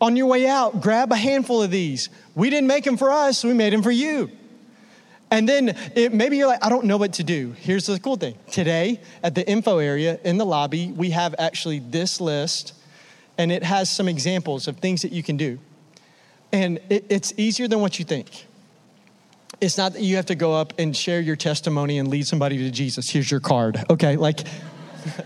On 0.00 0.16
your 0.16 0.26
way 0.26 0.46
out, 0.46 0.80
grab 0.80 1.12
a 1.12 1.16
handful 1.16 1.62
of 1.62 1.70
these. 1.70 2.08
We 2.34 2.50
didn't 2.50 2.66
make 2.66 2.84
them 2.84 2.96
for 2.96 3.10
us, 3.10 3.44
we 3.44 3.52
made 3.52 3.72
them 3.72 3.82
for 3.82 3.90
you. 3.90 4.30
And 5.30 5.48
then 5.48 5.76
it, 5.94 6.12
maybe 6.12 6.36
you're 6.36 6.46
like, 6.46 6.64
I 6.64 6.68
don't 6.68 6.84
know 6.84 6.96
what 6.96 7.14
to 7.14 7.24
do. 7.24 7.52
Here's 7.58 7.86
the 7.86 7.98
cool 7.98 8.16
thing 8.16 8.36
today 8.50 9.00
at 9.22 9.34
the 9.34 9.48
info 9.48 9.78
area 9.78 10.18
in 10.24 10.38
the 10.38 10.46
lobby, 10.46 10.88
we 10.88 11.10
have 11.10 11.34
actually 11.38 11.80
this 11.80 12.20
list, 12.20 12.74
and 13.36 13.50
it 13.50 13.62
has 13.62 13.90
some 13.90 14.08
examples 14.08 14.68
of 14.68 14.76
things 14.78 15.02
that 15.02 15.12
you 15.12 15.22
can 15.22 15.36
do. 15.36 15.58
And 16.52 16.78
it, 16.88 17.06
it's 17.08 17.32
easier 17.36 17.66
than 17.66 17.80
what 17.80 17.98
you 17.98 18.04
think. 18.04 18.46
It's 19.60 19.78
not 19.78 19.94
that 19.94 20.02
you 20.02 20.16
have 20.16 20.26
to 20.26 20.34
go 20.34 20.52
up 20.54 20.72
and 20.78 20.96
share 20.96 21.20
your 21.20 21.36
testimony 21.36 21.98
and 21.98 22.08
lead 22.08 22.26
somebody 22.26 22.58
to 22.58 22.70
Jesus. 22.70 23.10
Here's 23.10 23.30
your 23.30 23.40
card. 23.40 23.82
Okay, 23.90 24.16
like, 24.16 24.40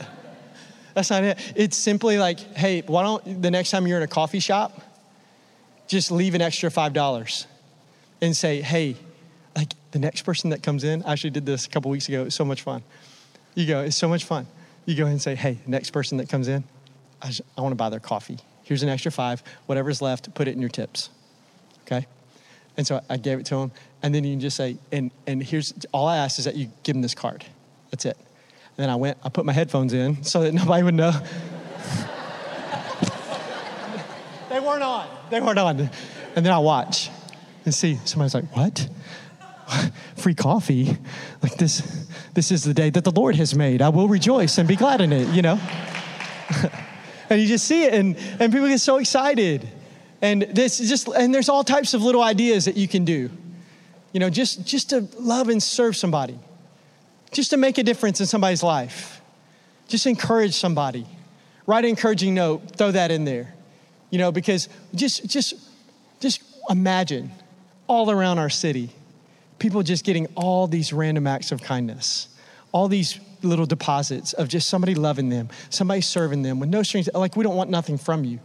that's 0.94 1.10
not 1.10 1.24
it. 1.24 1.38
It's 1.54 1.76
simply 1.76 2.18
like, 2.18 2.38
hey, 2.56 2.82
why 2.86 3.02
don't 3.02 3.42
the 3.42 3.50
next 3.50 3.70
time 3.70 3.86
you're 3.86 3.98
in 3.98 4.04
a 4.04 4.08
coffee 4.08 4.40
shop, 4.40 4.80
just 5.86 6.10
leave 6.10 6.34
an 6.34 6.40
extra 6.40 6.70
$5 6.70 7.46
and 8.20 8.36
say, 8.36 8.60
hey, 8.60 8.96
the 9.90 9.98
next 9.98 10.22
person 10.22 10.50
that 10.50 10.62
comes 10.62 10.84
in, 10.84 11.02
I 11.04 11.12
actually 11.12 11.30
did 11.30 11.46
this 11.46 11.66
a 11.66 11.68
couple 11.68 11.90
weeks 11.90 12.08
ago. 12.08 12.22
It 12.22 12.26
was 12.26 12.34
so 12.34 12.44
much 12.44 12.62
fun. 12.62 12.82
You 13.54 13.66
go, 13.66 13.80
it's 13.80 13.96
so 13.96 14.08
much 14.08 14.24
fun. 14.24 14.46
You 14.84 14.94
go 14.94 15.06
and 15.06 15.20
say, 15.20 15.34
hey, 15.34 15.58
next 15.66 15.90
person 15.90 16.18
that 16.18 16.28
comes 16.28 16.48
in, 16.48 16.64
I, 17.20 17.32
I 17.56 17.60
want 17.60 17.72
to 17.72 17.76
buy 17.76 17.88
their 17.88 18.00
coffee. 18.00 18.38
Here's 18.62 18.82
an 18.82 18.88
extra 18.88 19.10
five. 19.10 19.42
Whatever's 19.66 20.02
left, 20.02 20.34
put 20.34 20.46
it 20.48 20.52
in 20.52 20.60
your 20.60 20.68
tips. 20.68 21.10
Okay? 21.82 22.06
And 22.76 22.86
so 22.86 23.00
I 23.08 23.16
gave 23.16 23.40
it 23.40 23.46
to 23.46 23.56
him. 23.56 23.72
And 24.02 24.14
then 24.14 24.24
you 24.24 24.34
can 24.34 24.40
just 24.40 24.56
say, 24.56 24.76
and, 24.92 25.10
and 25.26 25.42
here's 25.42 25.72
all 25.92 26.06
I 26.06 26.18
ask 26.18 26.38
is 26.38 26.44
that 26.44 26.54
you 26.54 26.70
give 26.82 26.94
him 26.94 27.02
this 27.02 27.14
card. 27.14 27.44
That's 27.90 28.04
it. 28.04 28.16
And 28.16 28.84
then 28.84 28.90
I 28.90 28.96
went, 28.96 29.18
I 29.24 29.30
put 29.30 29.44
my 29.44 29.52
headphones 29.52 29.92
in 29.92 30.22
so 30.22 30.42
that 30.42 30.52
nobody 30.54 30.82
would 30.84 30.94
know. 30.94 31.10
they 34.50 34.60
weren't 34.60 34.82
on. 34.82 35.08
They 35.30 35.40
weren't 35.40 35.58
on. 35.58 35.80
And 36.36 36.46
then 36.46 36.52
I 36.52 36.58
watch 36.58 37.10
and 37.64 37.74
see 37.74 37.98
somebody's 38.04 38.34
like, 38.34 38.54
what? 38.54 38.88
free 40.16 40.34
coffee. 40.34 40.96
Like 41.42 41.56
this, 41.56 42.06
this 42.34 42.50
is 42.50 42.64
the 42.64 42.74
day 42.74 42.90
that 42.90 43.04
the 43.04 43.10
Lord 43.10 43.36
has 43.36 43.54
made. 43.54 43.82
I 43.82 43.88
will 43.88 44.08
rejoice 44.08 44.58
and 44.58 44.68
be 44.68 44.76
glad 44.76 45.00
in 45.00 45.12
it, 45.12 45.28
you 45.28 45.42
know? 45.42 45.60
and 47.30 47.40
you 47.40 47.46
just 47.46 47.66
see 47.66 47.84
it, 47.84 47.94
and, 47.94 48.16
and 48.40 48.52
people 48.52 48.68
get 48.68 48.80
so 48.80 48.96
excited. 48.96 49.68
And 50.20 50.42
this 50.42 50.78
just 50.78 51.08
and 51.08 51.32
there's 51.32 51.48
all 51.48 51.62
types 51.62 51.94
of 51.94 52.02
little 52.02 52.22
ideas 52.22 52.64
that 52.64 52.76
you 52.76 52.88
can 52.88 53.04
do. 53.04 53.30
You 54.12 54.20
know, 54.20 54.30
just 54.30 54.66
just 54.66 54.90
to 54.90 55.06
love 55.18 55.48
and 55.48 55.62
serve 55.62 55.96
somebody. 55.96 56.38
Just 57.30 57.50
to 57.50 57.56
make 57.56 57.78
a 57.78 57.84
difference 57.84 58.20
in 58.20 58.26
somebody's 58.26 58.62
life. 58.62 59.20
Just 59.86 60.06
encourage 60.06 60.54
somebody. 60.54 61.06
Write 61.66 61.84
an 61.84 61.90
encouraging 61.90 62.34
note, 62.34 62.76
throw 62.76 62.90
that 62.90 63.10
in 63.10 63.24
there. 63.24 63.54
You 64.10 64.18
know, 64.18 64.32
because 64.32 64.68
just 64.94 65.28
just 65.28 65.54
just 66.18 66.42
imagine 66.68 67.30
all 67.86 68.10
around 68.10 68.38
our 68.38 68.50
city 68.50 68.90
people 69.58 69.82
just 69.82 70.04
getting 70.04 70.26
all 70.34 70.66
these 70.66 70.92
random 70.92 71.26
acts 71.26 71.52
of 71.52 71.62
kindness, 71.62 72.28
all 72.72 72.88
these 72.88 73.18
little 73.42 73.66
deposits 73.66 74.32
of 74.32 74.48
just 74.48 74.68
somebody 74.68 74.94
loving 74.94 75.28
them, 75.28 75.48
somebody 75.70 76.00
serving 76.00 76.42
them 76.42 76.60
with 76.60 76.68
no 76.68 76.82
strings. 76.82 77.08
Like, 77.14 77.36
we 77.36 77.44
don't 77.44 77.56
want 77.56 77.70
nothing 77.70 77.98
from 77.98 78.24
you. 78.24 78.40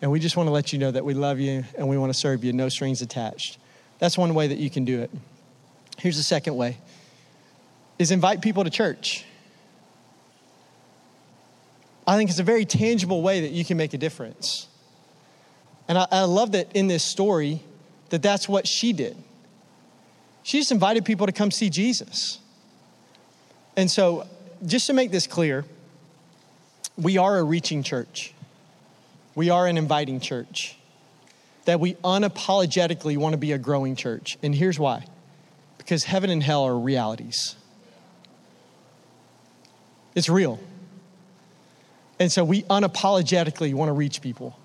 And 0.00 0.10
we 0.10 0.20
just 0.20 0.36
want 0.36 0.46
to 0.46 0.52
let 0.52 0.72
you 0.72 0.78
know 0.78 0.90
that 0.90 1.04
we 1.04 1.14
love 1.14 1.40
you 1.40 1.64
and 1.76 1.88
we 1.88 1.98
want 1.98 2.12
to 2.12 2.18
serve 2.18 2.44
you, 2.44 2.52
no 2.52 2.68
strings 2.68 3.02
attached. 3.02 3.58
That's 3.98 4.16
one 4.16 4.32
way 4.34 4.46
that 4.46 4.58
you 4.58 4.70
can 4.70 4.84
do 4.84 5.00
it. 5.00 5.10
Here's 5.98 6.16
the 6.16 6.22
second 6.22 6.56
way 6.56 6.78
is 7.98 8.12
invite 8.12 8.40
people 8.40 8.62
to 8.62 8.70
church. 8.70 9.24
I 12.06 12.16
think 12.16 12.30
it's 12.30 12.38
a 12.38 12.44
very 12.44 12.64
tangible 12.64 13.22
way 13.22 13.40
that 13.40 13.50
you 13.50 13.64
can 13.64 13.76
make 13.76 13.92
a 13.92 13.98
difference. 13.98 14.68
And 15.88 15.98
I, 15.98 16.06
I 16.10 16.22
love 16.22 16.52
that 16.52 16.74
in 16.76 16.86
this 16.86 17.02
story 17.02 17.60
that 18.10 18.22
that's 18.22 18.48
what 18.48 18.68
she 18.68 18.92
did. 18.92 19.16
She 20.48 20.56
just 20.56 20.72
invited 20.72 21.04
people 21.04 21.26
to 21.26 21.32
come 21.32 21.50
see 21.50 21.68
Jesus. 21.68 22.38
And 23.76 23.90
so, 23.90 24.26
just 24.64 24.86
to 24.86 24.94
make 24.94 25.10
this 25.10 25.26
clear, 25.26 25.66
we 26.96 27.18
are 27.18 27.36
a 27.36 27.42
reaching 27.42 27.82
church. 27.82 28.32
we 29.34 29.50
are 29.50 29.66
an 29.66 29.76
inviting 29.76 30.20
church, 30.20 30.78
that 31.66 31.80
we 31.80 31.96
unapologetically 31.96 33.18
want 33.18 33.34
to 33.34 33.36
be 33.36 33.52
a 33.52 33.58
growing 33.58 33.94
church. 33.94 34.38
And 34.42 34.54
here's 34.54 34.78
why 34.78 35.04
because 35.76 36.04
heaven 36.04 36.30
and 36.30 36.42
hell 36.42 36.64
are 36.64 36.78
realities, 36.78 37.54
it's 40.14 40.30
real. 40.30 40.58
And 42.18 42.32
so 42.32 42.42
we 42.42 42.62
unapologetically 42.62 43.74
want 43.74 43.90
to 43.90 43.92
reach 43.92 44.22
people, 44.22 44.58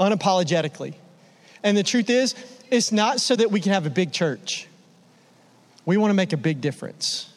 unapologetically. 0.00 0.94
And 1.62 1.76
the 1.76 1.82
truth 1.82 2.08
is, 2.08 2.34
it's 2.70 2.90
not 2.90 3.20
so 3.20 3.36
that 3.36 3.50
we 3.50 3.60
can 3.60 3.74
have 3.74 3.84
a 3.84 3.90
big 3.90 4.14
church. 4.14 4.66
We 5.90 5.96
want 5.96 6.10
to 6.10 6.14
make 6.14 6.32
a 6.32 6.36
big 6.36 6.60
difference. 6.60 7.28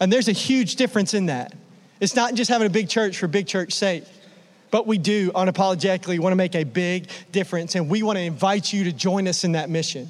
And 0.00 0.10
there's 0.10 0.28
a 0.28 0.32
huge 0.32 0.76
difference 0.76 1.12
in 1.12 1.26
that. 1.26 1.52
It's 2.00 2.16
not 2.16 2.32
just 2.32 2.50
having 2.50 2.66
a 2.66 2.70
big 2.70 2.88
church 2.88 3.18
for 3.18 3.28
big 3.28 3.46
church 3.46 3.74
sake, 3.74 4.04
but 4.70 4.86
we 4.86 4.96
do 4.96 5.30
unapologetically 5.32 6.18
want 6.18 6.32
to 6.32 6.36
make 6.36 6.54
a 6.54 6.64
big 6.64 7.08
difference. 7.30 7.74
And 7.74 7.90
we 7.90 8.02
want 8.02 8.16
to 8.16 8.22
invite 8.22 8.72
you 8.72 8.84
to 8.84 8.92
join 8.92 9.28
us 9.28 9.44
in 9.44 9.52
that 9.52 9.68
mission. 9.68 10.08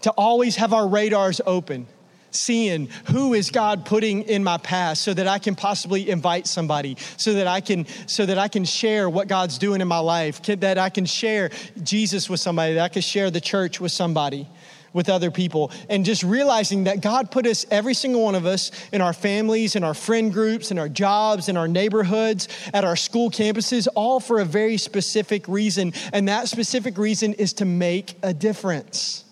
To 0.00 0.10
always 0.12 0.56
have 0.56 0.72
our 0.72 0.88
radars 0.88 1.42
open 1.44 1.88
seeing 2.30 2.88
who 3.08 3.34
is 3.34 3.50
God 3.50 3.84
putting 3.84 4.22
in 4.22 4.42
my 4.42 4.56
past 4.56 5.02
so 5.02 5.12
that 5.12 5.28
I 5.28 5.38
can 5.38 5.56
possibly 5.56 6.08
invite 6.08 6.46
somebody, 6.46 6.96
so 7.18 7.34
that 7.34 7.46
I 7.46 7.60
can 7.60 7.84
so 8.06 8.24
that 8.24 8.38
I 8.38 8.48
can 8.48 8.64
share 8.64 9.10
what 9.10 9.28
God's 9.28 9.58
doing 9.58 9.82
in 9.82 9.88
my 9.88 9.98
life, 9.98 10.40
that 10.42 10.78
I 10.78 10.88
can 10.88 11.04
share 11.04 11.50
Jesus 11.82 12.30
with 12.30 12.40
somebody, 12.40 12.74
that 12.74 12.84
I 12.84 12.88
can 12.88 13.02
share 13.02 13.30
the 13.30 13.42
church 13.42 13.78
with 13.78 13.92
somebody 13.92 14.48
with 14.96 15.08
other 15.10 15.30
people 15.30 15.70
and 15.88 16.04
just 16.04 16.22
realizing 16.22 16.84
that 16.84 17.02
God 17.02 17.30
put 17.30 17.46
us, 17.46 17.66
every 17.70 17.94
single 17.94 18.22
one 18.22 18.34
of 18.34 18.46
us, 18.46 18.72
in 18.90 19.00
our 19.00 19.12
families, 19.12 19.76
in 19.76 19.84
our 19.84 19.94
friend 19.94 20.32
groups, 20.32 20.70
in 20.70 20.78
our 20.78 20.88
jobs, 20.88 21.48
in 21.48 21.56
our 21.56 21.68
neighborhoods, 21.68 22.48
at 22.72 22.84
our 22.84 22.96
school 22.96 23.30
campuses, 23.30 23.86
all 23.94 24.18
for 24.18 24.40
a 24.40 24.44
very 24.44 24.78
specific 24.78 25.46
reason. 25.46 25.92
And 26.12 26.28
that 26.28 26.48
specific 26.48 26.96
reason 26.98 27.34
is 27.34 27.52
to 27.54 27.64
make 27.66 28.16
a 28.22 28.32
difference. 28.32 29.24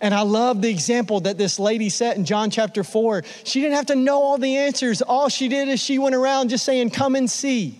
And 0.00 0.12
I 0.14 0.22
love 0.22 0.60
the 0.60 0.70
example 0.70 1.20
that 1.20 1.38
this 1.38 1.58
lady 1.58 1.88
set 1.88 2.16
in 2.16 2.24
John 2.24 2.50
chapter 2.50 2.82
4. 2.82 3.22
She 3.44 3.60
didn't 3.60 3.76
have 3.76 3.86
to 3.86 3.96
know 3.96 4.20
all 4.22 4.38
the 4.38 4.56
answers. 4.56 5.02
All 5.02 5.28
she 5.28 5.48
did 5.48 5.68
is 5.68 5.80
she 5.80 5.98
went 5.98 6.14
around 6.14 6.48
just 6.48 6.64
saying, 6.64 6.90
Come 6.90 7.14
and 7.14 7.30
see. 7.30 7.78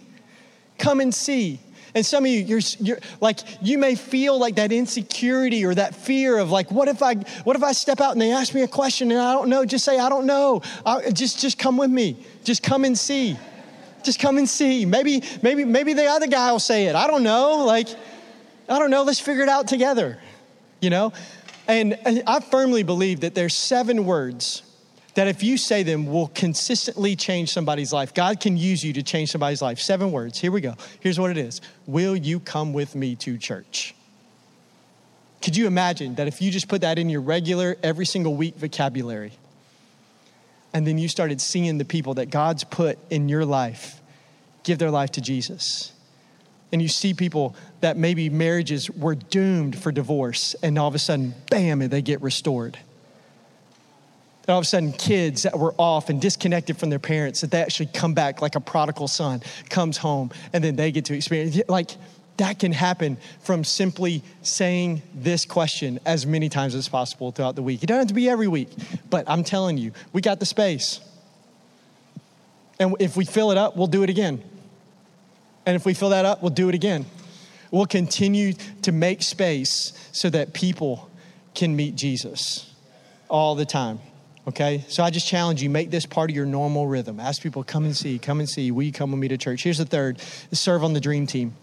Come 0.78 1.00
and 1.00 1.14
see. 1.14 1.60
And 1.94 2.04
some 2.04 2.24
of 2.24 2.30
you, 2.30 2.40
you're, 2.40 2.60
you're, 2.78 2.98
like, 3.20 3.40
you 3.60 3.78
may 3.78 3.94
feel 3.94 4.38
like 4.38 4.56
that 4.56 4.72
insecurity 4.72 5.64
or 5.64 5.74
that 5.74 5.94
fear 5.94 6.38
of 6.38 6.50
like, 6.50 6.70
what 6.70 6.88
if 6.88 7.02
I, 7.02 7.14
what 7.44 7.56
if 7.56 7.62
I 7.62 7.72
step 7.72 8.00
out 8.00 8.12
and 8.12 8.20
they 8.20 8.32
ask 8.32 8.54
me 8.54 8.62
a 8.62 8.68
question 8.68 9.10
and 9.10 9.20
I 9.20 9.32
don't 9.32 9.48
know? 9.48 9.64
Just 9.64 9.84
say, 9.84 9.98
I 9.98 10.08
don't 10.08 10.26
know. 10.26 10.62
I, 10.86 11.10
just, 11.10 11.40
just 11.40 11.58
come 11.58 11.76
with 11.76 11.90
me. 11.90 12.24
Just 12.44 12.62
come 12.62 12.84
and 12.84 12.96
see. 12.96 13.36
Just 14.02 14.20
come 14.20 14.38
and 14.38 14.48
see. 14.48 14.86
Maybe, 14.86 15.22
maybe, 15.42 15.64
maybe 15.64 15.92
the 15.92 16.06
other 16.06 16.26
guy 16.26 16.52
will 16.52 16.60
say 16.60 16.86
it. 16.86 16.94
I 16.94 17.06
don't 17.06 17.22
know. 17.22 17.64
Like, 17.64 17.88
I 18.68 18.78
don't 18.78 18.90
know. 18.90 19.02
Let's 19.02 19.20
figure 19.20 19.42
it 19.42 19.48
out 19.48 19.66
together. 19.66 20.18
You 20.80 20.90
know, 20.90 21.12
and 21.68 21.98
I 22.26 22.40
firmly 22.40 22.84
believe 22.84 23.20
that 23.20 23.34
there's 23.34 23.54
seven 23.54 24.06
words 24.06 24.62
that 25.14 25.28
if 25.28 25.42
you 25.42 25.56
say 25.56 25.82
them 25.82 26.06
will 26.06 26.28
consistently 26.28 27.16
change 27.16 27.52
somebody's 27.52 27.92
life. 27.92 28.14
God 28.14 28.40
can 28.40 28.56
use 28.56 28.84
you 28.84 28.92
to 28.94 29.02
change 29.02 29.30
somebody's 29.30 29.62
life. 29.62 29.78
Seven 29.78 30.12
words. 30.12 30.38
Here 30.38 30.52
we 30.52 30.60
go. 30.60 30.74
Here's 31.00 31.18
what 31.18 31.30
it 31.30 31.38
is 31.38 31.60
Will 31.86 32.16
you 32.16 32.40
come 32.40 32.72
with 32.72 32.94
me 32.94 33.16
to 33.16 33.38
church? 33.38 33.94
Could 35.42 35.56
you 35.56 35.66
imagine 35.66 36.16
that 36.16 36.28
if 36.28 36.42
you 36.42 36.50
just 36.50 36.68
put 36.68 36.82
that 36.82 36.98
in 36.98 37.08
your 37.08 37.22
regular, 37.22 37.76
every 37.82 38.04
single 38.04 38.34
week 38.34 38.56
vocabulary, 38.56 39.32
and 40.72 40.86
then 40.86 40.98
you 40.98 41.08
started 41.08 41.40
seeing 41.40 41.78
the 41.78 41.84
people 41.84 42.14
that 42.14 42.30
God's 42.30 42.62
put 42.64 42.98
in 43.08 43.28
your 43.28 43.44
life 43.44 44.00
give 44.62 44.78
their 44.78 44.90
life 44.90 45.12
to 45.12 45.20
Jesus? 45.20 45.92
and 46.72 46.80
you 46.80 46.88
see 46.88 47.14
people 47.14 47.54
that 47.80 47.96
maybe 47.96 48.30
marriages 48.30 48.90
were 48.90 49.14
doomed 49.14 49.76
for 49.76 49.90
divorce, 49.90 50.54
and 50.62 50.78
all 50.78 50.88
of 50.88 50.94
a 50.94 50.98
sudden, 50.98 51.34
bam, 51.50 51.80
they 51.88 52.02
get 52.02 52.22
restored. 52.22 52.78
And 54.42 54.50
all 54.50 54.58
of 54.58 54.62
a 54.62 54.66
sudden, 54.66 54.92
kids 54.92 55.42
that 55.42 55.58
were 55.58 55.74
off 55.76 56.08
and 56.08 56.20
disconnected 56.20 56.78
from 56.78 56.90
their 56.90 56.98
parents, 56.98 57.42
that 57.42 57.50
they 57.50 57.60
actually 57.60 57.86
come 57.86 58.14
back 58.14 58.40
like 58.40 58.56
a 58.56 58.60
prodigal 58.60 59.08
son 59.08 59.42
comes 59.68 59.96
home, 59.98 60.30
and 60.52 60.64
then 60.64 60.76
they 60.76 60.90
get 60.92 61.04
to 61.06 61.14
experience. 61.14 61.60
Like, 61.68 61.90
that 62.38 62.58
can 62.58 62.72
happen 62.72 63.18
from 63.42 63.64
simply 63.64 64.22
saying 64.40 65.02
this 65.14 65.44
question 65.44 66.00
as 66.06 66.26
many 66.26 66.48
times 66.48 66.74
as 66.74 66.88
possible 66.88 67.32
throughout 67.32 67.54
the 67.54 67.62
week. 67.62 67.82
It 67.82 67.86
doesn't 67.86 68.00
have 68.00 68.08
to 68.08 68.14
be 68.14 68.30
every 68.30 68.48
week, 68.48 68.70
but 69.10 69.28
I'm 69.28 69.44
telling 69.44 69.76
you, 69.76 69.92
we 70.14 70.22
got 70.22 70.40
the 70.40 70.46
space. 70.46 71.00
And 72.78 72.96
if 72.98 73.14
we 73.14 73.26
fill 73.26 73.50
it 73.50 73.58
up, 73.58 73.76
we'll 73.76 73.88
do 73.88 74.02
it 74.02 74.08
again. 74.08 74.42
And 75.66 75.76
if 75.76 75.84
we 75.84 75.92
fill 75.92 76.08
that 76.08 76.24
up, 76.24 76.40
we'll 76.40 76.48
do 76.50 76.70
it 76.70 76.74
again. 76.74 77.04
We'll 77.70 77.84
continue 77.84 78.54
to 78.82 78.90
make 78.90 79.22
space 79.22 79.92
so 80.12 80.30
that 80.30 80.54
people 80.54 81.10
can 81.54 81.76
meet 81.76 81.94
Jesus 81.94 82.72
all 83.28 83.54
the 83.54 83.66
time. 83.66 84.00
Okay? 84.50 84.84
So 84.88 85.04
I 85.04 85.10
just 85.10 85.28
challenge 85.28 85.62
you, 85.62 85.70
make 85.70 85.92
this 85.92 86.04
part 86.04 86.28
of 86.28 86.34
your 86.34 86.44
normal 86.44 86.88
rhythm. 86.88 87.20
Ask 87.20 87.40
people, 87.40 87.62
come 87.62 87.84
and 87.84 87.96
see, 87.96 88.18
come 88.18 88.40
and 88.40 88.48
see. 88.48 88.72
Will 88.72 88.82
you 88.82 88.90
come 88.90 89.12
with 89.12 89.20
me 89.20 89.28
to 89.28 89.38
church? 89.38 89.62
Here's 89.62 89.78
the 89.78 89.84
third 89.84 90.20
serve 90.50 90.82
on 90.82 90.92
the 90.92 90.98
dream 90.98 91.24
team. 91.24 91.54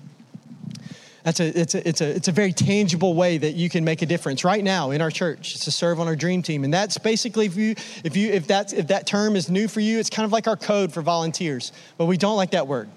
That's 1.26 1.42
a, 1.42 1.60
it's, 1.60 1.76
a, 1.76 1.86
it's, 1.86 2.00
a, 2.00 2.10
it's 2.16 2.28
a 2.30 2.32
very 2.32 2.54
tangible 2.54 3.14
way 3.14 3.38
that 3.40 3.56
you 3.56 3.70
can 3.70 3.84
make 3.84 4.04
a 4.04 4.06
difference 4.06 4.46
right 4.46 4.64
now 4.64 4.92
in 4.92 5.02
our 5.02 5.12
church. 5.12 5.54
It's 5.54 5.66
to 5.66 5.72
serve 5.72 6.00
on 6.00 6.08
our 6.08 6.16
dream 6.16 6.42
team. 6.42 6.64
And 6.64 6.74
that's 6.74 6.98
basically, 6.98 7.46
if, 7.46 7.58
you, 7.58 7.72
if, 8.06 8.16
you, 8.16 8.30
if, 8.32 8.48
that's, 8.48 8.72
if 8.72 8.88
that 8.88 9.06
term 9.06 9.36
is 9.36 9.50
new 9.50 9.68
for 9.68 9.82
you, 9.82 10.00
it's 10.00 10.10
kind 10.10 10.26
of 10.26 10.32
like 10.32 10.48
our 10.48 10.56
code 10.56 10.94
for 10.94 11.02
volunteers. 11.02 11.74
But 11.98 12.06
we 12.06 12.16
don't 12.16 12.38
like 12.38 12.52
that 12.52 12.68
word 12.68 12.88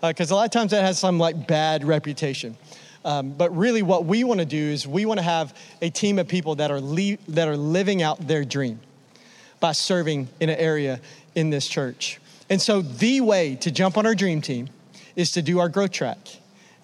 because 0.00 0.30
uh, 0.30 0.34
a 0.34 0.36
lot 0.36 0.44
of 0.44 0.52
times 0.52 0.70
that 0.70 0.84
has 0.84 1.00
some 1.00 1.18
like 1.18 1.48
bad 1.48 1.82
reputation. 1.82 2.56
Um, 3.04 3.32
but 3.32 3.56
really, 3.56 3.82
what 3.82 4.04
we 4.04 4.22
want 4.22 4.38
to 4.38 4.46
do 4.46 4.56
is 4.56 4.86
we 4.86 5.04
want 5.04 5.18
to 5.18 5.24
have 5.24 5.56
a 5.80 5.90
team 5.90 6.20
of 6.20 6.28
people 6.28 6.54
that 6.54 6.70
are 6.70 6.80
le- 6.80 7.18
that 7.26 7.48
are 7.48 7.56
living 7.56 8.02
out 8.02 8.24
their 8.28 8.44
dream 8.44 8.78
by 9.62 9.72
serving 9.72 10.28
in 10.40 10.50
an 10.50 10.58
area 10.58 11.00
in 11.34 11.48
this 11.48 11.66
church. 11.66 12.20
And 12.50 12.60
so, 12.60 12.82
the 12.82 13.22
way 13.22 13.54
to 13.56 13.70
jump 13.70 13.96
on 13.96 14.04
our 14.04 14.14
dream 14.14 14.42
team 14.42 14.68
is 15.16 15.30
to 15.32 15.42
do 15.42 15.60
our 15.60 15.70
growth 15.70 15.92
track. 15.92 16.18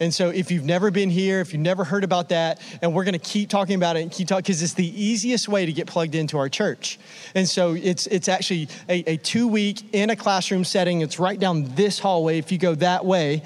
And 0.00 0.14
so, 0.14 0.30
if 0.30 0.50
you've 0.50 0.64
never 0.64 0.90
been 0.90 1.10
here, 1.10 1.40
if 1.40 1.52
you've 1.52 1.60
never 1.60 1.84
heard 1.84 2.04
about 2.04 2.28
that, 2.28 2.62
and 2.80 2.94
we're 2.94 3.04
going 3.04 3.18
to 3.18 3.18
keep 3.18 3.50
talking 3.50 3.74
about 3.74 3.96
it 3.96 4.02
and 4.02 4.12
keep 4.12 4.28
talking 4.28 4.42
because 4.42 4.62
it's 4.62 4.74
the 4.74 5.02
easiest 5.02 5.48
way 5.48 5.66
to 5.66 5.72
get 5.72 5.88
plugged 5.88 6.14
into 6.14 6.38
our 6.38 6.48
church. 6.48 6.98
And 7.34 7.48
so, 7.48 7.74
it's 7.74 8.06
it's 8.06 8.28
actually 8.28 8.68
a, 8.88 9.12
a 9.12 9.16
two 9.18 9.48
week 9.48 9.92
in 9.92 10.08
a 10.10 10.16
classroom 10.16 10.64
setting. 10.64 11.00
It's 11.00 11.18
right 11.18 11.38
down 11.38 11.74
this 11.74 11.98
hallway. 11.98 12.38
If 12.38 12.52
you 12.52 12.58
go 12.58 12.76
that 12.76 13.04
way, 13.04 13.42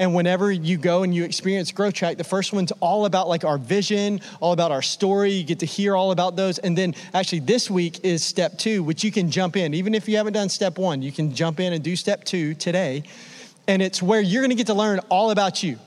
and 0.00 0.14
whenever 0.14 0.50
you 0.50 0.78
go 0.78 1.02
and 1.02 1.14
you 1.14 1.24
experience 1.24 1.70
Growth 1.72 1.92
Track, 1.92 2.16
the 2.16 2.24
first 2.24 2.54
one's 2.54 2.72
all 2.80 3.04
about 3.04 3.28
like 3.28 3.44
our 3.44 3.58
vision, 3.58 4.22
all 4.40 4.52
about 4.52 4.72
our 4.72 4.80
story. 4.80 5.30
You 5.32 5.44
get 5.44 5.58
to 5.58 5.66
hear 5.66 5.94
all 5.94 6.10
about 6.10 6.36
those. 6.36 6.58
And 6.58 6.76
then 6.76 6.94
actually 7.12 7.40
this 7.40 7.70
week 7.70 8.02
is 8.02 8.24
step 8.24 8.56
two, 8.56 8.82
which 8.82 9.04
you 9.04 9.12
can 9.12 9.30
jump 9.30 9.58
in. 9.58 9.74
Even 9.74 9.94
if 9.94 10.08
you 10.08 10.16
haven't 10.16 10.32
done 10.32 10.48
step 10.48 10.78
one, 10.78 11.02
you 11.02 11.12
can 11.12 11.34
jump 11.34 11.60
in 11.60 11.74
and 11.74 11.84
do 11.84 11.94
step 11.96 12.24
two 12.24 12.54
today. 12.54 13.02
And 13.68 13.82
it's 13.82 14.02
where 14.02 14.22
you're 14.22 14.42
gonna 14.42 14.54
get 14.54 14.68
to 14.68 14.74
learn 14.74 15.00
all 15.10 15.32
about 15.32 15.62
you. 15.62 15.78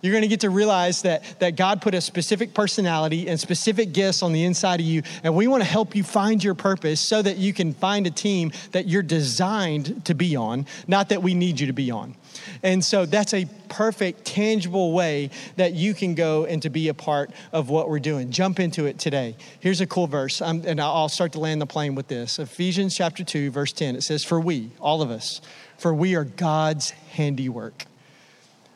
You're 0.00 0.12
going 0.12 0.22
to 0.22 0.28
get 0.28 0.40
to 0.40 0.50
realize 0.50 1.02
that, 1.02 1.40
that 1.40 1.56
God 1.56 1.82
put 1.82 1.94
a 1.94 2.00
specific 2.00 2.54
personality 2.54 3.28
and 3.28 3.38
specific 3.38 3.92
gifts 3.92 4.22
on 4.22 4.32
the 4.32 4.44
inside 4.44 4.80
of 4.80 4.86
you. 4.86 5.02
And 5.24 5.34
we 5.34 5.48
want 5.48 5.62
to 5.62 5.68
help 5.68 5.96
you 5.96 6.04
find 6.04 6.42
your 6.42 6.54
purpose 6.54 7.00
so 7.00 7.20
that 7.22 7.36
you 7.36 7.52
can 7.52 7.72
find 7.72 8.06
a 8.06 8.10
team 8.10 8.52
that 8.72 8.86
you're 8.86 9.02
designed 9.02 10.04
to 10.06 10.14
be 10.14 10.36
on, 10.36 10.66
not 10.86 11.08
that 11.08 11.22
we 11.22 11.34
need 11.34 11.58
you 11.58 11.66
to 11.66 11.72
be 11.72 11.90
on. 11.90 12.14
And 12.62 12.84
so 12.84 13.06
that's 13.06 13.34
a 13.34 13.46
perfect, 13.68 14.24
tangible 14.24 14.92
way 14.92 15.30
that 15.56 15.74
you 15.74 15.94
can 15.94 16.14
go 16.14 16.44
and 16.44 16.62
to 16.62 16.70
be 16.70 16.88
a 16.88 16.94
part 16.94 17.30
of 17.52 17.68
what 17.68 17.88
we're 17.88 17.98
doing. 17.98 18.30
Jump 18.30 18.60
into 18.60 18.86
it 18.86 18.98
today. 18.98 19.36
Here's 19.60 19.80
a 19.80 19.86
cool 19.86 20.06
verse, 20.06 20.40
I'm, 20.40 20.64
and 20.64 20.80
I'll 20.80 21.08
start 21.08 21.32
to 21.32 21.40
land 21.40 21.60
the 21.60 21.66
plane 21.66 21.94
with 21.94 22.08
this 22.08 22.38
Ephesians 22.38 22.96
chapter 22.96 23.24
2, 23.24 23.50
verse 23.50 23.72
10. 23.72 23.96
It 23.96 24.02
says, 24.02 24.24
For 24.24 24.40
we, 24.40 24.70
all 24.80 25.02
of 25.02 25.10
us, 25.10 25.40
for 25.76 25.92
we 25.92 26.14
are 26.14 26.24
God's 26.24 26.90
handiwork 26.90 27.84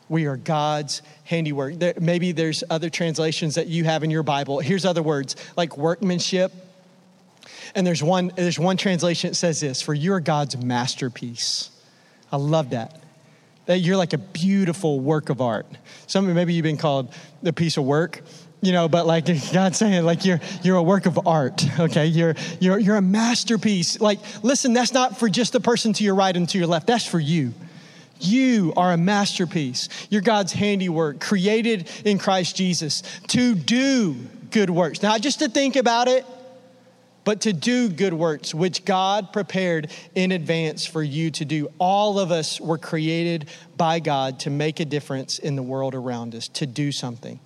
we 0.09 0.25
are 0.25 0.37
God's 0.37 1.01
handiwork. 1.23 1.79
There, 1.79 1.93
maybe 1.99 2.31
there's 2.31 2.63
other 2.69 2.89
translations 2.89 3.55
that 3.55 3.67
you 3.67 3.83
have 3.85 4.03
in 4.03 4.11
your 4.11 4.23
Bible. 4.23 4.59
Here's 4.59 4.85
other 4.85 5.03
words 5.03 5.35
like 5.55 5.77
workmanship. 5.77 6.51
And 7.75 7.85
there's 7.87 8.03
one, 8.03 8.31
there's 8.35 8.59
one 8.59 8.77
translation 8.77 9.31
that 9.31 9.35
says 9.35 9.59
this 9.59 9.81
for 9.81 9.93
you're 9.93 10.19
God's 10.19 10.57
masterpiece. 10.57 11.71
I 12.31 12.37
love 12.37 12.71
that. 12.71 13.01
That 13.65 13.79
you're 13.79 13.97
like 13.97 14.13
a 14.13 14.17
beautiful 14.17 14.99
work 14.99 15.29
of 15.29 15.41
art. 15.41 15.65
Some 16.07 16.31
maybe 16.33 16.53
you've 16.53 16.63
been 16.63 16.77
called 16.77 17.13
a 17.43 17.53
piece 17.53 17.77
of 17.77 17.85
work, 17.85 18.21
you 18.61 18.71
know, 18.71 18.89
but 18.89 19.05
like 19.05 19.25
God's 19.53 19.77
saying, 19.77 20.03
like 20.03 20.25
you're 20.25 20.41
you're 20.63 20.77
a 20.77 20.83
work 20.83 21.05
of 21.05 21.27
art, 21.27 21.63
okay? 21.79 22.07
You're 22.07 22.35
you're 22.59 22.77
you're 22.77 22.97
a 22.97 23.01
masterpiece. 23.01 24.01
Like, 24.01 24.19
listen, 24.43 24.73
that's 24.73 24.93
not 24.93 25.17
for 25.17 25.29
just 25.29 25.53
the 25.53 25.59
person 25.59 25.93
to 25.93 26.03
your 26.03 26.15
right 26.15 26.35
and 26.35 26.47
to 26.49 26.57
your 26.57 26.67
left, 26.67 26.87
that's 26.87 27.05
for 27.05 27.19
you. 27.19 27.53
You 28.23 28.73
are 28.77 28.93
a 28.93 28.97
masterpiece. 28.97 29.89
You're 30.09 30.21
God's 30.21 30.53
handiwork, 30.53 31.19
created 31.19 31.89
in 32.05 32.17
Christ 32.17 32.55
Jesus 32.55 33.03
to 33.27 33.55
do 33.55 34.15
good 34.51 34.69
works. 34.69 35.01
Not 35.01 35.21
just 35.21 35.39
to 35.39 35.49
think 35.49 35.75
about 35.75 36.07
it, 36.07 36.25
but 37.23 37.41
to 37.41 37.53
do 37.53 37.89
good 37.89 38.13
works, 38.13 38.53
which 38.53 38.85
God 38.85 39.31
prepared 39.31 39.91
in 40.13 40.31
advance 40.31 40.85
for 40.85 41.01
you 41.01 41.31
to 41.31 41.45
do. 41.45 41.69
All 41.79 42.19
of 42.19 42.31
us 42.31 42.59
were 42.59 42.77
created 42.77 43.49
by 43.77 43.99
God 43.99 44.41
to 44.41 44.49
make 44.49 44.79
a 44.79 44.85
difference 44.85 45.39
in 45.39 45.55
the 45.55 45.63
world 45.63 45.95
around 45.95 46.35
us, 46.35 46.47
to 46.49 46.65
do 46.65 46.91
something. 46.91 47.39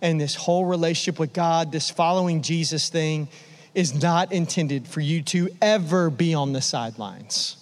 And 0.00 0.20
this 0.20 0.34
whole 0.34 0.64
relationship 0.64 1.18
with 1.18 1.32
God, 1.32 1.72
this 1.72 1.90
following 1.90 2.42
Jesus 2.42 2.88
thing, 2.88 3.28
is 3.74 4.00
not 4.00 4.32
intended 4.32 4.88
for 4.88 5.00
you 5.00 5.22
to 5.22 5.50
ever 5.60 6.08
be 6.10 6.34
on 6.34 6.52
the 6.52 6.62
sidelines. 6.62 7.56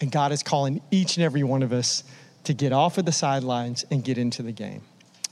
And 0.00 0.10
God 0.10 0.32
is 0.32 0.42
calling 0.42 0.80
each 0.90 1.16
and 1.16 1.24
every 1.24 1.42
one 1.42 1.62
of 1.62 1.72
us 1.72 2.04
to 2.44 2.54
get 2.54 2.72
off 2.72 2.98
of 2.98 3.04
the 3.04 3.12
sidelines 3.12 3.84
and 3.90 4.02
get 4.02 4.18
into 4.18 4.42
the 4.42 4.52
game. 4.52 4.82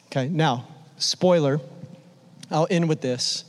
Okay, 0.07 0.29
now, 0.29 0.67
spoiler, 0.99 1.61
I'll 2.51 2.67
end 2.71 2.89
with 2.89 3.01
this 3.01 3.45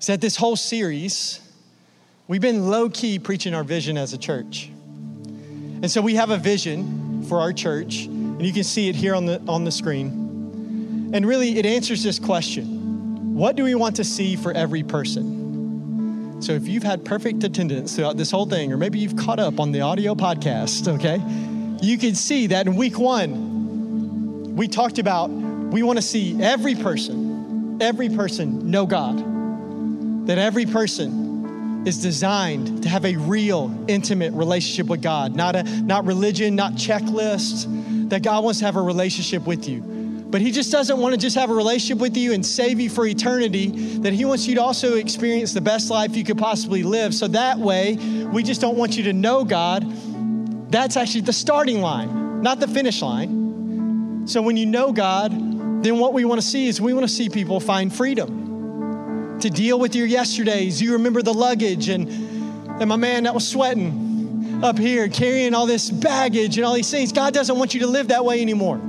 is 0.00 0.06
that 0.06 0.20
this 0.20 0.36
whole 0.36 0.56
series, 0.56 1.40
we've 2.26 2.40
been 2.40 2.68
low 2.68 2.88
key 2.88 3.18
preaching 3.18 3.54
our 3.54 3.62
vision 3.62 3.98
as 3.98 4.14
a 4.14 4.18
church. 4.18 4.70
And 5.82 5.90
so 5.90 6.00
we 6.00 6.14
have 6.14 6.30
a 6.30 6.38
vision 6.38 7.22
for 7.24 7.40
our 7.40 7.52
church, 7.52 8.06
and 8.06 8.44
you 8.44 8.52
can 8.52 8.64
see 8.64 8.88
it 8.88 8.96
here 8.96 9.14
on 9.14 9.26
the, 9.26 9.40
on 9.46 9.64
the 9.64 9.70
screen. 9.70 11.10
And 11.12 11.26
really, 11.26 11.58
it 11.58 11.66
answers 11.66 12.02
this 12.02 12.18
question 12.18 13.34
What 13.34 13.56
do 13.56 13.64
we 13.64 13.74
want 13.74 13.96
to 13.96 14.04
see 14.04 14.36
for 14.36 14.52
every 14.52 14.82
person? 14.82 15.39
So 16.40 16.52
if 16.52 16.66
you've 16.66 16.82
had 16.82 17.04
perfect 17.04 17.44
attendance 17.44 17.96
throughout 17.96 18.16
this 18.16 18.30
whole 18.30 18.46
thing, 18.46 18.72
or 18.72 18.76
maybe 18.76 18.98
you've 18.98 19.16
caught 19.16 19.38
up 19.38 19.60
on 19.60 19.72
the 19.72 19.82
audio 19.82 20.14
podcast, 20.14 20.88
okay, 20.88 21.20
you 21.86 21.98
can 21.98 22.14
see 22.14 22.48
that 22.48 22.66
in 22.66 22.76
week 22.76 22.98
one, 22.98 24.56
we 24.56 24.68
talked 24.68 24.98
about 24.98 25.30
we 25.30 25.82
want 25.82 25.98
to 25.98 26.02
see 26.02 26.42
every 26.42 26.74
person, 26.74 27.78
every 27.80 28.08
person 28.08 28.70
know 28.70 28.86
God 28.86 29.30
that 30.26 30.38
every 30.38 30.66
person 30.66 31.84
is 31.86 32.02
designed 32.02 32.82
to 32.82 32.88
have 32.88 33.04
a 33.04 33.16
real 33.16 33.74
intimate 33.88 34.32
relationship 34.32 34.86
with 34.86 35.02
God, 35.02 35.34
not 35.34 35.56
a 35.56 35.62
not 35.82 36.04
religion, 36.04 36.54
not 36.54 36.74
checklist, 36.74 38.10
that 38.10 38.22
God 38.22 38.44
wants 38.44 38.60
to 38.60 38.66
have 38.66 38.76
a 38.76 38.82
relationship 38.82 39.46
with 39.46 39.68
you. 39.68 39.82
But 40.30 40.40
he 40.40 40.52
just 40.52 40.70
doesn't 40.70 40.96
want 40.96 41.12
to 41.12 41.20
just 41.20 41.36
have 41.36 41.50
a 41.50 41.54
relationship 41.54 41.98
with 41.98 42.16
you 42.16 42.32
and 42.32 42.46
save 42.46 42.78
you 42.78 42.88
for 42.88 43.04
eternity, 43.04 43.98
that 43.98 44.12
he 44.12 44.24
wants 44.24 44.46
you 44.46 44.54
to 44.54 44.62
also 44.62 44.94
experience 44.94 45.52
the 45.52 45.60
best 45.60 45.90
life 45.90 46.14
you 46.14 46.22
could 46.22 46.38
possibly 46.38 46.84
live. 46.84 47.12
So 47.14 47.26
that 47.28 47.58
way, 47.58 47.96
we 47.96 48.44
just 48.44 48.60
don't 48.60 48.76
want 48.76 48.96
you 48.96 49.02
to 49.04 49.12
know 49.12 49.44
God. 49.44 49.84
That's 50.70 50.96
actually 50.96 51.22
the 51.22 51.32
starting 51.32 51.80
line, 51.80 52.42
not 52.42 52.60
the 52.60 52.68
finish 52.68 53.02
line. 53.02 54.28
So 54.28 54.40
when 54.40 54.56
you 54.56 54.66
know 54.66 54.92
God, 54.92 55.32
then 55.82 55.98
what 55.98 56.12
we 56.12 56.24
want 56.24 56.40
to 56.40 56.46
see 56.46 56.68
is 56.68 56.80
we 56.80 56.94
want 56.94 57.08
to 57.08 57.12
see 57.12 57.28
people 57.28 57.58
find 57.58 57.92
freedom 57.92 59.38
to 59.40 59.50
deal 59.50 59.80
with 59.80 59.96
your 59.96 60.06
yesterdays. 60.06 60.80
You 60.80 60.92
remember 60.92 61.22
the 61.22 61.34
luggage 61.34 61.88
and, 61.88 62.08
and 62.08 62.88
my 62.88 62.96
man 62.96 63.24
that 63.24 63.34
was 63.34 63.48
sweating 63.48 64.62
up 64.62 64.78
here, 64.78 65.08
carrying 65.08 65.54
all 65.54 65.66
this 65.66 65.90
baggage 65.90 66.56
and 66.56 66.64
all 66.64 66.74
these 66.74 66.90
things. 66.90 67.10
God 67.12 67.34
doesn't 67.34 67.58
want 67.58 67.74
you 67.74 67.80
to 67.80 67.86
live 67.88 68.08
that 68.08 68.24
way 68.24 68.40
anymore. 68.40 68.80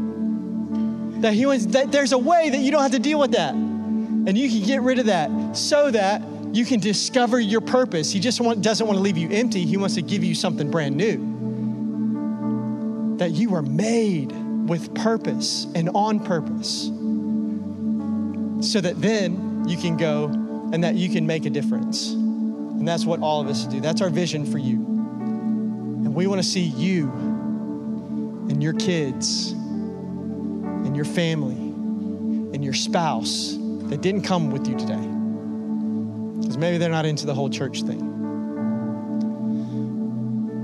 That, 1.21 1.33
he 1.33 1.45
wants, 1.45 1.67
that 1.67 1.91
there's 1.91 2.11
a 2.13 2.17
way 2.17 2.49
that 2.49 2.57
you 2.57 2.71
don't 2.71 2.81
have 2.81 2.91
to 2.91 2.99
deal 2.99 3.19
with 3.19 3.31
that. 3.31 3.53
And 3.53 4.37
you 4.37 4.49
can 4.49 4.63
get 4.63 4.81
rid 4.81 4.99
of 4.99 5.05
that 5.07 5.55
so 5.55 5.89
that 5.91 6.21
you 6.51 6.65
can 6.65 6.79
discover 6.79 7.39
your 7.39 7.61
purpose. 7.61 8.11
He 8.11 8.19
just 8.19 8.41
want, 8.41 8.61
doesn't 8.61 8.85
want 8.85 8.97
to 8.97 9.01
leave 9.01 9.17
you 9.17 9.29
empty, 9.29 9.65
He 9.65 9.77
wants 9.77 9.95
to 9.95 10.01
give 10.01 10.23
you 10.23 10.35
something 10.35 10.69
brand 10.69 10.95
new. 10.95 11.29
That 13.17 13.31
you 13.31 13.55
are 13.55 13.61
made 13.61 14.31
with 14.67 14.93
purpose 14.95 15.67
and 15.75 15.89
on 15.89 16.19
purpose. 16.19 16.85
So 18.67 18.81
that 18.81 19.01
then 19.01 19.67
you 19.67 19.77
can 19.77 19.97
go 19.97 20.25
and 20.25 20.83
that 20.83 20.95
you 20.95 21.09
can 21.09 21.25
make 21.27 21.45
a 21.45 21.49
difference. 21.49 22.11
And 22.11 22.87
that's 22.87 23.05
what 23.05 23.21
all 23.21 23.41
of 23.41 23.47
us 23.47 23.65
do. 23.65 23.79
That's 23.79 24.01
our 24.01 24.09
vision 24.09 24.45
for 24.45 24.57
you. 24.57 24.75
And 24.75 26.15
we 26.15 26.25
want 26.27 26.41
to 26.41 26.47
see 26.47 26.61
you 26.63 27.09
and 28.49 28.61
your 28.61 28.73
kids 28.73 29.53
and 30.91 30.97
your 30.97 31.05
family 31.05 31.55
and 31.55 32.61
your 32.65 32.73
spouse 32.73 33.55
that 33.83 34.01
didn't 34.01 34.23
come 34.23 34.51
with 34.51 34.67
you 34.67 34.77
today. 34.77 35.07
Because 36.41 36.57
maybe 36.57 36.77
they're 36.77 36.89
not 36.89 37.05
into 37.05 37.25
the 37.25 37.33
whole 37.33 37.49
church 37.49 37.83
thing. 37.83 38.01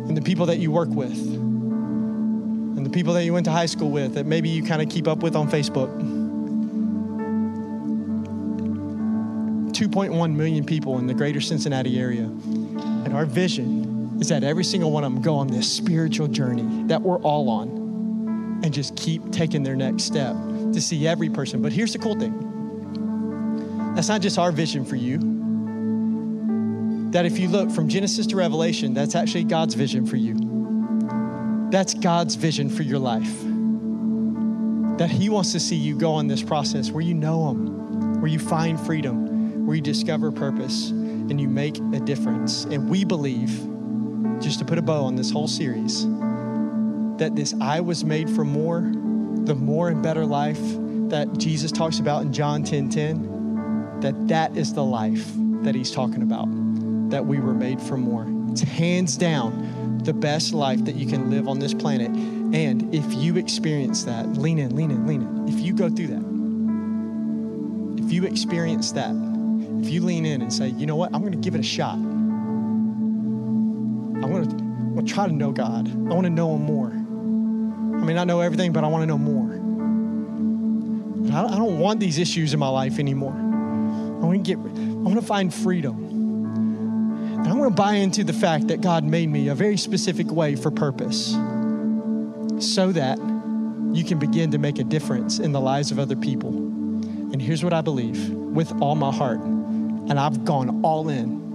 And 0.10 0.18
the 0.18 0.22
people 0.22 0.48
that 0.48 0.58
you 0.58 0.70
work 0.70 0.90
with, 0.90 1.18
and 1.18 2.86
the 2.86 2.90
people 2.90 3.14
that 3.14 3.24
you 3.24 3.32
went 3.32 3.46
to 3.46 3.54
high 3.54 3.68
school 3.68 3.90
with, 3.90 4.16
that 4.16 4.26
maybe 4.26 4.50
you 4.50 4.64
kind 4.64 4.82
of 4.82 4.90
keep 4.90 5.08
up 5.08 5.20
with 5.20 5.34
on 5.34 5.50
Facebook 5.50 5.98
2.1 9.72 10.36
million 10.36 10.66
people 10.66 11.00
in 11.00 11.08
the 11.08 11.14
greater 11.14 11.40
Cincinnati 11.40 11.98
area. 11.98 12.24
And 12.26 13.14
our 13.14 13.26
vision 13.26 14.18
is 14.20 14.28
that 14.28 14.44
every 14.44 14.66
single 14.66 14.92
one 14.92 15.06
of 15.06 15.14
them 15.14 15.22
go 15.22 15.36
on 15.36 15.48
this 15.48 15.72
spiritual 15.72 16.28
journey 16.28 16.84
that 16.88 17.02
we're 17.02 17.20
all 17.20 17.48
on 17.48 17.87
and 18.64 18.74
just 18.74 18.96
keep 18.96 19.32
taking 19.32 19.64
their 19.64 19.76
next 19.76 20.04
step 20.04 20.36
to 20.74 20.82
see 20.82 21.08
every 21.08 21.30
person. 21.30 21.62
But 21.62 21.72
here's 21.72 21.94
the 21.94 22.00
cool 22.00 22.20
thing 22.20 22.44
that's 23.96 24.10
not 24.10 24.22
just 24.22 24.38
our 24.38 24.52
vision 24.52 24.86
for 24.86 24.96
you. 24.96 25.18
That 27.12 27.26
if 27.26 27.40
you 27.40 27.48
look 27.48 27.72
from 27.72 27.88
Genesis 27.88 28.28
to 28.28 28.36
Revelation, 28.36 28.94
that's 28.94 29.16
actually 29.16 29.46
God's 29.46 29.74
vision 29.74 30.06
for 30.06 30.18
you. 30.18 31.68
That's 31.72 31.94
God's 31.94 32.36
vision 32.36 32.70
for 32.70 32.84
your 32.84 33.00
life. 33.00 33.42
That 35.00 35.10
He 35.10 35.30
wants 35.30 35.52
to 35.54 35.60
see 35.60 35.76
you 35.76 35.98
go 35.98 36.12
on 36.14 36.28
this 36.28 36.44
process 36.44 36.92
where 36.92 37.04
you 37.04 37.14
know 37.14 37.50
Him, 37.50 38.22
where 38.22 38.30
you 38.30 38.40
find 38.40 38.80
freedom, 38.80 39.66
where 39.66 39.76
you 39.76 39.82
discover 39.82 40.32
purpose 40.32 40.92
and 40.92 41.42
you 41.42 41.48
make 41.48 41.78
a 41.94 42.00
difference. 42.00 42.66
And 42.66 42.90
we 42.90 43.04
believe, 43.04 43.50
just 44.42 44.60
to 44.60 44.66
put 44.66 44.78
a 44.78 44.82
bow 44.82 45.04
on 45.04 45.16
this 45.16 45.32
whole 45.32 45.48
series, 45.48 46.06
that 47.18 47.36
this 47.36 47.54
I 47.62 47.80
was 47.80 48.04
made 48.04 48.30
for 48.30 48.44
more, 48.44 48.82
the 49.46 49.56
more 49.56 49.90
and 49.90 50.04
better 50.04 50.26
life 50.26 50.60
that 51.10 51.38
Jesus 51.38 51.72
talks 51.72 52.00
about 52.00 52.22
in 52.22 52.34
John 52.34 52.64
10 52.64 52.90
10, 52.90 54.00
that 54.02 54.28
that 54.28 54.58
is 54.58 54.74
the 54.74 54.84
life 54.84 55.32
that 55.64 55.76
he's 55.76 55.92
talking 55.92 56.22
about, 56.22 56.48
that 57.10 57.26
we 57.26 57.40
were 57.40 57.54
made 57.54 57.82
for 57.82 57.98
more. 57.98 58.28
It's 58.52 58.62
hands 58.62 59.18
down 59.18 60.02
the 60.04 60.14
best 60.14 60.54
life 60.54 60.86
that 60.86 60.96
you 60.96 61.08
can 61.08 61.30
live 61.30 61.48
on 61.48 61.60
this 61.60 61.74
planet. 61.74 62.10
And 62.10 62.94
if 62.94 63.14
you 63.14 63.38
experience 63.38 64.04
that, 64.06 64.38
lean 64.38 64.60
in, 64.60 64.76
lean 64.76 64.92
in, 64.92 65.06
lean 65.06 65.22
in. 65.22 65.48
If 65.48 65.60
you 65.60 65.74
go 65.74 65.90
through 65.90 66.08
that, 66.08 68.04
if 68.04 68.14
you 68.14 68.24
experience 68.24 68.92
that, 68.94 69.12
if 69.82 69.90
you 69.90 70.02
lean 70.02 70.26
in 70.26 70.42
and 70.42 70.52
say, 70.52 70.70
you 70.70 70.86
know 70.86 70.96
what, 70.96 71.14
I'm 71.14 71.30
to 71.30 71.38
give 71.38 71.56
it 71.56 71.60
a 71.60 71.64
shot. 71.64 71.96
I 71.96 74.26
want 74.26 74.50
to, 74.50 74.56
I 74.56 74.94
want 74.94 75.08
to 75.08 75.14
try 75.14 75.28
to 75.28 75.34
know 75.34 75.52
God. 75.52 75.90
I 75.90 76.14
want 76.14 76.24
to 76.24 76.30
know 76.30 76.56
Him 76.56 76.64
more. 76.64 76.97
I 78.08 78.12
may 78.12 78.14
not 78.14 78.28
know 78.28 78.40
everything, 78.40 78.72
but 78.72 78.86
I 78.86 78.88
want 78.88 79.02
to 79.02 79.06
know 79.06 79.18
more. 79.18 79.52
I 81.30 81.58
don't 81.58 81.78
want 81.78 82.00
these 82.00 82.18
issues 82.18 82.54
in 82.54 82.60
my 82.60 82.70
life 82.70 83.00
anymore. 83.00 83.34
I 83.34 84.26
want 84.26 84.46
to 84.46 84.56
get, 84.56 84.58
I 84.58 84.94
want 84.94 85.20
to 85.20 85.26
find 85.26 85.54
freedom. 85.54 86.06
And 87.36 87.46
I 87.50 87.54
want 87.54 87.70
to 87.70 87.76
buy 87.76 87.96
into 87.96 88.24
the 88.24 88.32
fact 88.32 88.70
that 88.70 88.80
God 88.80 89.04
made 89.04 89.28
me 89.28 89.50
a 89.50 89.56
very 89.56 89.76
specific 89.76 90.32
way 90.32 90.56
for 90.56 90.72
purpose 90.72 91.34
so 92.66 92.94
that 92.94 93.18
you 93.92 94.06
can 94.06 94.20
begin 94.20 94.52
to 94.52 94.58
make 94.58 94.80
a 94.80 94.86
difference 94.86 95.40
in 95.40 95.52
the 95.52 95.60
lives 95.60 95.92
of 95.92 96.00
other 96.00 96.16
people. 96.16 96.48
And 96.48 97.42
here's 97.42 97.62
what 97.62 97.74
I 97.74 97.82
believe 97.82 98.30
with 98.30 98.72
all 98.82 98.96
my 98.96 99.12
heart 99.12 99.42
and 99.42 100.18
I've 100.18 100.46
gone 100.46 100.82
all 100.82 101.10
in, 101.10 101.46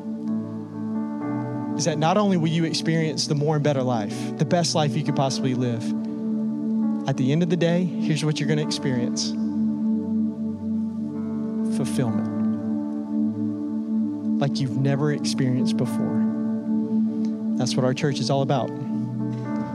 is 1.79 1.87
that 1.87 1.97
not 1.97 2.19
only 2.19 2.37
will 2.37 2.49
you 2.49 2.65
experience 2.65 3.27
the 3.27 3.35
more 3.35 3.55
and 3.55 3.65
better 3.65 3.83
life, 3.83 4.37
the 4.37 4.45
best 4.45 4.75
life 4.75 4.95
you 4.95 5.03
could 5.03 5.17
possibly 5.17 5.55
live, 5.55 6.12
at 7.07 7.17
the 7.17 7.33
end 7.33 7.43
of 7.43 7.51
the 7.51 7.57
day, 7.57 7.85
here's 7.85 8.25
what 8.25 8.39
you're 8.39 8.47
going 8.47 8.59
to 8.59 8.65
experience 8.65 9.33
fulfillment 11.77 12.33
like 14.39 14.61
you've 14.61 14.77
never 14.77 15.13
experienced 15.13 15.77
before. 15.77 16.23
That's 17.57 17.77
what 17.77 17.85
our 17.85 17.95
church 17.95 18.19
is 18.19 18.29
all 18.29 18.43
about. 18.43 18.71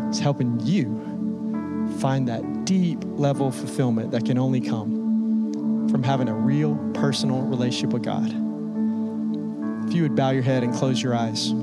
It's 0.09 0.19
helping 0.19 0.59
you 0.61 1.95
find 1.99 2.27
that 2.27 2.65
deep 2.65 2.99
level 3.03 3.47
of 3.47 3.55
fulfillment 3.55 4.11
that 4.11 4.25
can 4.25 4.37
only 4.37 4.59
come 4.61 5.87
from 5.89 6.03
having 6.03 6.27
a 6.27 6.33
real 6.33 6.75
personal 6.93 7.41
relationship 7.41 7.93
with 7.93 8.03
God. 8.03 8.27
If 9.87 9.93
you 9.93 10.01
would 10.03 10.15
bow 10.15 10.31
your 10.31 10.43
head 10.43 10.63
and 10.63 10.73
close 10.73 11.01
your 11.01 11.15
eyes. 11.15 11.53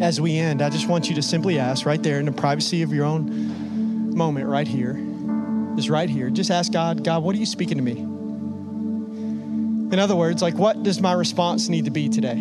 As 0.00 0.20
we 0.20 0.36
end, 0.36 0.60
I 0.60 0.70
just 0.70 0.88
want 0.88 1.08
you 1.08 1.14
to 1.14 1.22
simply 1.22 1.58
ask 1.60 1.86
right 1.86 2.02
there 2.02 2.18
in 2.18 2.26
the 2.26 2.32
privacy 2.32 2.82
of 2.82 2.92
your 2.92 3.04
own 3.04 3.61
moment, 4.14 4.46
right 4.48 4.66
here, 4.66 4.98
is 5.76 5.90
right 5.90 6.08
here. 6.08 6.30
Just 6.30 6.50
ask 6.50 6.72
God, 6.72 7.04
God, 7.04 7.22
what 7.22 7.34
are 7.34 7.38
you 7.38 7.46
speaking 7.46 7.78
to 7.78 7.82
me? 7.82 7.92
In 9.92 9.98
other 9.98 10.16
words, 10.16 10.42
like, 10.42 10.54
what 10.54 10.82
does 10.82 11.00
my 11.00 11.12
response 11.12 11.68
need 11.68 11.84
to 11.84 11.90
be 11.90 12.08
today? 12.08 12.36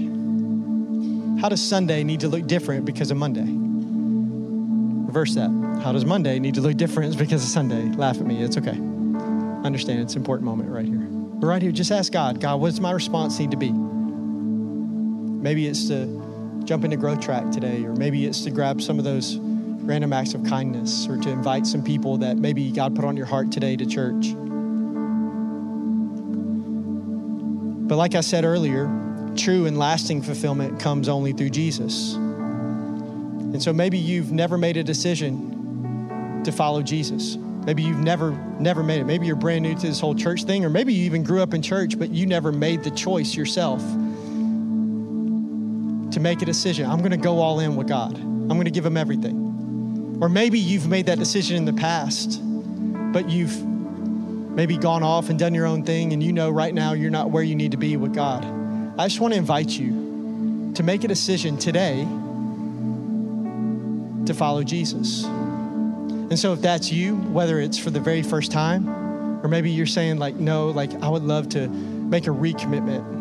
How 1.41 1.49
does 1.49 1.61
Sunday 1.61 2.03
need 2.03 2.21
to 2.21 2.27
look 2.27 2.47
different 2.47 2.85
because 2.85 3.11
of 3.11 3.17
Monday? 3.17 3.45
Reverse 5.07 5.35
that. 5.35 5.49
How 5.83 5.91
does 5.91 6.05
Monday 6.05 6.39
need 6.39 6.55
to 6.55 6.61
look 6.61 6.77
different 6.77 7.17
because 7.17 7.43
of 7.43 7.49
Sunday? 7.49 7.83
Laugh 7.95 8.17
at 8.17 8.25
me. 8.25 8.41
It's 8.41 8.57
okay. 8.57 8.77
Understand 9.65 9.99
it's 9.99 10.13
an 10.13 10.21
important 10.21 10.45
moment 10.45 10.69
right 10.69 10.85
here. 10.85 10.99
But 10.99 11.47
right 11.47 11.61
here, 11.61 11.71
just 11.71 11.91
ask 11.91 12.13
God, 12.13 12.39
God, 12.39 12.61
what 12.61 12.69
does 12.69 12.79
my 12.79 12.91
response 12.91 13.39
need 13.39 13.51
to 13.51 13.57
be? 13.57 13.73
maybe 15.41 15.67
it's 15.67 15.87
to 15.87 16.05
jump 16.63 16.83
into 16.85 16.95
growth 16.95 17.19
track 17.19 17.49
today, 17.51 17.83
or 17.83 17.93
maybe 17.95 18.25
it's 18.25 18.41
to 18.41 18.51
grab 18.51 18.81
some 18.81 18.99
of 18.99 19.03
those 19.03 19.37
random 19.83 20.13
acts 20.13 20.33
of 20.33 20.43
kindness, 20.43 21.07
or 21.07 21.17
to 21.17 21.29
invite 21.29 21.65
some 21.65 21.83
people 21.83 22.17
that 22.17 22.37
maybe 22.37 22.71
God 22.71 22.95
put 22.95 23.05
on 23.05 23.17
your 23.17 23.25
heart 23.25 23.51
today 23.51 23.75
to 23.75 23.85
church. 23.85 24.33
But 27.87 27.97
like 27.97 28.15
I 28.15 28.21
said 28.21 28.45
earlier, 28.45 28.85
true 29.35 29.65
and 29.65 29.77
lasting 29.77 30.21
fulfillment 30.21 30.79
comes 30.79 31.09
only 31.09 31.33
through 31.33 31.49
Jesus. 31.49 32.13
And 32.13 33.61
so 33.61 33.73
maybe 33.73 33.97
you've 33.97 34.31
never 34.31 34.57
made 34.57 34.77
a 34.77 34.83
decision 34.83 36.41
to 36.45 36.51
follow 36.53 36.81
Jesus. 36.81 37.35
Maybe 37.65 37.83
you've 37.83 37.99
never 37.99 38.31
never 38.59 38.81
made 38.81 39.01
it. 39.01 39.03
Maybe 39.03 39.27
you're 39.27 39.35
brand 39.35 39.63
new 39.63 39.75
to 39.75 39.87
this 39.87 39.99
whole 39.99 40.15
church 40.15 40.45
thing 40.45 40.63
or 40.63 40.69
maybe 40.69 40.93
you 40.93 41.03
even 41.05 41.23
grew 41.23 41.41
up 41.41 41.53
in 41.53 41.61
church 41.61 41.99
but 41.99 42.09
you 42.11 42.25
never 42.25 42.51
made 42.51 42.83
the 42.83 42.91
choice 42.91 43.35
yourself 43.35 43.81
to 46.11 46.19
make 46.19 46.41
a 46.41 46.45
decision. 46.45 46.89
I'm 46.89 46.99
going 46.99 47.11
to 47.11 47.17
go 47.17 47.39
all 47.39 47.59
in 47.59 47.75
with 47.75 47.87
God. 47.87 48.17
I'm 48.17 48.47
going 48.47 48.65
to 48.65 48.71
give 48.71 48.85
him 48.85 48.97
everything. 48.97 49.50
Or 50.21 50.29
maybe 50.29 50.59
you've 50.59 50.87
made 50.87 51.07
that 51.07 51.19
decision 51.19 51.57
in 51.57 51.65
the 51.65 51.73
past 51.73 52.41
but 53.11 53.29
you've 53.29 53.65
maybe 53.65 54.77
gone 54.77 55.03
off 55.03 55.29
and 55.29 55.37
done 55.37 55.53
your 55.53 55.65
own 55.65 55.83
thing 55.83 56.13
and 56.13 56.23
you 56.23 56.31
know 56.31 56.49
right 56.49 56.73
now 56.73 56.93
you're 56.93 57.11
not 57.11 57.31
where 57.31 57.43
you 57.43 57.55
need 57.55 57.71
to 57.71 57.77
be 57.77 57.97
with 57.97 58.13
God. 58.13 58.45
I 58.97 59.07
just 59.07 59.19
want 59.19 59.33
to 59.33 59.37
invite 59.37 59.69
you 59.69 60.71
to 60.75 60.83
make 60.83 61.03
a 61.03 61.07
decision 61.07 61.57
today 61.57 62.03
to 64.25 64.33
follow 64.33 64.63
Jesus. 64.63 65.25
And 65.25 66.39
so 66.39 66.53
if 66.53 66.61
that's 66.61 66.91
you, 66.91 67.15
whether 67.15 67.59
it's 67.59 67.77
for 67.77 67.89
the 67.89 67.99
very 67.99 68.23
first 68.23 68.51
time, 68.51 68.87
or 69.43 69.47
maybe 69.47 69.71
you're 69.71 69.85
saying 69.85 70.17
like, 70.17 70.35
no, 70.35 70.67
like 70.67 70.93
I 71.01 71.09
would 71.09 71.23
love 71.23 71.49
to 71.49 71.67
make 71.67 72.27
a 72.27 72.29
recommitment. 72.29 73.19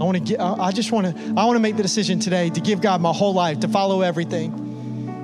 I 0.00 0.04
want 0.04 0.18
to 0.18 0.22
get, 0.22 0.40
I 0.40 0.70
just 0.72 0.92
want 0.92 1.06
to, 1.06 1.22
I 1.36 1.44
want 1.44 1.56
to 1.56 1.60
make 1.60 1.76
the 1.76 1.82
decision 1.82 2.18
today 2.20 2.50
to 2.50 2.60
give 2.60 2.80
God 2.80 3.00
my 3.00 3.12
whole 3.12 3.32
life, 3.32 3.60
to 3.60 3.68
follow 3.68 4.02
everything. 4.02 4.63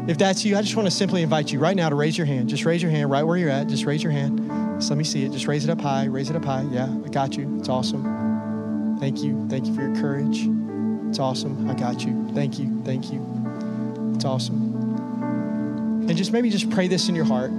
If 0.09 0.19
that's 0.19 0.45
you, 0.45 0.57
I 0.57 0.63
just 0.63 0.77
want 0.77 0.87
to 0.87 0.91
simply 0.91 1.23
invite 1.23 1.53
you 1.53 1.59
right 1.59 1.77
now 1.77 1.89
to 1.89 1.95
raise 1.95 2.17
your 2.17 2.27
hand. 2.27 2.49
Just 2.49 2.65
raise 2.65 2.83
your 2.83 2.91
hand 2.91 3.11
right 3.11 3.23
where 3.23 3.37
you're 3.37 3.51
at. 3.51 3.69
Just 3.69 3.85
raise 3.85 4.03
your 4.03 4.13
hand. 4.13 4.49
Just 4.79 4.91
let 4.91 4.97
me 4.97 5.05
see 5.05 5.25
it. 5.25 5.33
Just 5.33 5.47
raise 5.47 5.65
it 5.65 5.71
up 5.71 5.81
high. 5.81 6.07
Raise 6.07 6.31
it 6.31 6.37
up 6.37 6.45
high. 6.45 6.67
Yeah, 6.71 6.89
I 7.05 7.09
got 7.09 7.37
you. 7.37 7.59
It's 7.59 7.69
awesome. 7.69 8.99
Thank 8.99 9.23
you. 9.23 9.47
Thank 9.49 9.67
you 9.67 9.75
for 9.75 9.83
your 9.83 9.95
courage. 9.97 10.49
It's 11.09 11.19
awesome. 11.19 11.69
I 11.71 11.75
got 11.75 12.05
you. 12.05 12.31
Thank 12.35 12.59
you. 12.59 12.83
Thank 12.85 13.13
you. 13.13 13.25
It's 14.15 14.25
awesome. 14.25 16.07
And 16.09 16.17
just 16.17 16.33
maybe 16.33 16.51
just 16.51 16.71
pray 16.71 16.89
this 16.89 17.09
in 17.09 17.15
your 17.15 17.25
heart. 17.25 17.51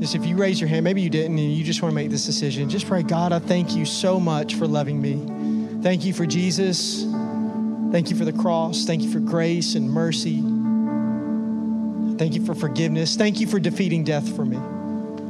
Just 0.00 0.14
if 0.14 0.26
you 0.26 0.36
raise 0.36 0.60
your 0.60 0.68
hand, 0.68 0.84
maybe 0.84 1.02
you 1.02 1.10
didn't, 1.10 1.38
and 1.38 1.52
you 1.52 1.64
just 1.64 1.82
want 1.82 1.92
to 1.92 1.94
make 1.94 2.10
this 2.10 2.26
decision, 2.26 2.68
just 2.68 2.86
pray, 2.86 3.02
God, 3.02 3.32
I 3.32 3.38
thank 3.38 3.74
you 3.74 3.86
so 3.86 4.20
much 4.20 4.54
for 4.54 4.66
loving 4.66 5.00
me. 5.00 5.82
Thank 5.82 6.04
you 6.04 6.12
for 6.12 6.26
Jesus. 6.26 7.04
Thank 7.92 8.10
you 8.10 8.16
for 8.16 8.24
the 8.24 8.32
cross. 8.32 8.84
Thank 8.84 9.02
you 9.02 9.10
for 9.10 9.20
grace 9.20 9.74
and 9.74 9.90
mercy. 9.90 10.53
Thank 12.16 12.34
you 12.34 12.44
for 12.44 12.54
forgiveness. 12.54 13.16
Thank 13.16 13.40
you 13.40 13.46
for 13.46 13.58
defeating 13.58 14.04
death 14.04 14.36
for 14.36 14.44
me. 14.44 14.56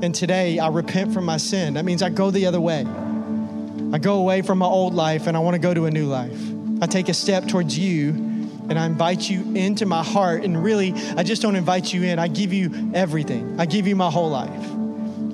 And 0.05 0.14
today 0.14 0.59
I 0.59 0.68
repent 0.68 1.14
from 1.14 1.24
my 1.24 1.39
sin. 1.39 1.74
That 1.74 1.85
means 1.87 2.03
I 2.03 2.11
go 2.11 2.30
the 2.30 2.45
other 2.45 2.61
way. 2.61 2.87
I 3.93 3.99
go 3.99 4.18
away 4.18 4.43
from 4.43 4.59
my 4.59 4.66
old 4.66 4.93
life 4.93 5.26
and 5.26 5.37
I 5.37 5.41
want 5.41 5.55
to 5.55 5.59
go 5.59 5.72
to 5.72 5.87
a 5.87 5.91
new 5.91 6.07
life. 6.07 6.39
I 6.82 6.87
take 6.87 7.09
a 7.09 7.14
step 7.14 7.47
towards 7.47 7.78
you 7.78 8.11
and 8.68 8.78
I 8.78 8.85
invite 8.85 9.30
you 9.30 9.55
into 9.55 9.87
my 9.87 10.03
heart. 10.03 10.45
And 10.45 10.62
really, 10.62 10.93
I 11.16 11.22
just 11.22 11.41
don't 11.41 11.57
invite 11.57 11.93
you 11.93 12.03
in, 12.03 12.18
I 12.18 12.28
give 12.28 12.53
you 12.53 12.93
everything. 12.93 13.59
I 13.59 13.64
give 13.64 13.87
you 13.87 13.97
my 13.97 14.11
whole 14.11 14.30
life. 14.30 14.70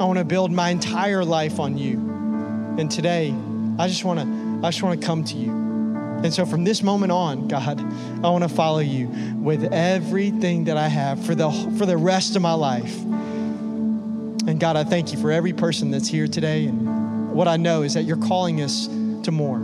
I 0.01 0.05
want 0.05 0.19
to 0.19 0.25
build 0.25 0.53
my 0.53 0.71
entire 0.71 1.25
life 1.25 1.59
on 1.59 1.77
you. 1.77 1.95
And 2.79 2.89
today, 2.91 3.35
I 3.79 3.89
just 3.89 4.05
want 4.05 4.21
to 4.21 4.67
I 4.67 4.71
just 4.71 4.83
want 4.83 5.01
to 5.01 5.07
come 5.07 5.25
to 5.25 5.37
you. 5.37 5.60
And 6.23 6.35
so 6.35 6.45
from 6.45 6.65
this 6.65 6.83
moment 6.83 7.13
on, 7.13 7.49
God, 7.49 7.81
I 8.25 8.29
want 8.29 8.45
to 8.45 8.49
follow 8.49 8.81
you 8.81 9.09
with 9.37 9.73
everything 9.73 10.65
that 10.65 10.77
I 10.77 10.89
have 10.89 11.25
for 11.25 11.35
the 11.35 11.51
for 11.79 11.87
the 11.87 11.97
rest 11.97 12.37
of 12.37 12.43
my 12.43 12.53
life. 12.53 12.95
And 14.47 14.59
God, 14.61 14.77
I 14.77 14.85
thank 14.85 15.13
you 15.13 15.19
for 15.19 15.31
every 15.31 15.53
person 15.53 15.91
that's 15.91 16.09
here 16.09 16.27
today. 16.27 16.67
And 16.67 17.33
what 17.33 17.49
I 17.49 17.57
know 17.57 17.83
is 17.83 17.95
that 17.95 18.03
you're 18.03 18.17
calling 18.17 18.61
us 18.61 18.87
to 18.87 19.31
more. 19.31 19.61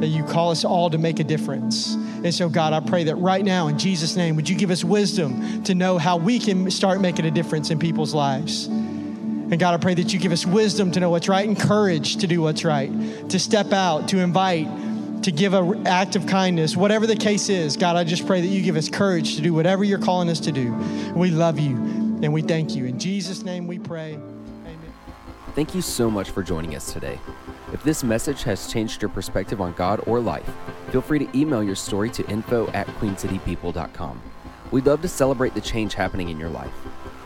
That 0.00 0.08
you 0.08 0.24
call 0.24 0.50
us 0.50 0.64
all 0.64 0.90
to 0.90 0.98
make 0.98 1.20
a 1.20 1.24
difference. 1.24 1.94
And 1.94 2.34
so, 2.34 2.48
God, 2.48 2.72
I 2.72 2.80
pray 2.80 3.04
that 3.04 3.16
right 3.16 3.44
now, 3.44 3.68
in 3.68 3.78
Jesus' 3.78 4.14
name, 4.14 4.36
would 4.36 4.48
you 4.48 4.56
give 4.56 4.70
us 4.70 4.84
wisdom 4.84 5.62
to 5.64 5.74
know 5.74 5.96
how 5.96 6.16
we 6.18 6.38
can 6.38 6.70
start 6.70 7.00
making 7.00 7.24
a 7.24 7.30
difference 7.30 7.70
in 7.70 7.78
people's 7.78 8.14
lives? 8.14 8.66
And 8.66 9.58
God, 9.58 9.74
I 9.74 9.76
pray 9.78 9.94
that 9.94 10.12
you 10.12 10.18
give 10.18 10.32
us 10.32 10.44
wisdom 10.44 10.90
to 10.92 11.00
know 11.00 11.10
what's 11.10 11.28
right 11.28 11.46
and 11.46 11.58
courage 11.58 12.16
to 12.16 12.26
do 12.26 12.42
what's 12.42 12.64
right, 12.64 12.90
to 13.30 13.38
step 13.38 13.72
out, 13.72 14.08
to 14.08 14.18
invite, 14.18 14.66
to 15.22 15.32
give 15.32 15.54
an 15.54 15.86
act 15.86 16.16
of 16.16 16.26
kindness, 16.26 16.76
whatever 16.76 17.06
the 17.06 17.16
case 17.16 17.48
is. 17.48 17.76
God, 17.76 17.96
I 17.96 18.04
just 18.04 18.26
pray 18.26 18.40
that 18.40 18.46
you 18.46 18.62
give 18.62 18.76
us 18.76 18.88
courage 18.88 19.36
to 19.36 19.42
do 19.42 19.52
whatever 19.52 19.84
you're 19.84 19.98
calling 19.98 20.28
us 20.28 20.40
to 20.40 20.52
do. 20.52 20.72
We 21.14 21.30
love 21.30 21.58
you 21.58 21.76
and 22.22 22.32
we 22.32 22.42
thank 22.42 22.74
you. 22.74 22.84
In 22.86 22.98
Jesus' 22.98 23.42
name 23.42 23.66
we 23.66 23.78
pray. 23.78 24.14
Amen. 24.14 24.92
Thank 25.54 25.74
you 25.74 25.82
so 25.82 26.10
much 26.10 26.30
for 26.30 26.42
joining 26.42 26.74
us 26.74 26.92
today. 26.92 27.18
If 27.72 27.82
this 27.82 28.04
message 28.04 28.42
has 28.44 28.70
changed 28.72 29.02
your 29.02 29.08
perspective 29.08 29.60
on 29.60 29.72
God 29.72 30.02
or 30.06 30.20
life, 30.20 30.48
feel 30.90 31.00
free 31.00 31.18
to 31.18 31.38
email 31.38 31.62
your 31.62 31.74
story 31.74 32.10
to 32.10 32.26
info 32.28 32.68
at 32.68 32.86
queencitypeople.com. 32.86 34.22
We'd 34.70 34.86
love 34.86 35.02
to 35.02 35.08
celebrate 35.08 35.54
the 35.54 35.60
change 35.60 35.94
happening 35.94 36.28
in 36.28 36.38
your 36.38 36.50
life. 36.50 36.72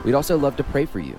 We'd 0.04 0.14
also 0.14 0.38
love 0.38 0.56
to 0.56 0.64
pray 0.64 0.86
for 0.86 0.98
you. 0.98 1.18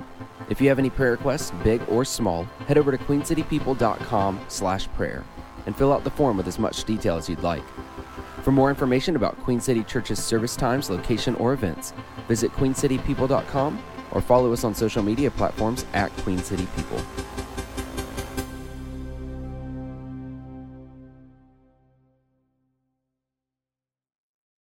If 0.49 0.59
you 0.59 0.69
have 0.69 0.79
any 0.79 0.89
prayer 0.89 1.11
requests, 1.11 1.51
big 1.63 1.81
or 1.87 2.03
small, 2.03 2.43
head 2.67 2.77
over 2.77 2.91
to 2.91 2.97
queencitypeople.com 2.97 4.39
slash 4.47 4.87
prayer 4.93 5.23
and 5.65 5.75
fill 5.75 5.93
out 5.93 6.03
the 6.03 6.11
form 6.11 6.37
with 6.37 6.47
as 6.47 6.59
much 6.59 6.83
detail 6.83 7.17
as 7.17 7.29
you'd 7.29 7.43
like. 7.43 7.63
For 8.43 8.51
more 8.51 8.69
information 8.69 9.15
about 9.15 9.39
Queen 9.41 9.59
City 9.59 9.83
Church's 9.83 10.23
service 10.23 10.55
times, 10.55 10.89
location, 10.89 11.35
or 11.35 11.53
events, 11.53 11.93
visit 12.27 12.51
queencitypeople.com 12.51 13.83
or 14.11 14.21
follow 14.21 14.51
us 14.51 14.63
on 14.63 14.73
social 14.73 15.03
media 15.03 15.31
platforms 15.31 15.85
at 15.93 16.11
Queen 16.17 16.39
City 16.39 16.67
People. 16.75 16.99